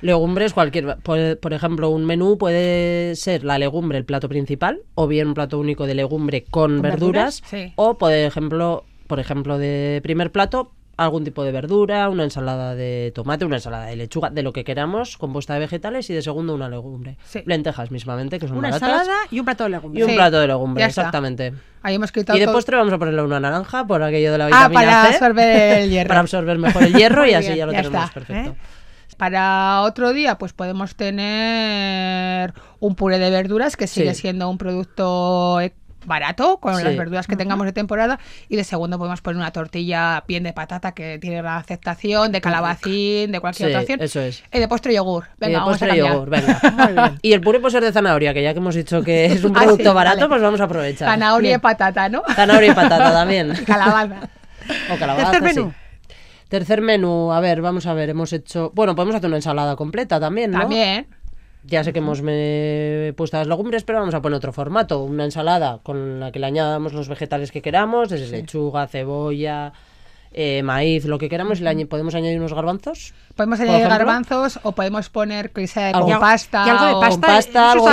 Legumbres, 0.00 0.52
cualquier. 0.52 0.98
Por, 0.98 1.38
por 1.38 1.54
ejemplo, 1.54 1.88
un 1.88 2.04
menú 2.04 2.36
puede 2.36 3.16
ser 3.16 3.42
la 3.42 3.58
legumbre 3.58 3.96
el 3.96 4.04
plato 4.04 4.28
principal, 4.28 4.82
o 4.94 5.06
bien 5.06 5.28
un 5.28 5.34
plato 5.34 5.58
único 5.58 5.86
de 5.86 5.94
legumbre 5.94 6.44
con, 6.44 6.72
¿Con 6.72 6.82
verduras, 6.82 7.40
verduras? 7.40 7.68
Sí. 7.68 7.72
o 7.76 7.96
por 7.96 8.12
ejemplo, 8.12 8.84
por 9.06 9.18
ejemplo, 9.18 9.56
de 9.56 10.00
primer 10.02 10.30
plato, 10.30 10.72
algún 10.96 11.24
tipo 11.24 11.42
de 11.44 11.52
verdura, 11.52 12.08
una 12.08 12.24
ensalada 12.24 12.74
de 12.74 13.12
tomate, 13.14 13.44
una 13.44 13.56
ensalada 13.56 13.86
de 13.86 13.96
lechuga, 13.96 14.30
de 14.30 14.42
lo 14.42 14.52
que 14.52 14.64
queramos, 14.64 15.16
compuesta 15.18 15.54
de 15.54 15.60
vegetales, 15.60 16.08
y 16.10 16.14
de 16.14 16.22
segundo 16.22 16.54
una 16.54 16.68
legumbre. 16.68 17.16
Sí. 17.24 17.42
Lentejas 17.46 17.90
mismamente, 17.90 18.38
que 18.38 18.46
son 18.48 18.58
Una 18.58 18.70
baratas. 18.70 18.88
ensalada 19.00 19.18
y 19.30 19.38
un 19.40 19.44
plato 19.44 19.64
de 19.64 19.70
Y 19.70 19.72
legumbres. 19.72 20.04
un 20.04 20.10
Sí, 20.10 20.16
plato 20.16 20.40
de 20.40 20.46
legumbre, 20.46 20.80
ya 20.82 20.86
está. 20.86 21.00
exactamente. 21.02 21.52
Ahí 21.82 21.94
hemos 21.96 22.12
quitado 22.12 22.36
Y 22.36 22.40
de 22.40 22.48
postre 22.48 22.76
vamos 22.76 22.92
a 22.92 22.98
ponerle 22.98 23.22
una 23.22 23.40
naranja 23.40 23.86
por 23.86 24.02
aquello 24.02 24.32
de 24.32 24.38
la 24.38 24.44
Ah, 24.46 24.68
vitamina 24.68 24.72
para 24.80 25.02
C. 25.02 25.14
absorber 25.14 25.78
el 25.82 25.90
hierro. 25.90 26.08
Para 26.08 26.20
absorber 26.20 26.58
mejor 26.58 26.82
el 26.84 26.94
hierro 26.94 27.26
y 27.26 27.34
así 27.34 27.46
bien, 27.48 27.58
ya 27.58 27.66
lo 27.66 27.72
ya 27.72 27.82
tenemos 27.82 28.02
está, 28.04 28.14
perfecto. 28.14 28.50
¿eh? 28.50 28.54
Para 29.16 29.82
otro 29.82 30.12
día, 30.12 30.38
pues 30.38 30.52
podemos 30.52 30.96
tener 30.96 32.52
un 32.80 32.94
puré 32.94 33.18
de 33.18 33.30
verduras 33.30 33.76
que 33.76 33.86
sigue 33.86 34.14
Sí. 34.14 34.22
siendo 34.22 34.48
un 34.48 34.58
producto 34.58 35.60
barato 36.06 36.58
con 36.58 36.76
Sí. 36.76 36.82
las 36.84 36.96
verduras 36.96 37.26
que 37.26 37.36
tengamos 37.36 37.66
de 37.66 37.72
temporada 37.72 38.18
y 38.48 38.56
de 38.56 38.64
segundo 38.64 38.98
podemos 38.98 39.20
poner 39.20 39.36
una 39.38 39.50
tortilla 39.52 40.22
bien 40.26 40.42
de 40.42 40.52
patata 40.52 40.92
que 40.92 41.18
tiene 41.18 41.42
la 41.42 41.56
aceptación 41.56 42.32
de 42.32 42.40
calabacín 42.40 43.32
de 43.32 43.40
cualquier 43.40 43.68
Sí, 43.68 43.72
otra 43.74 43.80
opción 43.82 44.00
eso 44.02 44.20
es. 44.20 44.42
y 44.52 44.58
de 44.58 44.68
postre 44.68 44.94
yogur 44.94 45.24
venga 45.38 45.48
y 45.48 45.52
de 45.52 45.56
vamos 45.58 45.72
postre 45.72 45.86
a 45.86 45.94
cambiar 45.94 46.12
yogur, 46.14 46.30
venga. 46.30 47.14
Y 47.22 47.32
el 47.32 47.40
puré 47.40 47.60
puede 47.60 47.72
ser 47.72 47.82
de 47.84 47.92
zanahoria, 47.92 48.34
que 48.34 48.42
ya 48.42 48.52
que 48.52 48.58
hemos 48.58 48.74
dicho 48.74 49.02
que 49.02 49.26
es 49.26 49.44
un 49.44 49.52
Ah, 49.56 49.60
producto 49.64 49.90
sí, 49.90 49.94
barato, 49.94 50.16
vale. 50.16 50.28
pues 50.28 50.42
vamos 50.42 50.60
a 50.60 50.64
aprovechar. 50.64 51.08
zanahoria 51.08 51.54
y 51.54 51.58
patata 51.58 52.08
¿no? 52.08 52.22
Zanahoria 52.34 52.72
y 52.72 52.74
patata 52.74 53.12
también. 53.12 53.52
calabaza 53.66 54.28
O 54.92 54.96
calabaza, 54.98 55.30
Tercer 55.32 55.48
sí. 55.52 55.58
menú. 55.60 55.74
Tercer 56.48 56.80
menú, 56.82 57.32
a 57.32 57.40
ver, 57.40 57.60
vamos 57.62 57.86
a 57.86 57.94
ver, 57.94 58.10
hemos 58.10 58.32
hecho... 58.32 58.70
Bueno, 58.74 58.94
podemos 58.94 59.16
hacer 59.16 59.28
una 59.28 59.36
ensalada 59.38 59.74
completa 59.76 60.20
también, 60.20 60.50
¿no? 60.52 60.60
también 60.60 61.06
Ya 61.66 61.82
sé 61.82 61.92
que 61.94 62.00
hemos 62.00 62.20
me- 62.20 63.14
puesto 63.16 63.38
las 63.38 63.46
legumbres, 63.46 63.84
pero 63.84 63.98
vamos 64.00 64.14
a 64.14 64.20
poner 64.20 64.36
otro 64.36 64.52
formato. 64.52 65.02
Una 65.02 65.24
ensalada 65.24 65.78
con 65.82 66.20
la 66.20 66.30
que 66.30 66.38
le 66.38 66.46
añadamos 66.46 66.92
los 66.92 67.08
vegetales 67.08 67.50
que 67.52 67.62
queramos, 67.62 68.10
desde 68.10 68.36
lechuga, 68.36 68.86
cebolla, 68.86 69.72
eh, 70.32 70.62
maíz, 70.62 71.06
lo 71.06 71.16
que 71.18 71.28
queramos. 71.30 71.60
Y 71.60 71.62
le 71.64 71.86
podemos 71.86 72.14
añadir 72.14 72.38
unos 72.38 72.52
garbanzos. 72.52 73.14
podemos 73.34 73.58
añadir 73.60 73.88
garbanzos 73.88 74.60
o 74.62 74.72
podemos 74.72 75.08
poner 75.08 75.52
que 75.52 75.66
sea 75.66 75.88
Algo- 75.90 76.10
con 76.10 76.20
pasta 76.20 76.64
y 76.66 76.70
algo 76.70 76.84
de 76.86 76.92
o- 76.94 77.00
pasta, 77.00 77.72
algo 77.72 77.84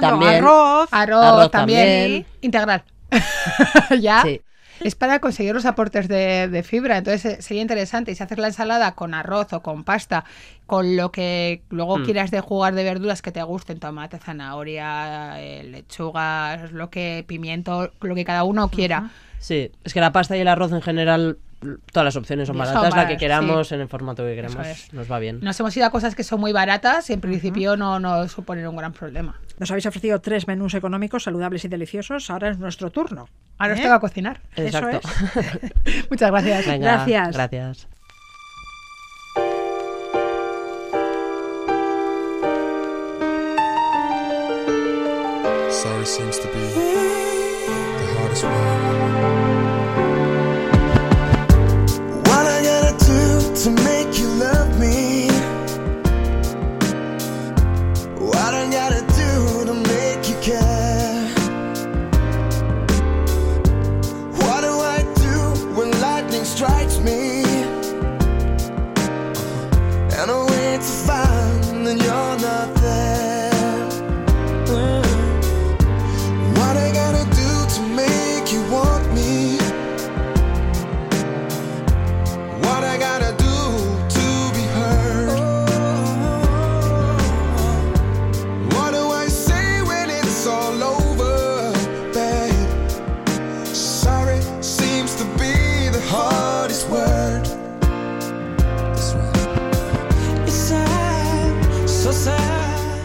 también. 0.00 0.34
arroz. 0.44 0.88
Arroz, 0.90 1.24
Arroz 1.24 1.50
también. 1.52 1.78
también. 1.86 2.26
Integral. 2.40 2.82
¿Ya? 4.00 4.22
Sí. 4.22 4.40
Es 4.82 4.94
para 4.94 5.18
conseguir 5.20 5.54
los 5.54 5.66
aportes 5.66 6.08
de, 6.08 6.48
de 6.48 6.62
fibra. 6.62 6.96
Entonces 6.98 7.24
eh, 7.38 7.42
sería 7.42 7.62
interesante. 7.62 8.12
Y 8.12 8.14
si 8.14 8.22
haces 8.22 8.38
la 8.38 8.46
ensalada 8.48 8.94
con 8.94 9.14
arroz 9.14 9.52
o 9.52 9.62
con 9.62 9.84
pasta, 9.84 10.24
con 10.66 10.96
lo 10.96 11.12
que 11.12 11.62
luego 11.70 11.98
Mm. 11.98 12.04
quieras 12.04 12.30
de 12.30 12.40
jugar 12.40 12.74
de 12.74 12.84
verduras 12.84 13.20
que 13.22 13.32
te 13.32 13.42
gusten, 13.42 13.78
tomate, 13.78 14.18
zanahoria, 14.18 15.40
eh, 15.40 15.64
lechuga, 15.64 16.68
lo 16.72 16.90
que, 16.90 17.24
pimiento, 17.26 17.90
lo 18.00 18.14
que 18.14 18.24
cada 18.24 18.44
uno 18.44 18.68
quiera. 18.70 19.10
Sí, 19.38 19.70
es 19.84 19.94
que 19.94 20.00
la 20.00 20.12
pasta 20.12 20.36
y 20.36 20.40
el 20.40 20.48
arroz 20.48 20.72
en 20.72 20.82
general, 20.82 21.38
todas 21.92 22.04
las 22.04 22.16
opciones 22.16 22.46
son 22.46 22.56
Son 22.56 22.66
baratas, 22.66 22.94
la 22.96 23.08
que 23.08 23.16
queramos, 23.16 23.68
sí. 23.68 23.74
en 23.74 23.80
el 23.82 23.88
formato 23.88 24.22
que 24.24 24.34
queremos, 24.34 24.66
es. 24.66 24.92
nos 24.92 25.10
va 25.10 25.18
bien. 25.18 25.40
Nos 25.42 25.58
hemos 25.60 25.76
ido 25.76 25.86
a 25.86 25.90
cosas 25.90 26.14
que 26.14 26.24
son 26.24 26.40
muy 26.40 26.52
baratas 26.52 27.08
y 27.10 27.14
en 27.14 27.20
principio 27.20 27.76
no 27.76 27.98
nos 28.00 28.32
suponen 28.32 28.66
un 28.66 28.76
gran 28.76 28.92
problema. 28.92 29.38
Nos 29.60 29.70
habéis 29.70 29.84
ofrecido 29.84 30.22
tres 30.22 30.48
menús 30.48 30.72
económicos, 30.72 31.24
saludables 31.24 31.66
y 31.66 31.68
deliciosos. 31.68 32.30
Ahora 32.30 32.48
es 32.48 32.58
nuestro 32.58 32.90
turno. 32.90 33.28
Ahora 33.58 33.74
os 33.74 33.80
¿Eh? 33.80 33.82
toca 33.82 34.00
cocinar. 34.00 34.40
Eso 34.56 34.78
Exacto. 34.78 35.00
es. 35.38 36.10
Muchas 36.10 36.30
gracias. 36.30 36.66
Venga, 36.66 37.04
Gracias. 37.04 37.36
Gracias. 37.36 37.88
Sorry 45.70 46.06
seems 46.06 46.38
to 46.38 46.48
be 46.48 46.60
the 46.60 48.06
hardest 48.18 48.44
word. 48.44 49.39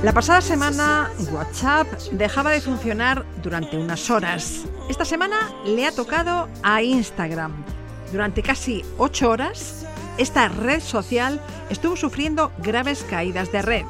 La 0.05 0.13
pasada 0.13 0.39
semana 0.39 1.09
WhatsApp 1.31 1.87
dejaba 2.11 2.51
de 2.51 2.61
funcionar 2.61 3.25
durante 3.41 3.75
unas 3.75 4.11
horas. 4.11 4.65
Esta 4.87 5.03
semana 5.03 5.51
le 5.65 5.87
ha 5.87 5.91
tocado 5.91 6.47
a 6.61 6.83
Instagram. 6.83 7.51
Durante 8.11 8.43
casi 8.43 8.85
ocho 8.99 9.31
horas, 9.31 9.83
esta 10.19 10.47
red 10.47 10.79
social 10.81 11.41
estuvo 11.71 11.95
sufriendo 11.95 12.51
graves 12.59 13.03
caídas 13.09 13.51
de 13.51 13.63
red, 13.63 13.85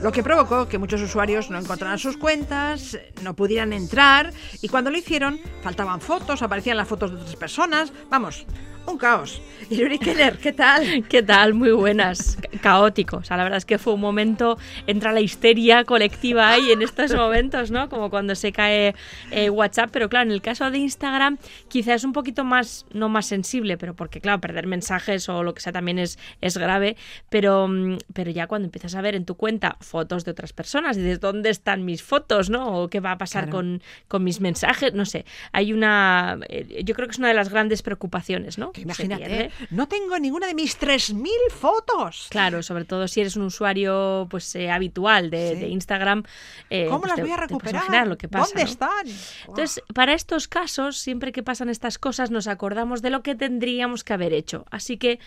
lo 0.00 0.12
que 0.12 0.22
provocó 0.22 0.68
que 0.68 0.78
muchos 0.78 1.02
usuarios 1.02 1.50
no 1.50 1.58
encontraran 1.58 1.98
sus 1.98 2.16
cuentas, 2.16 2.96
no 3.22 3.34
pudieran 3.34 3.72
entrar 3.72 4.32
y 4.62 4.68
cuando 4.68 4.92
lo 4.92 4.98
hicieron 4.98 5.40
faltaban 5.64 6.00
fotos, 6.00 6.42
aparecían 6.42 6.76
las 6.76 6.86
fotos 6.86 7.10
de 7.10 7.16
otras 7.16 7.34
personas, 7.34 7.92
vamos, 8.08 8.46
un 8.86 8.98
caos. 8.98 9.40
Y 9.68 9.76
Yuri 9.78 9.98
Keller, 9.98 10.38
¿qué 10.38 10.52
tal? 10.52 11.04
¿Qué 11.08 11.22
tal? 11.22 11.54
Muy 11.54 11.72
buenas. 11.72 12.36
Ca- 12.40 12.58
Caótico. 12.60 13.16
O 13.18 13.24
sea, 13.24 13.36
la 13.36 13.42
verdad 13.42 13.56
es 13.58 13.64
que 13.64 13.78
fue 13.78 13.94
un 13.94 14.00
momento, 14.00 14.58
entra 14.86 15.12
la 15.12 15.20
histeria 15.20 15.84
colectiva 15.84 16.50
ahí 16.50 16.70
en 16.70 16.82
estos 16.82 17.12
momentos, 17.16 17.70
¿no? 17.70 17.88
Como 17.88 18.10
cuando 18.10 18.34
se 18.36 18.52
cae 18.52 18.94
eh, 19.32 19.50
WhatsApp. 19.50 19.90
Pero 19.92 20.08
claro, 20.08 20.26
en 20.28 20.32
el 20.32 20.40
caso 20.42 20.70
de 20.70 20.78
Instagram, 20.78 21.38
quizás 21.68 21.96
es 21.96 22.04
un 22.04 22.12
poquito 22.12 22.44
más, 22.44 22.86
no 22.92 23.08
más 23.08 23.26
sensible, 23.26 23.76
pero 23.76 23.94
porque, 23.94 24.20
claro, 24.20 24.40
perder 24.40 24.66
mensajes 24.66 25.28
o 25.28 25.42
lo 25.42 25.52
que 25.54 25.60
sea 25.62 25.72
también 25.72 25.98
es, 25.98 26.18
es 26.40 26.56
grave. 26.56 26.96
Pero, 27.28 27.66
mm, 27.68 27.98
pero 28.12 28.30
ya 28.30 28.46
cuando 28.46 28.66
empiezas 28.66 28.94
a 28.94 29.00
ver 29.00 29.14
en 29.16 29.24
tu 29.24 29.34
cuenta 29.36 29.76
fotos 29.80 30.24
de 30.24 30.30
otras 30.30 30.52
personas, 30.52 30.96
dices, 30.96 31.18
¿dónde 31.20 31.50
están 31.50 31.84
mis 31.84 32.02
fotos, 32.02 32.50
no? 32.50 32.82
O 32.82 32.88
qué 32.88 33.00
va 33.00 33.12
a 33.12 33.18
pasar 33.18 33.44
Claro. 33.44 33.56
con, 33.58 33.82
con 34.08 34.22
mis 34.24 34.40
mensajes, 34.40 34.94
no 34.94 35.04
sé. 35.06 35.24
Hay 35.52 35.72
una. 35.72 36.38
eh, 36.48 36.82
yo 36.84 36.94
creo 36.94 37.08
que 37.08 37.12
es 37.12 37.18
una 37.18 37.28
de 37.28 37.34
las 37.34 37.48
grandes 37.50 37.82
preocupaciones, 37.82 38.58
¿no? 38.58 38.72
Imagínate, 38.78 39.50
no 39.70 39.88
tengo 39.88 40.18
ninguna 40.18 40.46
de 40.46 40.54
mis 40.54 40.78
3.000 40.78 41.28
fotos. 41.50 42.26
Claro, 42.30 42.62
sobre 42.62 42.84
todo 42.84 43.08
si 43.08 43.20
eres 43.20 43.36
un 43.36 43.42
usuario 43.42 44.26
pues 44.30 44.54
eh, 44.56 44.70
habitual 44.70 45.30
de, 45.30 45.54
Sí. 45.54 45.60
de 45.60 45.68
Instagram. 45.68 46.22
eh, 46.70 46.86
¿Cómo 46.86 47.00
pues 47.00 47.10
las 47.10 47.16
te- 47.16 47.22
voy 47.22 47.30
a 47.32 47.36
recuperar? 47.36 47.74
imaginar 47.74 48.06
lo 48.08 48.18
que 48.18 48.28
pasa, 48.28 48.46
¿Dónde 48.46 48.64
¿no? 48.64 48.70
están? 48.70 49.06
Entonces, 49.48 49.82
para 49.94 50.12
estos 50.14 50.48
casos, 50.48 50.96
siempre 50.98 51.32
que 51.32 51.42
pasan 51.42 51.68
estas 51.68 51.98
cosas, 51.98 52.30
nos 52.30 52.46
acordamos 52.48 53.02
de 53.02 53.10
lo 53.10 53.22
que 53.22 53.34
tendríamos 53.34 54.04
que 54.04 54.12
haber 54.12 54.32
hecho. 54.32 54.64
Así 54.70 54.96
que 54.96 55.18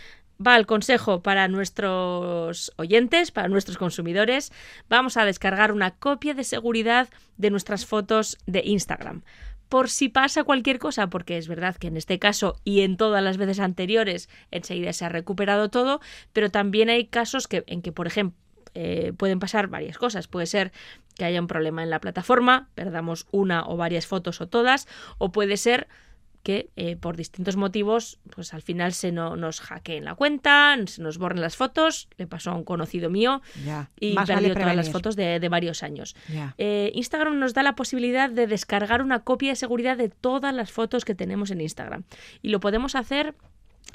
va 0.45 0.55
el 0.55 0.65
consejo 0.65 1.21
para 1.21 1.47
nuestros 1.49 2.71
oyentes, 2.77 3.31
para 3.31 3.47
nuestros 3.49 3.77
consumidores. 3.77 4.51
Vamos 4.89 5.17
a 5.17 5.25
descargar 5.25 5.71
una 5.71 5.91
copia 5.91 6.33
de 6.33 6.43
seguridad 6.43 7.09
de 7.37 7.49
nuestras 7.49 7.85
fotos 7.85 8.37
de 8.45 8.61
Instagram. 8.65 9.21
Por 9.69 9.89
si 9.89 10.09
pasa 10.09 10.43
cualquier 10.43 10.79
cosa, 10.79 11.07
porque 11.07 11.37
es 11.37 11.47
verdad 11.47 11.75
que 11.77 11.87
en 11.87 11.97
este 11.97 12.19
caso 12.19 12.59
y 12.63 12.81
en 12.81 12.97
todas 12.97 13.23
las 13.23 13.37
veces 13.37 13.59
anteriores 13.59 14.27
enseguida 14.51 14.93
se 14.93 15.05
ha 15.05 15.09
recuperado 15.09 15.69
todo, 15.69 16.01
pero 16.33 16.49
también 16.49 16.89
hay 16.89 17.05
casos 17.05 17.47
en 17.51 17.81
que, 17.81 17.91
por 17.91 18.07
ejemplo, 18.07 18.37
eh, 18.73 19.13
pueden 19.17 19.39
pasar 19.39 19.67
varias 19.67 19.97
cosas. 19.97 20.27
Puede 20.27 20.45
ser 20.45 20.71
que 21.15 21.25
haya 21.25 21.39
un 21.39 21.47
problema 21.47 21.83
en 21.83 21.89
la 21.89 21.99
plataforma, 21.99 22.69
perdamos 22.75 23.27
una 23.31 23.65
o 23.65 23.77
varias 23.77 24.07
fotos 24.07 24.41
o 24.41 24.47
todas, 24.47 24.87
o 25.17 25.31
puede 25.31 25.57
ser 25.57 25.87
que 26.43 26.69
eh, 26.75 26.95
por 26.95 27.17
distintos 27.17 27.55
motivos, 27.57 28.19
pues 28.33 28.53
al 28.53 28.61
final 28.61 28.93
se 28.93 29.11
no, 29.11 29.35
nos 29.35 29.59
hackeen 29.59 30.05
la 30.05 30.15
cuenta, 30.15 30.75
se 30.87 31.01
nos 31.01 31.17
borren 31.17 31.41
las 31.41 31.55
fotos, 31.57 32.07
le 32.17 32.27
pasó 32.27 32.51
a 32.51 32.55
un 32.55 32.63
conocido 32.63 33.09
mío 33.09 33.41
Ya. 33.65 33.89
y 33.99 34.13
Más 34.13 34.27
perdió 34.27 34.49
vale 34.49 34.59
todas 34.61 34.75
las 34.75 34.89
fotos 34.91 35.15
de, 35.15 35.39
de 35.39 35.49
varios 35.49 35.83
años. 35.83 36.15
Eh, 36.57 36.91
Instagram 36.95 37.39
nos 37.39 37.53
da 37.53 37.63
la 37.63 37.75
posibilidad 37.75 38.29
de 38.29 38.47
descargar 38.47 39.01
una 39.01 39.19
copia 39.23 39.49
de 39.49 39.55
seguridad 39.55 39.97
de 39.97 40.09
todas 40.09 40.53
las 40.53 40.71
fotos 40.71 41.05
que 41.05 41.15
tenemos 41.15 41.51
en 41.51 41.61
Instagram. 41.61 42.03
Y 42.41 42.49
lo 42.49 42.59
podemos 42.59 42.95
hacer 42.95 43.35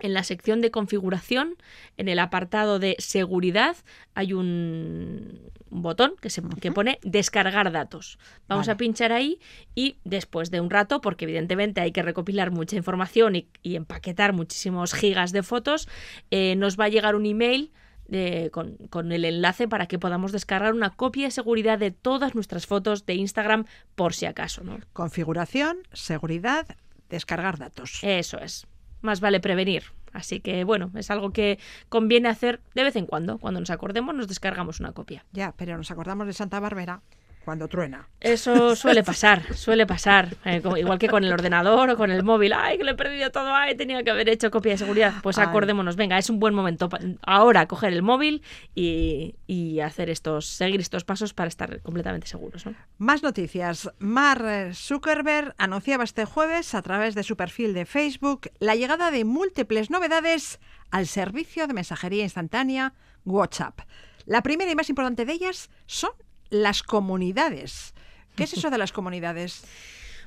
en 0.00 0.14
la 0.14 0.22
sección 0.24 0.60
de 0.60 0.70
configuración, 0.70 1.56
en 1.96 2.08
el 2.08 2.18
apartado 2.18 2.78
de 2.78 2.96
seguridad, 2.98 3.76
hay 4.14 4.32
un, 4.32 5.40
botón 5.70 6.14
que, 6.20 6.30
se, 6.30 6.42
que 6.60 6.70
pone 6.72 6.98
descargar 7.02 7.72
datos. 7.72 8.18
Vamos 8.48 8.66
Vale. 8.66 8.74
a 8.74 8.76
pinchar 8.76 9.12
ahí 9.12 9.40
y 9.74 9.96
después 10.04 10.50
de 10.50 10.60
un 10.60 10.70
rato, 10.70 11.00
porque 11.00 11.24
evidentemente 11.24 11.80
hay 11.80 11.92
que 11.92 12.02
recopilar 12.02 12.50
mucha 12.50 12.76
información 12.76 13.36
y, 13.36 13.48
y 13.62 13.76
empaquetar 13.76 14.32
muchísimos 14.32 14.94
gigas 14.94 15.32
de 15.32 15.42
fotos, 15.42 15.88
eh, 16.30 16.54
nos 16.56 16.78
va 16.78 16.84
a 16.84 16.88
llegar 16.88 17.16
un 17.16 17.26
email 17.26 17.72
de- 18.06 18.50
con, 18.52 18.76
con 18.90 19.10
el 19.12 19.24
enlace 19.24 19.66
para 19.66 19.86
que 19.86 19.98
podamos 19.98 20.30
descargar 20.30 20.74
una 20.74 20.90
copia 20.90 21.24
de 21.24 21.30
seguridad 21.30 21.78
de 21.78 21.90
todas 21.90 22.34
nuestras 22.34 22.66
fotos 22.66 23.06
de 23.06 23.14
Instagram 23.14 23.64
por 23.94 24.14
si 24.14 24.26
acaso, 24.26 24.62
¿no? 24.62 24.78
Configuración, 24.92 25.78
seguridad, 25.92 26.66
descargar 27.08 27.58
datos. 27.58 27.98
Eso 28.02 28.38
es. 28.38 28.66
Más 29.04 29.20
vale 29.20 29.38
prevenir. 29.38 29.82
Así 30.14 30.40
que 30.40 30.64
bueno, 30.64 30.90
es 30.94 31.10
algo 31.10 31.30
que 31.30 31.58
conviene 31.90 32.30
hacer 32.30 32.62
de 32.74 32.84
vez 32.84 32.96
en 32.96 33.04
cuando. 33.04 33.36
Cuando 33.36 33.60
nos 33.60 33.68
acordemos, 33.68 34.14
nos 34.14 34.28
descargamos 34.28 34.80
una 34.80 34.92
copia. 34.92 35.26
Ya, 35.30 35.52
pero 35.58 35.76
nos 35.76 35.90
acordamos 35.90 36.26
de 36.26 36.32
Santa 36.32 36.58
Bárbara 36.58 37.02
cuando 37.44 37.68
truena. 37.68 38.08
Eso 38.20 38.74
suele 38.74 39.02
pasar, 39.04 39.54
suele 39.54 39.86
pasar. 39.86 40.34
Eh, 40.44 40.60
como- 40.62 40.76
igual 40.76 40.98
que 40.98 41.08
con 41.08 41.24
el 41.24 41.32
ordenador 41.32 41.90
o 41.90 41.96
con 41.96 42.10
el 42.10 42.22
móvil. 42.22 42.52
Ay, 42.54 42.78
que 42.78 42.84
lo 42.84 42.92
he 42.92 42.94
perdido 42.94 43.30
todo. 43.30 43.54
Ay, 43.54 43.76
tenía 43.76 44.02
que 44.02 44.10
haber 44.10 44.28
hecho 44.28 44.50
copia 44.50 44.72
de 44.72 44.78
seguridad. 44.78 45.14
Pues 45.22 45.38
Ay. 45.38 45.44
acordémonos, 45.46 45.96
venga, 45.96 46.16
es 46.18 46.30
un 46.30 46.40
buen 46.40 46.54
momento 46.54 46.88
ahora 47.22 47.66
coger 47.66 47.92
el 47.92 48.02
móvil 48.02 48.42
y, 48.74 49.34
y 49.46 49.80
hacer 49.80 50.10
estos, 50.10 50.46
seguir 50.46 50.80
estos 50.80 51.04
pasos 51.04 51.34
para 51.34 51.48
estar 51.48 51.80
completamente 51.82 52.26
seguros. 52.26 52.64
¿no? 52.66 52.74
Más 52.98 53.22
noticias. 53.22 53.90
Mark 53.98 54.74
Zuckerberg 54.74 55.54
anunciaba 55.58 56.04
este 56.04 56.24
jueves 56.24 56.74
a 56.74 56.82
través 56.82 57.14
de 57.14 57.22
su 57.22 57.36
perfil 57.36 57.74
de 57.74 57.84
Facebook 57.84 58.50
la 58.58 58.74
llegada 58.74 59.10
de 59.10 59.24
múltiples 59.24 59.90
novedades 59.90 60.60
al 60.90 61.06
servicio 61.06 61.66
de 61.66 61.74
mensajería 61.74 62.22
instantánea 62.22 62.94
WhatsApp. 63.24 63.80
La 64.26 64.42
primera 64.42 64.70
y 64.70 64.74
más 64.74 64.88
importante 64.88 65.24
de 65.24 65.32
ellas 65.32 65.70
son 65.86 66.10
las 66.50 66.82
comunidades. 66.82 67.94
¿Qué 68.36 68.44
es 68.44 68.52
eso 68.52 68.70
de 68.70 68.78
las 68.78 68.92
comunidades? 68.92 69.62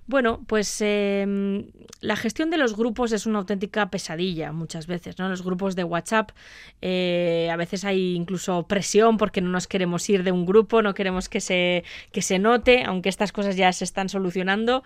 Bueno, 0.08 0.41
pues 0.47 0.78
eh, 0.80 1.66
la 1.99 2.16
gestión 2.16 2.49
de 2.49 2.58
los 2.58 2.78
grupos 2.78 3.12
es 3.12 3.26
una 3.26 3.39
auténtica 3.39 3.89
pesadilla 3.89 4.53
muchas 4.53 4.88
veces, 4.88 5.20
¿no? 5.20 5.28
Los 5.28 5.43
grupos 5.43 5.76
de 5.76 5.84
WhatsApp, 5.84 6.32
eh, 6.82 7.49
a 7.51 7.58
veces 7.58 7.84
hay 7.84 8.16
incluso 8.16 8.64
presión 8.68 9.18
porque 9.18 9.41
no 9.41 9.49
nos 9.49 9.68
queremos 9.68 10.10
ir 10.10 10.24
de 10.24 10.32
un 10.32 10.45
grupo, 10.45 10.82
no 10.82 10.93
queremos 10.93 11.28
que 11.28 11.41
se, 11.41 11.84
que 12.14 12.22
se 12.22 12.39
note, 12.39 12.84
aunque 12.86 13.10
estas 13.10 13.34
cosas 13.34 13.58
ya 13.58 13.74
se 13.74 13.84
están 13.84 14.08
solucionando. 14.08 14.82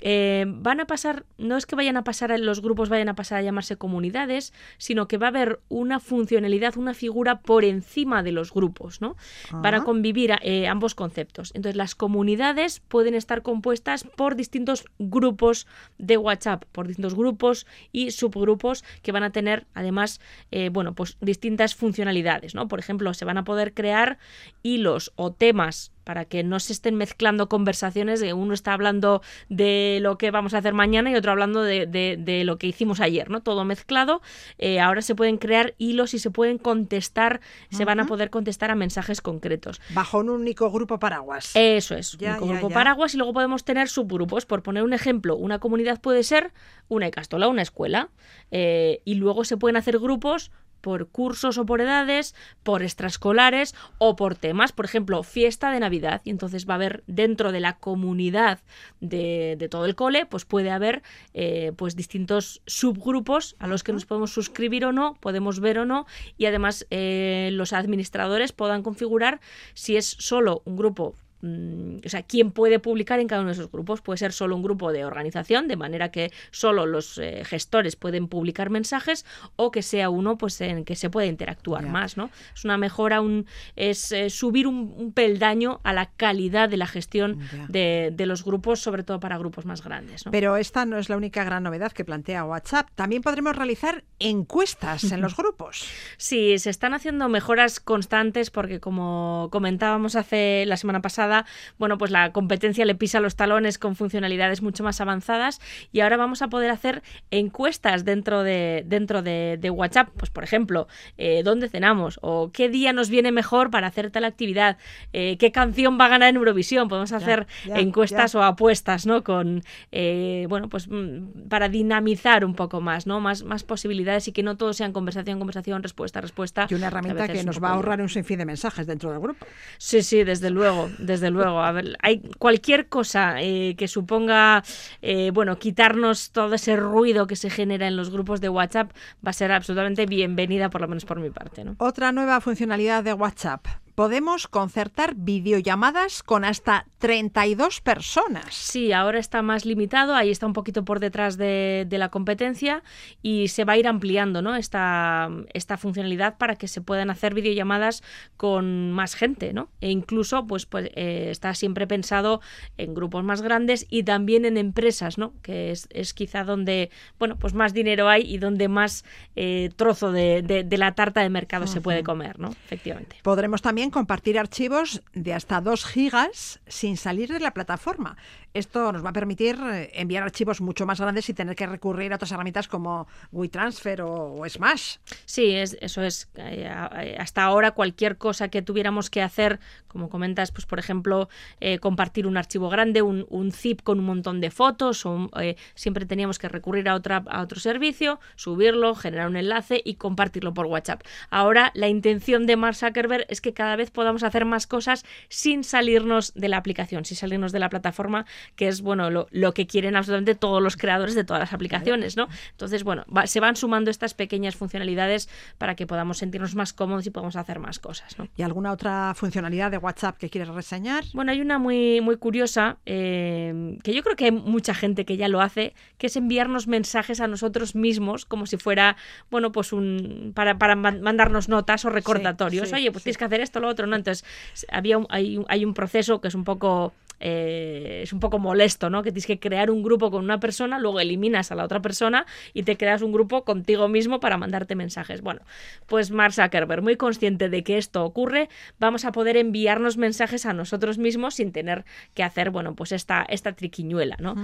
Eh, 0.00 0.46
van 0.48 0.80
a 0.80 0.86
pasar, 0.86 1.26
no 1.36 1.58
es 1.58 1.66
que 1.66 1.76
vayan 1.76 1.98
a 1.98 2.04
pasar, 2.04 2.38
los 2.40 2.62
grupos 2.62 2.88
vayan 2.88 3.10
a 3.10 3.14
pasar 3.14 3.38
a 3.38 3.42
llamarse 3.42 3.76
comunidades, 3.76 4.54
sino 4.78 5.06
que 5.06 5.18
va 5.18 5.26
a 5.26 5.30
haber 5.30 5.60
una 5.68 6.00
funcionalidad, 6.00 6.78
una 6.78 6.94
figura 6.94 7.40
por 7.40 7.64
encima 7.66 8.22
de 8.22 8.32
los 8.32 8.54
grupos, 8.54 9.02
¿no? 9.02 9.16
Van 9.50 9.74
a 9.74 9.78
Ah. 9.78 9.84
convivir 9.84 10.32
eh, 10.40 10.66
ambos 10.66 10.94
conceptos. 10.94 11.50
Entonces, 11.54 11.76
las 11.76 11.94
comunidades 11.94 12.80
pueden 12.80 13.14
estar 13.14 13.42
compuestas 13.42 14.04
por 14.04 14.34
distintos 14.34 14.61
grupos 14.98 15.66
de 15.98 16.16
WhatsApp, 16.16 16.64
por 16.72 16.88
distintos 16.88 17.14
grupos 17.14 17.66
y 17.92 18.10
subgrupos 18.10 18.84
que 19.02 19.12
van 19.12 19.22
a 19.22 19.30
tener, 19.30 19.66
además, 19.74 20.20
eh, 20.50 20.70
bueno, 20.70 20.94
pues 20.94 21.16
distintas 21.20 21.74
funcionalidades, 21.74 22.54
¿no? 22.54 22.68
Por 22.68 22.78
ejemplo, 22.78 23.14
se 23.14 23.24
van 23.24 23.38
a 23.38 23.44
poder 23.44 23.74
crear 23.74 24.18
hilos 24.62 25.12
o 25.16 25.32
temas 25.32 25.92
para 26.04 26.24
que 26.24 26.42
no 26.42 26.58
se 26.60 26.72
estén 26.72 26.94
mezclando 26.96 27.48
conversaciones 27.48 28.20
de 28.20 28.32
uno 28.32 28.54
está 28.54 28.72
hablando 28.72 29.22
de 29.48 29.98
lo 30.02 30.18
que 30.18 30.30
vamos 30.30 30.54
a 30.54 30.58
hacer 30.58 30.74
mañana 30.74 31.10
y 31.10 31.14
otro 31.14 31.32
hablando 31.32 31.62
de, 31.62 31.86
de- 31.86 32.16
de 32.18 32.44
lo 32.44 32.58
que 32.58 32.66
hicimos 32.66 33.00
ayer, 33.00 33.30
¿no? 33.30 33.40
Todo 33.42 33.64
mezclado. 33.64 34.20
Eh, 34.58 34.80
ahora 34.80 35.02
se 35.02 35.14
pueden 35.14 35.36
crear 35.38 35.74
hilos 35.78 36.14
y 36.14 36.18
se 36.18 36.30
pueden 36.30 36.58
contestar, 36.58 37.40
se 37.70 37.84
van 37.84 38.00
a 38.00 38.06
poder 38.06 38.30
contestar 38.30 38.70
a 38.70 38.74
mensajes 38.74 39.20
concretos. 39.20 39.80
Bajo 39.94 40.18
un 40.18 40.30
único 40.30 40.70
grupo 40.70 40.98
paraguas. 40.98 41.50
Eso 41.54 41.94
es, 41.94 42.16
Ya, 42.18 42.38
un 42.40 42.48
ya, 42.48 42.52
grupo 42.54 42.68
ya. 42.68 42.74
paraguas 42.74 43.14
y 43.14 43.16
luego 43.18 43.32
podemos 43.32 43.64
tener 43.64 43.88
subgrupos. 43.88 44.46
Por 44.46 44.62
poner 44.62 44.82
un 44.82 44.92
ejemplo, 44.92 45.36
una 45.36 45.58
comunidad 45.58 46.00
puede 46.00 46.22
ser 46.22 46.52
una 46.88 47.08
Icastola, 47.08 47.48
una 47.48 47.62
escuela, 47.62 48.10
eh, 48.50 49.00
y 49.04 49.14
luego 49.14 49.44
se 49.44 49.56
pueden 49.56 49.76
hacer 49.76 49.98
grupos 49.98 50.50
por 50.82 51.08
cursos 51.08 51.56
o 51.56 51.64
por 51.64 51.80
edades, 51.80 52.34
por 52.62 52.82
extraescolares 52.82 53.74
o 53.96 54.14
por 54.16 54.34
temas, 54.34 54.72
por 54.72 54.84
ejemplo, 54.84 55.22
fiesta 55.22 55.70
de 55.70 55.80
Navidad. 55.80 56.20
Y 56.24 56.30
entonces 56.30 56.68
va 56.68 56.74
a 56.74 56.76
haber 56.76 57.02
dentro 57.06 57.52
de 57.52 57.60
la 57.60 57.78
comunidad 57.78 58.60
de, 59.00 59.56
de 59.58 59.68
todo 59.70 59.86
el 59.86 59.94
cole, 59.94 60.26
pues 60.26 60.44
puede 60.44 60.70
haber 60.70 61.02
eh, 61.32 61.72
pues 61.76 61.96
distintos 61.96 62.60
subgrupos 62.66 63.56
a 63.58 63.66
los 63.66 63.82
que 63.82 63.94
nos 63.94 64.04
podemos 64.04 64.32
suscribir 64.32 64.84
o 64.84 64.92
no, 64.92 65.16
podemos 65.20 65.60
ver 65.60 65.78
o 65.78 65.86
no, 65.86 66.06
y 66.36 66.46
además 66.46 66.86
eh, 66.90 67.50
los 67.52 67.72
administradores 67.72 68.52
puedan 68.52 68.82
configurar 68.82 69.40
si 69.74 69.96
es 69.96 70.06
solo 70.06 70.62
un 70.64 70.76
grupo 70.76 71.14
mm, 71.42 71.98
o 72.04 72.08
sea, 72.08 72.22
quién 72.22 72.50
puede 72.50 72.78
publicar 72.78 73.20
en 73.20 73.28
cada 73.28 73.42
uno 73.42 73.48
de 73.48 73.54
esos 73.54 73.70
grupos. 73.70 74.00
Puede 74.00 74.18
ser 74.18 74.32
solo 74.32 74.56
un 74.56 74.62
grupo 74.62 74.92
de 74.92 75.04
organización, 75.04 75.68
de 75.68 75.76
manera 75.76 76.10
que 76.10 76.32
solo 76.50 76.86
los 76.86 77.18
eh, 77.18 77.44
gestores 77.44 77.96
pueden 77.96 78.28
publicar 78.28 78.70
mensajes, 78.70 79.26
o 79.56 79.70
que 79.70 79.82
sea 79.82 80.10
uno 80.10 80.38
pues 80.38 80.60
en 80.60 80.84
que 80.84 80.96
se 80.96 81.10
pueda 81.10 81.26
interactuar 81.26 81.86
más, 81.86 82.16
¿no? 82.16 82.30
Es 82.54 82.64
una 82.64 82.78
mejora, 82.78 83.20
un, 83.20 83.46
es 83.76 84.12
eh, 84.12 84.30
subir 84.30 84.66
un, 84.66 84.94
un 84.96 85.12
peldaño 85.12 85.80
a 85.84 85.92
la 85.92 86.06
calidad 86.06 86.68
de 86.68 86.76
la 86.76 86.86
gestión 86.86 87.38
de, 87.68 88.12
de 88.14 88.26
los 88.26 88.44
grupos, 88.44 88.80
sobre 88.80 89.02
todo 89.02 89.20
para 89.20 89.38
grupos 89.38 89.66
más 89.66 89.82
grandes, 89.82 90.24
¿no? 90.26 90.32
Pero 90.32 90.56
esta 90.56 90.84
no 90.84 90.98
es 90.98 91.08
la 91.08 91.16
única 91.16 91.44
gran 91.44 91.62
novedad 91.62 91.92
que 91.92 92.04
plantea 92.04 92.44
WhatsApp. 92.44 92.88
También 92.94 93.22
podremos 93.22 93.56
realizar 93.56 94.04
encuestas 94.18 95.04
en 95.12 95.20
los 95.20 95.36
grupos. 95.42 95.86
Sí, 96.16 96.58
se 96.58 96.70
están 96.70 96.94
haciendo 96.94 97.28
mejoras 97.28 97.80
constantes 97.80 98.50
porque 98.50 98.80
como 98.80 99.48
comentábamos 99.50 100.16
hace 100.16 100.64
la 100.66 100.76
semana 100.76 101.02
pasada, 101.02 101.31
bueno, 101.78 101.98
pues 101.98 102.10
la 102.10 102.32
competencia 102.32 102.84
le 102.84 102.94
pisa 102.94 103.20
los 103.20 103.36
talones 103.36 103.78
con 103.78 103.96
funcionalidades 103.96 104.62
mucho 104.62 104.84
más 104.84 105.00
avanzadas 105.00 105.60
y 105.92 106.00
ahora 106.00 106.16
vamos 106.16 106.42
a 106.42 106.48
poder 106.48 106.70
hacer 106.70 107.02
encuestas 107.30 108.04
dentro 108.04 108.42
de 108.42 108.84
dentro 108.86 109.22
de, 109.22 109.58
de 109.60 109.70
WhatsApp, 109.70 110.08
pues 110.16 110.30
por 110.30 110.44
ejemplo, 110.44 110.88
eh, 111.18 111.42
dónde 111.44 111.68
cenamos 111.68 112.18
o 112.22 112.50
qué 112.52 112.68
día 112.68 112.92
nos 112.92 113.08
viene 113.10 113.32
mejor 113.32 113.70
para 113.70 113.86
hacer 113.88 114.10
tal 114.10 114.24
actividad, 114.24 114.76
eh, 115.12 115.36
qué 115.38 115.52
canción 115.52 115.98
va 115.98 116.06
a 116.06 116.08
ganar 116.08 116.28
en 116.28 116.36
Eurovisión, 116.36 116.88
podemos 116.88 117.12
hacer 117.12 117.46
ya, 117.66 117.78
encuestas 117.78 118.32
ya. 118.32 118.38
o 118.38 118.42
apuestas, 118.42 119.06
¿no? 119.06 119.24
Con 119.24 119.62
eh, 119.90 120.46
bueno, 120.48 120.68
pues 120.68 120.88
mm, 120.88 121.48
para 121.48 121.68
dinamizar 121.68 122.44
un 122.44 122.54
poco 122.54 122.80
más, 122.80 123.06
¿no? 123.06 123.20
Más, 123.20 123.42
más 123.44 123.64
posibilidades 123.64 124.28
y 124.28 124.32
que 124.32 124.42
no 124.42 124.56
todo 124.56 124.72
sean 124.72 124.92
conversación, 124.92 125.38
conversación, 125.38 125.82
respuesta, 125.82 126.20
respuesta. 126.20 126.66
Y 126.70 126.74
una 126.74 126.88
herramienta 126.88 127.28
que 127.28 127.40
un 127.40 127.46
nos 127.46 127.62
va 127.62 127.70
a 127.70 127.72
ahorrar 127.74 128.00
un 128.00 128.08
sinfín 128.08 128.38
de 128.38 128.44
mensajes 128.44 128.86
dentro 128.86 129.10
del 129.10 129.20
grupo. 129.20 129.46
Sí, 129.78 130.02
sí, 130.02 130.24
desde 130.24 130.50
luego, 130.50 130.90
desde 130.98 131.21
luego. 131.30 131.62
A 131.62 131.72
ver, 131.72 131.96
hay 132.00 132.20
cualquier 132.38 132.88
cosa 132.88 133.40
eh, 133.40 133.74
que 133.76 133.88
suponga, 133.88 134.62
eh, 135.00 135.30
bueno, 135.32 135.58
quitarnos 135.58 136.30
todo 136.30 136.54
ese 136.54 136.76
ruido 136.76 137.26
que 137.26 137.36
se 137.36 137.50
genera 137.50 137.86
en 137.86 137.96
los 137.96 138.10
grupos 138.10 138.40
de 138.40 138.48
WhatsApp 138.48 138.92
va 139.24 139.30
a 139.30 139.34
ser 139.34 139.52
absolutamente 139.52 140.06
bienvenida, 140.06 140.70
por 140.70 140.80
lo 140.80 140.88
menos 140.88 141.04
por 141.04 141.20
mi 141.20 141.30
parte, 141.30 141.64
¿no? 141.64 141.76
Otra 141.78 142.12
nueva 142.12 142.40
funcionalidad 142.40 143.04
de 143.04 143.12
WhatsApp. 143.12 143.66
Podemos 143.94 144.48
concertar 144.48 145.14
videollamadas 145.16 146.22
con 146.22 146.44
hasta 146.44 146.86
32 146.98 147.80
personas. 147.80 148.54
Sí, 148.54 148.92
ahora 148.92 149.18
está 149.18 149.42
más 149.42 149.64
limitado, 149.66 150.14
ahí 150.14 150.30
está 150.30 150.46
un 150.46 150.52
poquito 150.54 150.84
por 150.84 150.98
detrás 150.98 151.36
de, 151.36 151.84
de 151.88 151.98
la 151.98 152.08
competencia 152.10 152.82
y 153.22 153.48
se 153.48 153.64
va 153.64 153.74
a 153.74 153.76
ir 153.76 153.86
ampliando 153.86 154.40
¿no? 154.40 154.56
esta, 154.56 155.28
esta 155.52 155.76
funcionalidad 155.76 156.38
para 156.38 156.56
que 156.56 156.68
se 156.68 156.80
puedan 156.80 157.10
hacer 157.10 157.34
videollamadas 157.34 158.02
con 158.36 158.92
más 158.92 159.14
gente, 159.14 159.52
¿no? 159.52 159.68
E 159.80 159.90
incluso, 159.90 160.46
pues, 160.46 160.64
pues 160.64 160.90
eh, 160.94 161.28
está 161.30 161.54
siempre 161.54 161.86
pensado 161.86 162.40
en 162.78 162.94
grupos 162.94 163.24
más 163.24 163.42
grandes 163.42 163.86
y 163.90 164.04
también 164.04 164.44
en 164.44 164.56
empresas, 164.56 165.18
¿no? 165.18 165.34
Que 165.42 165.70
es, 165.70 165.86
es 165.90 166.14
quizá 166.14 166.44
donde, 166.44 166.90
bueno, 167.18 167.36
pues 167.38 167.52
más 167.54 167.74
dinero 167.74 168.08
hay 168.08 168.22
y 168.22 168.38
donde 168.38 168.68
más 168.68 169.04
eh, 169.36 169.70
trozo 169.76 170.12
de, 170.12 170.42
de- 170.42 170.64
de 170.64 170.78
la 170.78 170.94
tarta 170.94 171.20
de 171.20 171.28
mercado 171.30 171.66
se 171.66 171.80
puede 171.80 172.02
comer, 172.02 172.38
¿no? 172.38 172.50
Efectivamente. 172.50 173.16
Podremos 173.22 173.60
también 173.62 173.81
compartir 173.90 174.38
archivos 174.38 175.02
de 175.12 175.34
hasta 175.34 175.60
2 175.60 175.84
gigas 175.84 176.60
sin 176.66 176.96
salir 176.96 177.32
de 177.32 177.40
la 177.40 177.54
plataforma. 177.54 178.16
Esto 178.54 178.92
nos 178.92 179.04
va 179.04 179.10
a 179.10 179.12
permitir 179.12 179.58
eh, 179.64 179.90
enviar 179.94 180.22
archivos 180.22 180.60
mucho 180.60 180.84
más 180.86 181.00
grandes 181.00 181.28
y 181.28 181.34
tener 181.34 181.56
que 181.56 181.66
recurrir 181.66 182.12
a 182.12 182.16
otras 182.16 182.32
herramientas 182.32 182.68
como 182.68 183.06
WeTransfer 183.32 184.02
o, 184.02 184.34
o 184.34 184.48
Smash. 184.48 184.96
Sí, 185.24 185.54
es, 185.54 185.76
eso 185.80 186.02
es. 186.02 186.28
eh, 186.36 186.66
a- 186.68 186.90
hasta 187.18 187.42
ahora 187.42 187.70
cualquier 187.72 188.18
cosa 188.18 188.48
que 188.48 188.62
tuviéramos 188.62 189.08
que 189.10 189.22
hacer, 189.22 189.58
como 189.88 190.08
comentas, 190.10 190.52
pues 190.52 190.66
por 190.66 190.78
ejemplo, 190.78 191.28
eh, 191.60 191.78
compartir 191.78 192.26
un 192.26 192.36
archivo 192.36 192.68
grande, 192.68 193.02
un, 193.02 193.52
zip 193.52 193.82
con 193.82 193.98
un 193.98 194.06
montón 194.06 194.40
de 194.40 194.50
fotos, 194.50 195.04
o 195.06 195.30
eh, 195.40 195.56
siempre 195.74 196.06
teníamos 196.06 196.38
que 196.38 196.48
recurrir 196.48 196.88
a, 196.88 196.94
otra, 196.94 197.24
a 197.28 197.42
otro 197.42 197.60
servicio, 197.60 198.20
subirlo, 198.36 198.94
generar 198.94 199.28
un 199.28 199.36
enlace 199.36 199.80
y 199.84 199.94
compartirlo 199.94 200.54
por 200.54 200.66
WhatsApp. 200.66 201.02
Ahora 201.30 201.70
la 201.74 201.88
intención 201.88 202.46
de 202.46 202.56
Mark 202.56 202.76
Zuckerberg 202.76 203.26
es 203.28 203.40
que 203.40 203.52
cada 203.54 203.76
vez 203.76 203.90
podamos 203.90 204.22
hacer 204.22 204.44
más 204.44 204.66
cosas 204.66 205.04
sin 205.28 205.64
salirnos 205.64 206.32
de 206.34 206.48
la 206.48 206.56
aplicación, 206.58 207.04
sin 207.04 207.16
salirnos 207.16 207.52
de 207.52 207.58
la 207.58 207.68
plataforma, 207.68 208.26
que 208.56 208.68
es 208.68 208.82
bueno 208.82 209.10
lo, 209.10 209.26
lo 209.30 209.54
que 209.54 209.66
quieren 209.66 209.96
absolutamente 209.96 210.34
todos 210.34 210.62
los 210.62 210.76
creadores 210.76 211.14
de 211.14 211.24
todas 211.24 211.40
las 211.40 211.52
aplicaciones, 211.52 212.16
¿no? 212.16 212.28
Entonces, 212.50 212.84
bueno, 212.84 213.04
va- 213.14 213.26
se 213.26 213.40
van 213.40 213.56
sumando 213.56 213.90
estas 213.90 214.14
pequeñas 214.14 214.56
funcionalidades 214.56 215.28
para 215.58 215.74
que 215.74 215.86
podamos 215.86 216.18
sentirnos 216.18 216.54
más 216.54 216.72
cómodos 216.72 217.06
y 217.06 217.10
podamos 217.10 217.36
hacer 217.36 217.58
más 217.58 217.78
cosas, 217.78 218.18
¿no? 218.18 218.28
¿Y 218.36 218.42
alguna 218.42 218.72
otra 218.72 219.12
funcionalidad 219.14 219.70
de 219.70 219.78
WhatsApp 219.78 220.16
que 220.18 220.30
quieres 220.30 220.48
reseñar? 220.48 221.04
Bueno, 221.14 221.32
hay 221.32 221.40
una 221.40 221.58
muy, 221.58 222.00
muy 222.00 222.16
curiosa, 222.16 222.78
eh, 222.86 223.78
que 223.82 223.94
yo 223.94 224.02
creo 224.02 224.16
que 224.16 224.26
hay 224.26 224.30
mucha 224.32 224.74
gente 224.74 225.04
que 225.04 225.16
ya 225.16 225.28
lo 225.28 225.40
hace, 225.40 225.74
que 225.98 226.06
es 226.08 226.16
enviarnos 226.16 226.66
mensajes 226.66 227.20
a 227.20 227.26
nosotros 227.28 227.74
mismos, 227.74 228.24
como 228.24 228.46
si 228.46 228.56
fuera, 228.56 228.96
bueno, 229.30 229.52
pues 229.52 229.72
un 229.72 230.32
para, 230.34 230.58
para 230.58 230.76
man- 230.76 231.00
mandarnos 231.02 231.48
notas 231.48 231.84
o 231.84 231.90
recordatorios. 231.90 232.68
sí, 232.68 232.74
Oye, 232.74 232.90
pues 232.92 233.02
sí. 233.02 233.04
tienes 233.06 233.18
que 233.18 233.24
hacer 233.24 233.40
esto, 233.40 233.60
lo 233.60 233.68
otro, 233.68 233.86
¿no? 233.86 233.96
Entonces, 233.96 234.24
había 234.70 234.98
un- 234.98 235.06
hay, 235.10 235.38
un- 235.38 235.46
hay 235.48 235.64
un 235.64 235.74
proceso 235.74 236.20
que 236.20 236.28
es 236.28 236.34
un 236.34 236.44
poco 236.44 236.92
eh, 237.24 238.00
es 238.02 238.12
un 238.12 238.18
poco 238.18 238.40
molesto, 238.40 238.90
¿no? 238.90 239.02
Que 239.02 239.10
tienes 239.12 239.26
que 239.26 239.38
crear 239.38 239.70
un 239.70 239.82
grupo 239.82 240.10
con 240.10 240.24
una 240.24 240.40
persona, 240.40 240.80
luego 240.80 240.98
eliminas 240.98 241.52
a 241.52 241.54
la 241.54 241.64
otra 241.64 241.80
persona 241.80 242.26
y 242.52 242.64
te 242.64 242.76
creas 242.76 243.00
un 243.00 243.12
grupo 243.12 243.44
contigo 243.44 243.86
mismo 243.88 244.18
para 244.18 244.36
mandarte 244.36 244.74
mensajes. 244.74 245.22
Bueno, 245.22 245.42
pues 245.86 246.10
Mark 246.10 246.34
Zuckerberg, 246.34 246.82
muy 246.82 246.96
consciente 246.96 247.48
de 247.48 247.62
que 247.62 247.78
esto 247.78 248.04
ocurre, 248.04 248.48
vamos 248.80 249.04
a 249.04 249.12
poder 249.12 249.36
enviarnos 249.36 249.96
mensajes 249.96 250.46
a 250.46 250.52
nosotros 250.52 250.98
mismos 250.98 251.34
sin 251.36 251.52
tener 251.52 251.84
que 252.14 252.24
hacer, 252.24 252.50
bueno, 252.50 252.74
pues 252.74 252.90
esta, 252.90 253.24
esta 253.28 253.52
triquiñuela, 253.52 254.16
¿no? 254.18 254.34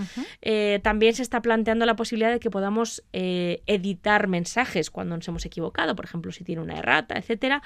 Eh, 0.40 0.78
también 0.84 1.14
se 1.14 1.22
está 1.22 1.42
planteando 1.42 1.84
la 1.84 1.96
posibilidad 1.96 2.30
de 2.30 2.38
que 2.38 2.50
podamos 2.50 3.02
eh, 3.12 3.62
editar 3.66 4.28
mensajes 4.28 4.90
cuando 4.90 5.16
nos 5.16 5.26
hemos 5.26 5.44
equivocado, 5.44 5.96
por 5.96 6.04
ejemplo, 6.04 6.30
si 6.30 6.44
tiene 6.44 6.62
una 6.62 6.78
errata, 6.78 7.16
etcétera. 7.18 7.60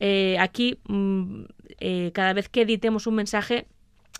Eh, 0.00 0.36
aquí, 0.40 0.78
mm, 0.88 1.42
cada 2.12 2.32
vez 2.32 2.48
que 2.48 2.62
editemos 2.62 3.06
un 3.06 3.14
mensaje, 3.14 3.66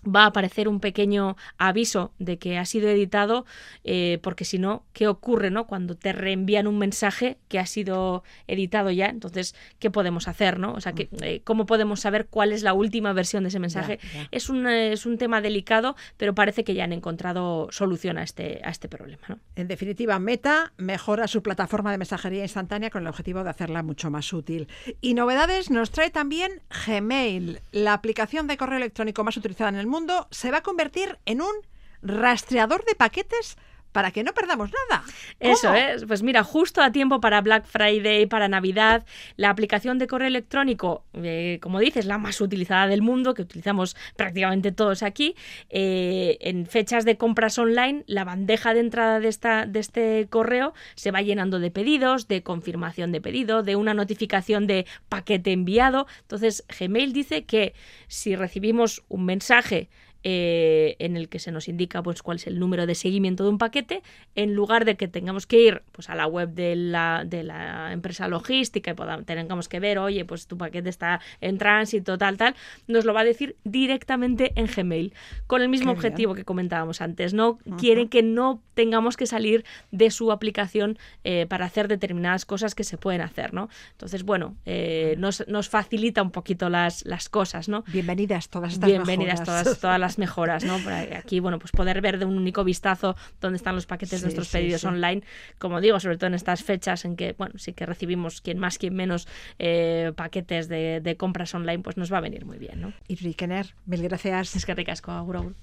va 0.05 0.23
a 0.23 0.27
aparecer 0.27 0.67
un 0.67 0.79
pequeño 0.79 1.37
aviso 1.57 2.13
de 2.19 2.37
que 2.37 2.57
ha 2.57 2.65
sido 2.65 2.89
editado, 2.89 3.45
eh, 3.83 4.19
porque 4.23 4.45
si 4.45 4.59
no, 4.59 4.83
¿qué 4.93 5.07
ocurre 5.07 5.51
no? 5.51 5.67
cuando 5.67 5.95
te 5.95 6.13
reenvían 6.13 6.67
un 6.67 6.77
mensaje 6.77 7.37
que 7.47 7.59
ha 7.59 7.65
sido 7.65 8.23
editado 8.47 8.91
ya? 8.91 9.07
Entonces, 9.07 9.55
¿qué 9.79 9.91
podemos 9.91 10.27
hacer? 10.27 10.59
¿no? 10.59 10.73
O 10.73 10.81
sea, 10.81 10.93
que, 10.93 11.09
eh, 11.21 11.41
¿cómo 11.43 11.65
podemos 11.65 11.99
saber 11.99 12.27
cuál 12.27 12.53
es 12.53 12.63
la 12.63 12.73
última 12.73 13.13
versión 13.13 13.43
de 13.43 13.49
ese 13.49 13.59
mensaje? 13.59 13.99
ya. 14.13 14.27
Es, 14.31 14.49
un, 14.49 14.67
eh, 14.67 14.93
es 14.93 15.05
un 15.05 15.17
tema 15.17 15.41
delicado, 15.41 15.95
pero 16.17 16.33
parece 16.33 16.63
que 16.63 16.73
ya 16.73 16.83
han 16.83 16.93
encontrado 16.93 17.67
solución 17.71 18.17
a 18.17 18.23
este, 18.23 18.61
a 18.63 18.69
este 18.69 18.89
problema. 18.89 19.21
¿no? 19.27 19.39
En 19.55 19.67
definitiva, 19.67 20.17
Meta 20.19 20.73
mejora 20.77 21.27
su 21.27 21.43
plataforma 21.43 21.91
de 21.91 21.97
mensajería 21.97 22.43
instantánea 22.43 22.89
con 22.89 23.03
el 23.03 23.07
objetivo 23.07 23.43
de 23.43 23.49
hacerla 23.49 23.83
mucho 23.83 24.09
más 24.09 24.31
útil. 24.33 24.67
Y 25.01 25.13
novedades 25.13 25.69
nos 25.69 25.91
trae 25.91 26.09
también 26.09 26.61
Gmail, 26.85 27.61
la 27.71 27.93
aplicación 27.93 28.47
de 28.47 28.57
correo 28.57 28.77
electrónico 28.77 29.23
más 29.23 29.37
utilizada 29.37 29.69
en 29.69 29.75
el 29.75 29.87
mundo, 29.91 30.27
se 30.31 30.49
va 30.49 30.57
a 30.57 30.63
convertir 30.63 31.19
en 31.25 31.41
un 31.41 31.53
rastreador 32.01 32.83
de 32.85 32.95
paquetes 32.95 33.57
para 33.91 34.11
que 34.11 34.23
no 34.23 34.33
perdamos 34.33 34.69
nada. 34.89 35.03
¿Cómo? 35.39 35.53
Eso 35.53 35.73
es, 35.73 36.05
pues 36.05 36.23
mira, 36.23 36.43
justo 36.43 36.81
a 36.81 36.91
tiempo 36.91 37.19
para 37.19 37.41
Black 37.41 37.65
Friday, 37.65 38.25
para 38.25 38.47
Navidad, 38.47 39.05
la 39.37 39.49
aplicación 39.49 39.97
de 39.97 40.07
correo 40.07 40.27
electrónico, 40.27 41.03
eh, 41.13 41.59
como 41.61 41.79
dices, 41.79 42.05
la 42.05 42.17
más 42.17 42.41
utilizada 42.41 42.87
del 42.87 43.01
mundo, 43.01 43.33
que 43.33 43.41
utilizamos 43.41 43.95
prácticamente 44.15 44.71
todos 44.71 45.03
aquí, 45.03 45.35
eh, 45.69 46.37
en 46.41 46.65
fechas 46.65 47.05
de 47.05 47.17
compras 47.17 47.57
online, 47.57 48.03
la 48.07 48.23
bandeja 48.23 48.73
de 48.73 48.79
entrada 48.79 49.19
de, 49.19 49.27
esta, 49.27 49.65
de 49.65 49.79
este 49.79 50.27
correo 50.29 50.73
se 50.95 51.11
va 51.11 51.21
llenando 51.21 51.59
de 51.59 51.71
pedidos, 51.71 52.27
de 52.27 52.43
confirmación 52.43 53.11
de 53.11 53.21
pedido, 53.21 53.63
de 53.63 53.75
una 53.75 53.93
notificación 53.93 54.67
de 54.67 54.85
paquete 55.09 55.51
enviado. 55.51 56.07
Entonces, 56.21 56.63
Gmail 56.79 57.13
dice 57.13 57.43
que 57.43 57.73
si 58.07 58.35
recibimos 58.35 59.03
un 59.09 59.25
mensaje 59.25 59.89
eh, 60.23 60.95
en 60.99 61.17
el 61.17 61.29
que 61.29 61.39
se 61.39 61.51
nos 61.51 61.67
indica 61.67 62.03
pues 62.03 62.21
cuál 62.21 62.37
es 62.37 62.47
el 62.47 62.59
número 62.59 62.85
de 62.85 62.95
seguimiento 62.95 63.43
de 63.43 63.49
un 63.49 63.57
paquete, 63.57 64.03
en 64.35 64.53
lugar 64.53 64.85
de 64.85 64.95
que 64.95 65.07
tengamos 65.07 65.47
que 65.47 65.59
ir 65.59 65.83
pues 65.91 66.09
a 66.09 66.15
la 66.15 66.27
web 66.27 66.49
de 66.49 66.75
la, 66.75 67.23
de 67.25 67.43
la 67.43 67.91
empresa 67.91 68.27
logística 68.27 68.91
y 68.91 68.93
podamos, 68.93 69.25
tengamos 69.25 69.67
que 69.67 69.79
ver, 69.79 69.99
oye, 69.99 70.25
pues 70.25 70.47
tu 70.47 70.57
paquete 70.57 70.89
está 70.89 71.21
en 71.39 71.57
tránsito, 71.57 72.17
tal, 72.17 72.37
tal, 72.37 72.55
nos 72.87 73.05
lo 73.05 73.13
va 73.13 73.21
a 73.21 73.23
decir 73.25 73.55
directamente 73.63 74.51
en 74.55 74.67
Gmail, 74.67 75.13
con 75.47 75.61
el 75.61 75.69
mismo 75.69 75.93
Qué 75.93 75.99
bien. 75.99 76.11
objetivo 76.11 76.35
que 76.35 76.45
comentábamos 76.45 77.01
antes, 77.01 77.33
¿no? 77.33 77.57
Quieren 77.77 78.07
que 78.07 78.23
no 78.23 78.61
tengamos 78.73 79.17
que 79.17 79.25
salir 79.25 79.65
de 79.91 80.11
su 80.11 80.31
aplicación 80.31 80.97
eh, 81.23 81.45
para 81.47 81.65
hacer 81.65 81.87
determinadas 81.87 82.45
cosas 82.45 82.75
que 82.75 82.83
se 82.83 82.97
pueden 82.97 83.21
hacer, 83.21 83.53
¿no? 83.53 83.69
Entonces, 83.91 84.23
bueno, 84.23 84.55
eh, 84.65 85.15
nos, 85.17 85.47
nos 85.47 85.69
facilita 85.69 86.21
un 86.21 86.31
poquito 86.31 86.69
las, 86.69 87.05
las 87.05 87.29
cosas, 87.29 87.69
¿no? 87.69 87.83
Bienvenidas 87.87 88.49
todas 88.49 88.73
estas 88.73 88.89
Bienvenidas 88.89 89.39
mejoras. 89.41 89.63
todas, 89.63 89.79
todas 89.79 89.99
las 89.99 90.10
mejoras, 90.17 90.63
¿no? 90.63 90.77
Para 90.79 91.17
aquí, 91.17 91.39
bueno, 91.39 91.59
pues 91.59 91.71
poder 91.71 92.01
ver 92.01 92.19
de 92.19 92.25
un 92.25 92.37
único 92.37 92.63
vistazo 92.63 93.15
dónde 93.39 93.57
están 93.57 93.75
los 93.75 93.85
paquetes 93.85 94.11
Sí, 94.11 94.15
de 94.17 94.23
nuestros 94.23 94.47
sí, 94.47 94.57
pedidos 94.57 94.81
sí. 94.81 94.87
online. 94.87 95.23
Como 95.57 95.81
digo, 95.81 95.99
sobre 95.99 96.17
todo 96.17 96.27
en 96.27 96.33
estas 96.33 96.63
fechas 96.63 97.05
en 97.05 97.15
que, 97.15 97.33
bueno, 97.37 97.53
sí 97.57 97.73
que 97.73 97.85
recibimos 97.85 98.41
quien 98.41 98.57
más, 98.59 98.77
quien 98.77 98.95
menos 98.95 99.27
eh, 99.59 100.11
paquetes 100.15 100.67
de, 100.67 101.01
de 101.01 101.17
compras 101.17 101.53
online, 101.55 101.79
pues 101.79 101.97
nos 101.97 102.11
va 102.11 102.17
a 102.17 102.21
venir 102.21 102.45
muy 102.45 102.57
bien, 102.57 102.81
¿no? 102.81 102.93
Y 103.07 103.15
Rikener, 103.15 103.73
mil 103.85 104.01
gracias. 104.03 104.55
Es 104.55 104.65
que 104.65 104.73
ricasco, 104.75 105.11
agur, 105.11 105.53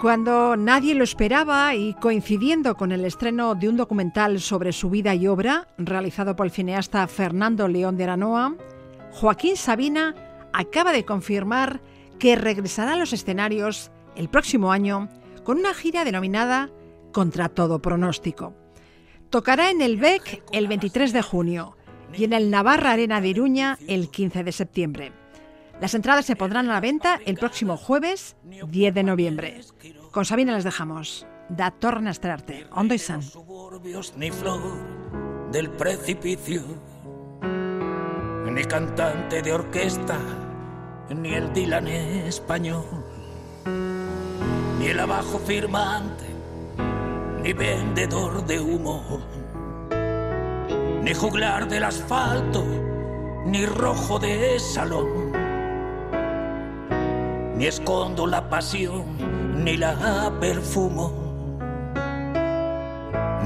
Cuando 0.00 0.56
nadie 0.56 0.94
lo 0.94 1.04
esperaba 1.04 1.74
y 1.74 1.92
coincidiendo 1.92 2.74
con 2.74 2.90
el 2.90 3.04
estreno 3.04 3.54
de 3.54 3.68
un 3.68 3.76
documental 3.76 4.40
sobre 4.40 4.72
su 4.72 4.88
vida 4.88 5.14
y 5.14 5.26
obra, 5.26 5.68
realizado 5.76 6.34
por 6.36 6.46
el 6.46 6.52
cineasta 6.52 7.06
Fernando 7.06 7.68
León 7.68 7.98
de 7.98 8.04
Aranoa, 8.04 8.56
Joaquín 9.10 9.58
Sabina 9.58 10.14
acaba 10.54 10.92
de 10.92 11.04
confirmar 11.04 11.82
que 12.18 12.34
regresará 12.34 12.94
a 12.94 12.96
los 12.96 13.12
escenarios 13.12 13.90
el 14.16 14.30
próximo 14.30 14.72
año 14.72 15.10
con 15.44 15.58
una 15.58 15.74
gira 15.74 16.04
denominada 16.04 16.70
Contra 17.12 17.50
todo 17.50 17.82
pronóstico. 17.82 18.54
Tocará 19.28 19.70
en 19.70 19.82
el 19.82 19.98
BEC 19.98 20.44
el 20.52 20.66
23 20.68 21.12
de 21.12 21.22
junio 21.22 21.76
y 22.16 22.24
en 22.24 22.32
el 22.32 22.50
Navarra 22.50 22.92
Arena 22.92 23.20
de 23.20 23.28
Iruña 23.28 23.78
el 23.86 24.10
15 24.10 24.44
de 24.44 24.52
septiembre. 24.52 25.19
Las 25.80 25.94
entradas 25.94 26.26
se 26.26 26.36
pondrán 26.36 26.68
a 26.68 26.74
la 26.74 26.80
venta 26.80 27.18
el 27.24 27.36
próximo 27.36 27.76
jueves 27.76 28.36
10 28.42 28.94
de 28.94 29.02
noviembre. 29.02 29.60
Con 30.10 30.24
Sabina 30.26 30.54
les 30.54 30.64
dejamos. 30.64 31.26
Da 31.48 31.70
torna 31.70 32.10
a. 32.10 32.36
Ondo 32.72 32.94
y 32.94 32.98
san. 32.98 33.20
ni 34.16 34.30
flor 34.30 34.60
del 35.50 35.70
precipicio, 35.70 36.62
ni 37.42 38.62
cantante 38.64 39.42
de 39.42 39.52
orquesta, 39.52 40.18
ni 41.08 41.34
el 41.34 41.52
Dylan 41.52 41.88
español, 41.88 42.84
ni 44.78 44.86
el 44.86 45.00
abajo 45.00 45.38
firmante, 45.40 46.26
ni 47.42 47.52
vendedor 47.52 48.46
de 48.46 48.60
humo, 48.60 49.20
ni 51.02 51.14
juglar 51.14 51.68
del 51.68 51.84
asfalto, 51.84 52.64
ni 53.46 53.66
rojo 53.66 54.20
de 54.20 54.60
salón, 54.60 55.19
ni 57.60 57.66
escondo 57.66 58.26
la 58.26 58.48
pasión, 58.48 59.04
ni 59.62 59.76
la 59.76 60.32
perfumo 60.40 61.12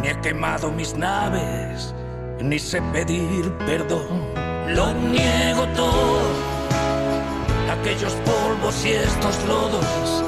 ni 0.01 0.11
he 0.11 0.21
quemado 0.21 0.71
mis 0.71 0.95
naves, 0.95 1.93
ni 2.41 2.59
sé 2.61 2.81
pedir 2.93 3.51
perdón. 3.67 4.23
Lo 4.69 4.93
niego 4.95 5.67
todo, 5.75 6.21
aquellos 7.73 8.13
polvos 8.29 8.87
y 8.87 8.93
estos 8.93 9.37
lodos, 9.49 10.25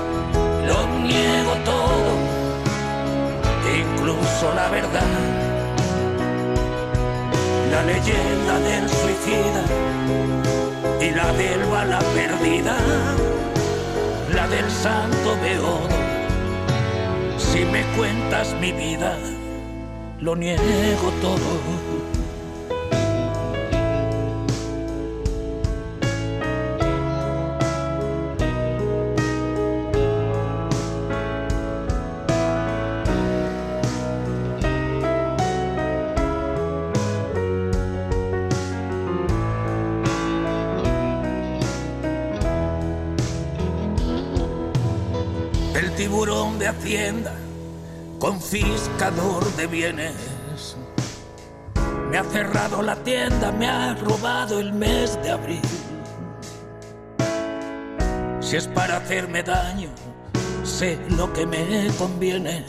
lo 0.67 0.79
niego 1.07 1.53
todo, 1.65 2.13
incluso 3.83 4.53
la 4.55 4.69
verdad. 4.69 5.15
La 7.71 7.83
leyenda 7.85 8.59
del 8.69 8.89
suicida 8.89 9.63
y 11.01 11.11
la 11.11 11.33
del 11.35 11.65
bala 11.71 12.01
perdida, 12.15 12.77
la 14.35 14.49
del 14.49 14.71
santo 14.71 15.37
beodo. 15.41 15.89
Si 17.39 17.65
me 17.65 17.83
cuentas 17.97 18.55
mi 18.61 18.73
vida, 18.73 19.17
lo 20.21 20.35
niego 20.35 21.11
todo. 21.21 22.16
Confiscador 48.21 49.45
de 49.57 49.67
bienes. 49.67 50.77
Me 52.11 52.17
ha 52.17 52.23
cerrado 52.23 52.81
la 52.81 52.95
tienda, 52.95 53.51
me 53.51 53.67
ha 53.67 53.95
robado 53.95 54.61
el 54.61 54.73
mes 54.73 55.21
de 55.21 55.31
abril. 55.33 55.63
Si 58.39 58.57
es 58.57 58.69
para 58.69 58.99
hacerme 58.99 59.43
daño, 59.43 59.89
sé 60.63 60.97
lo 61.17 61.33
que 61.33 61.45
me 61.45 61.89
conviene. 61.99 62.65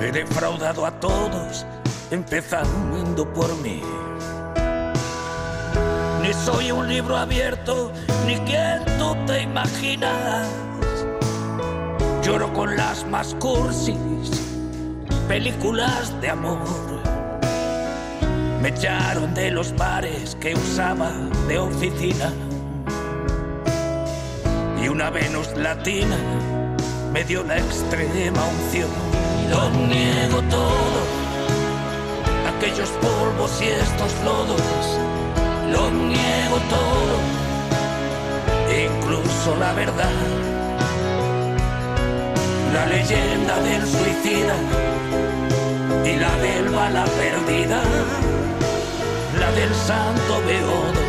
He 0.00 0.10
defraudado 0.10 0.86
a 0.86 0.98
todos, 0.98 1.66
empezando 2.10 3.30
por 3.34 3.54
mí. 3.58 3.82
Ni 6.22 6.32
soy 6.32 6.72
un 6.72 6.88
libro 6.88 7.14
abierto, 7.14 7.92
ni 8.26 8.36
quien 8.38 8.82
tú 8.98 9.14
te 9.26 9.42
imaginas. 9.42 10.65
Lloro 12.26 12.52
con 12.52 12.76
las 12.76 13.06
más 13.06 13.36
cursis 13.36 13.96
películas 15.28 16.20
de 16.20 16.30
amor. 16.30 16.58
Me 18.60 18.70
echaron 18.70 19.32
de 19.32 19.52
los 19.52 19.72
bares 19.76 20.36
que 20.40 20.52
usaba 20.52 21.12
de 21.46 21.60
oficina. 21.60 22.32
Y 24.82 24.88
una 24.88 25.10
Venus 25.10 25.56
latina 25.56 26.16
me 27.12 27.22
dio 27.22 27.44
la 27.44 27.58
extrema 27.58 28.44
unción. 28.44 28.90
Lo 29.48 29.70
niego 29.86 30.42
todo, 30.50 31.00
aquellos 32.56 32.90
polvos 33.00 33.62
y 33.62 33.66
estos 33.66 34.12
lodos. 34.24 34.98
Lo 35.70 35.92
niego 35.92 36.58
todo, 36.70 37.20
incluso 38.84 39.54
la 39.60 39.72
verdad 39.74 40.56
la 42.76 42.84
leyenda 42.84 43.58
del 43.60 43.82
suicida 43.86 44.54
y 46.04 46.16
la 46.16 46.36
del 46.44 46.68
bala 46.68 47.04
perdida, 47.22 47.80
la 49.40 49.50
del 49.52 49.74
santo 49.74 50.42
beodo. 50.46 51.02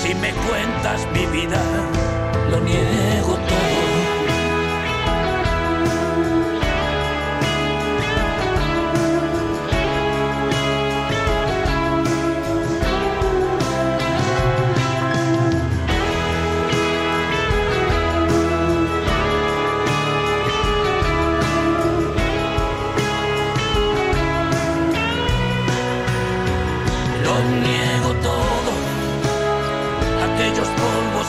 Si 0.00 0.14
me 0.14 0.32
cuentas 0.46 1.06
mi 1.12 1.26
vida, 1.26 1.60
lo 2.50 2.60
niego 2.60 3.34
todo. 3.50 3.83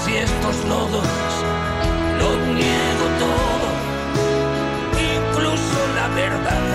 Y 0.07 0.17
estos 0.17 0.55
lodos. 0.65 1.07
Lo 2.19 2.29
niego 2.53 3.05
todo, 3.23 3.67
incluso 5.15 5.77
la 5.95 6.07
verdad. 6.15 6.65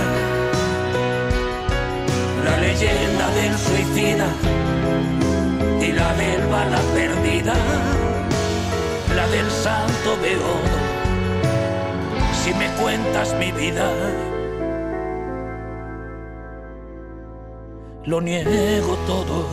La 2.45 2.57
leyenda 2.59 3.27
del 3.39 3.59
suicida 3.59 4.29
y 5.81 5.93
la 5.93 6.13
del 6.15 6.47
bala 6.47 6.81
perdida. 6.95 7.55
La 9.15 9.27
del 9.29 9.51
santo 9.51 10.17
beodo. 10.23 10.79
Si 12.43 12.55
me 12.55 12.69
cuentas 12.81 13.35
mi 13.39 13.53
vida. 13.53 13.91
lo 18.11 18.21
niego 18.21 18.97
todo. 19.07 19.47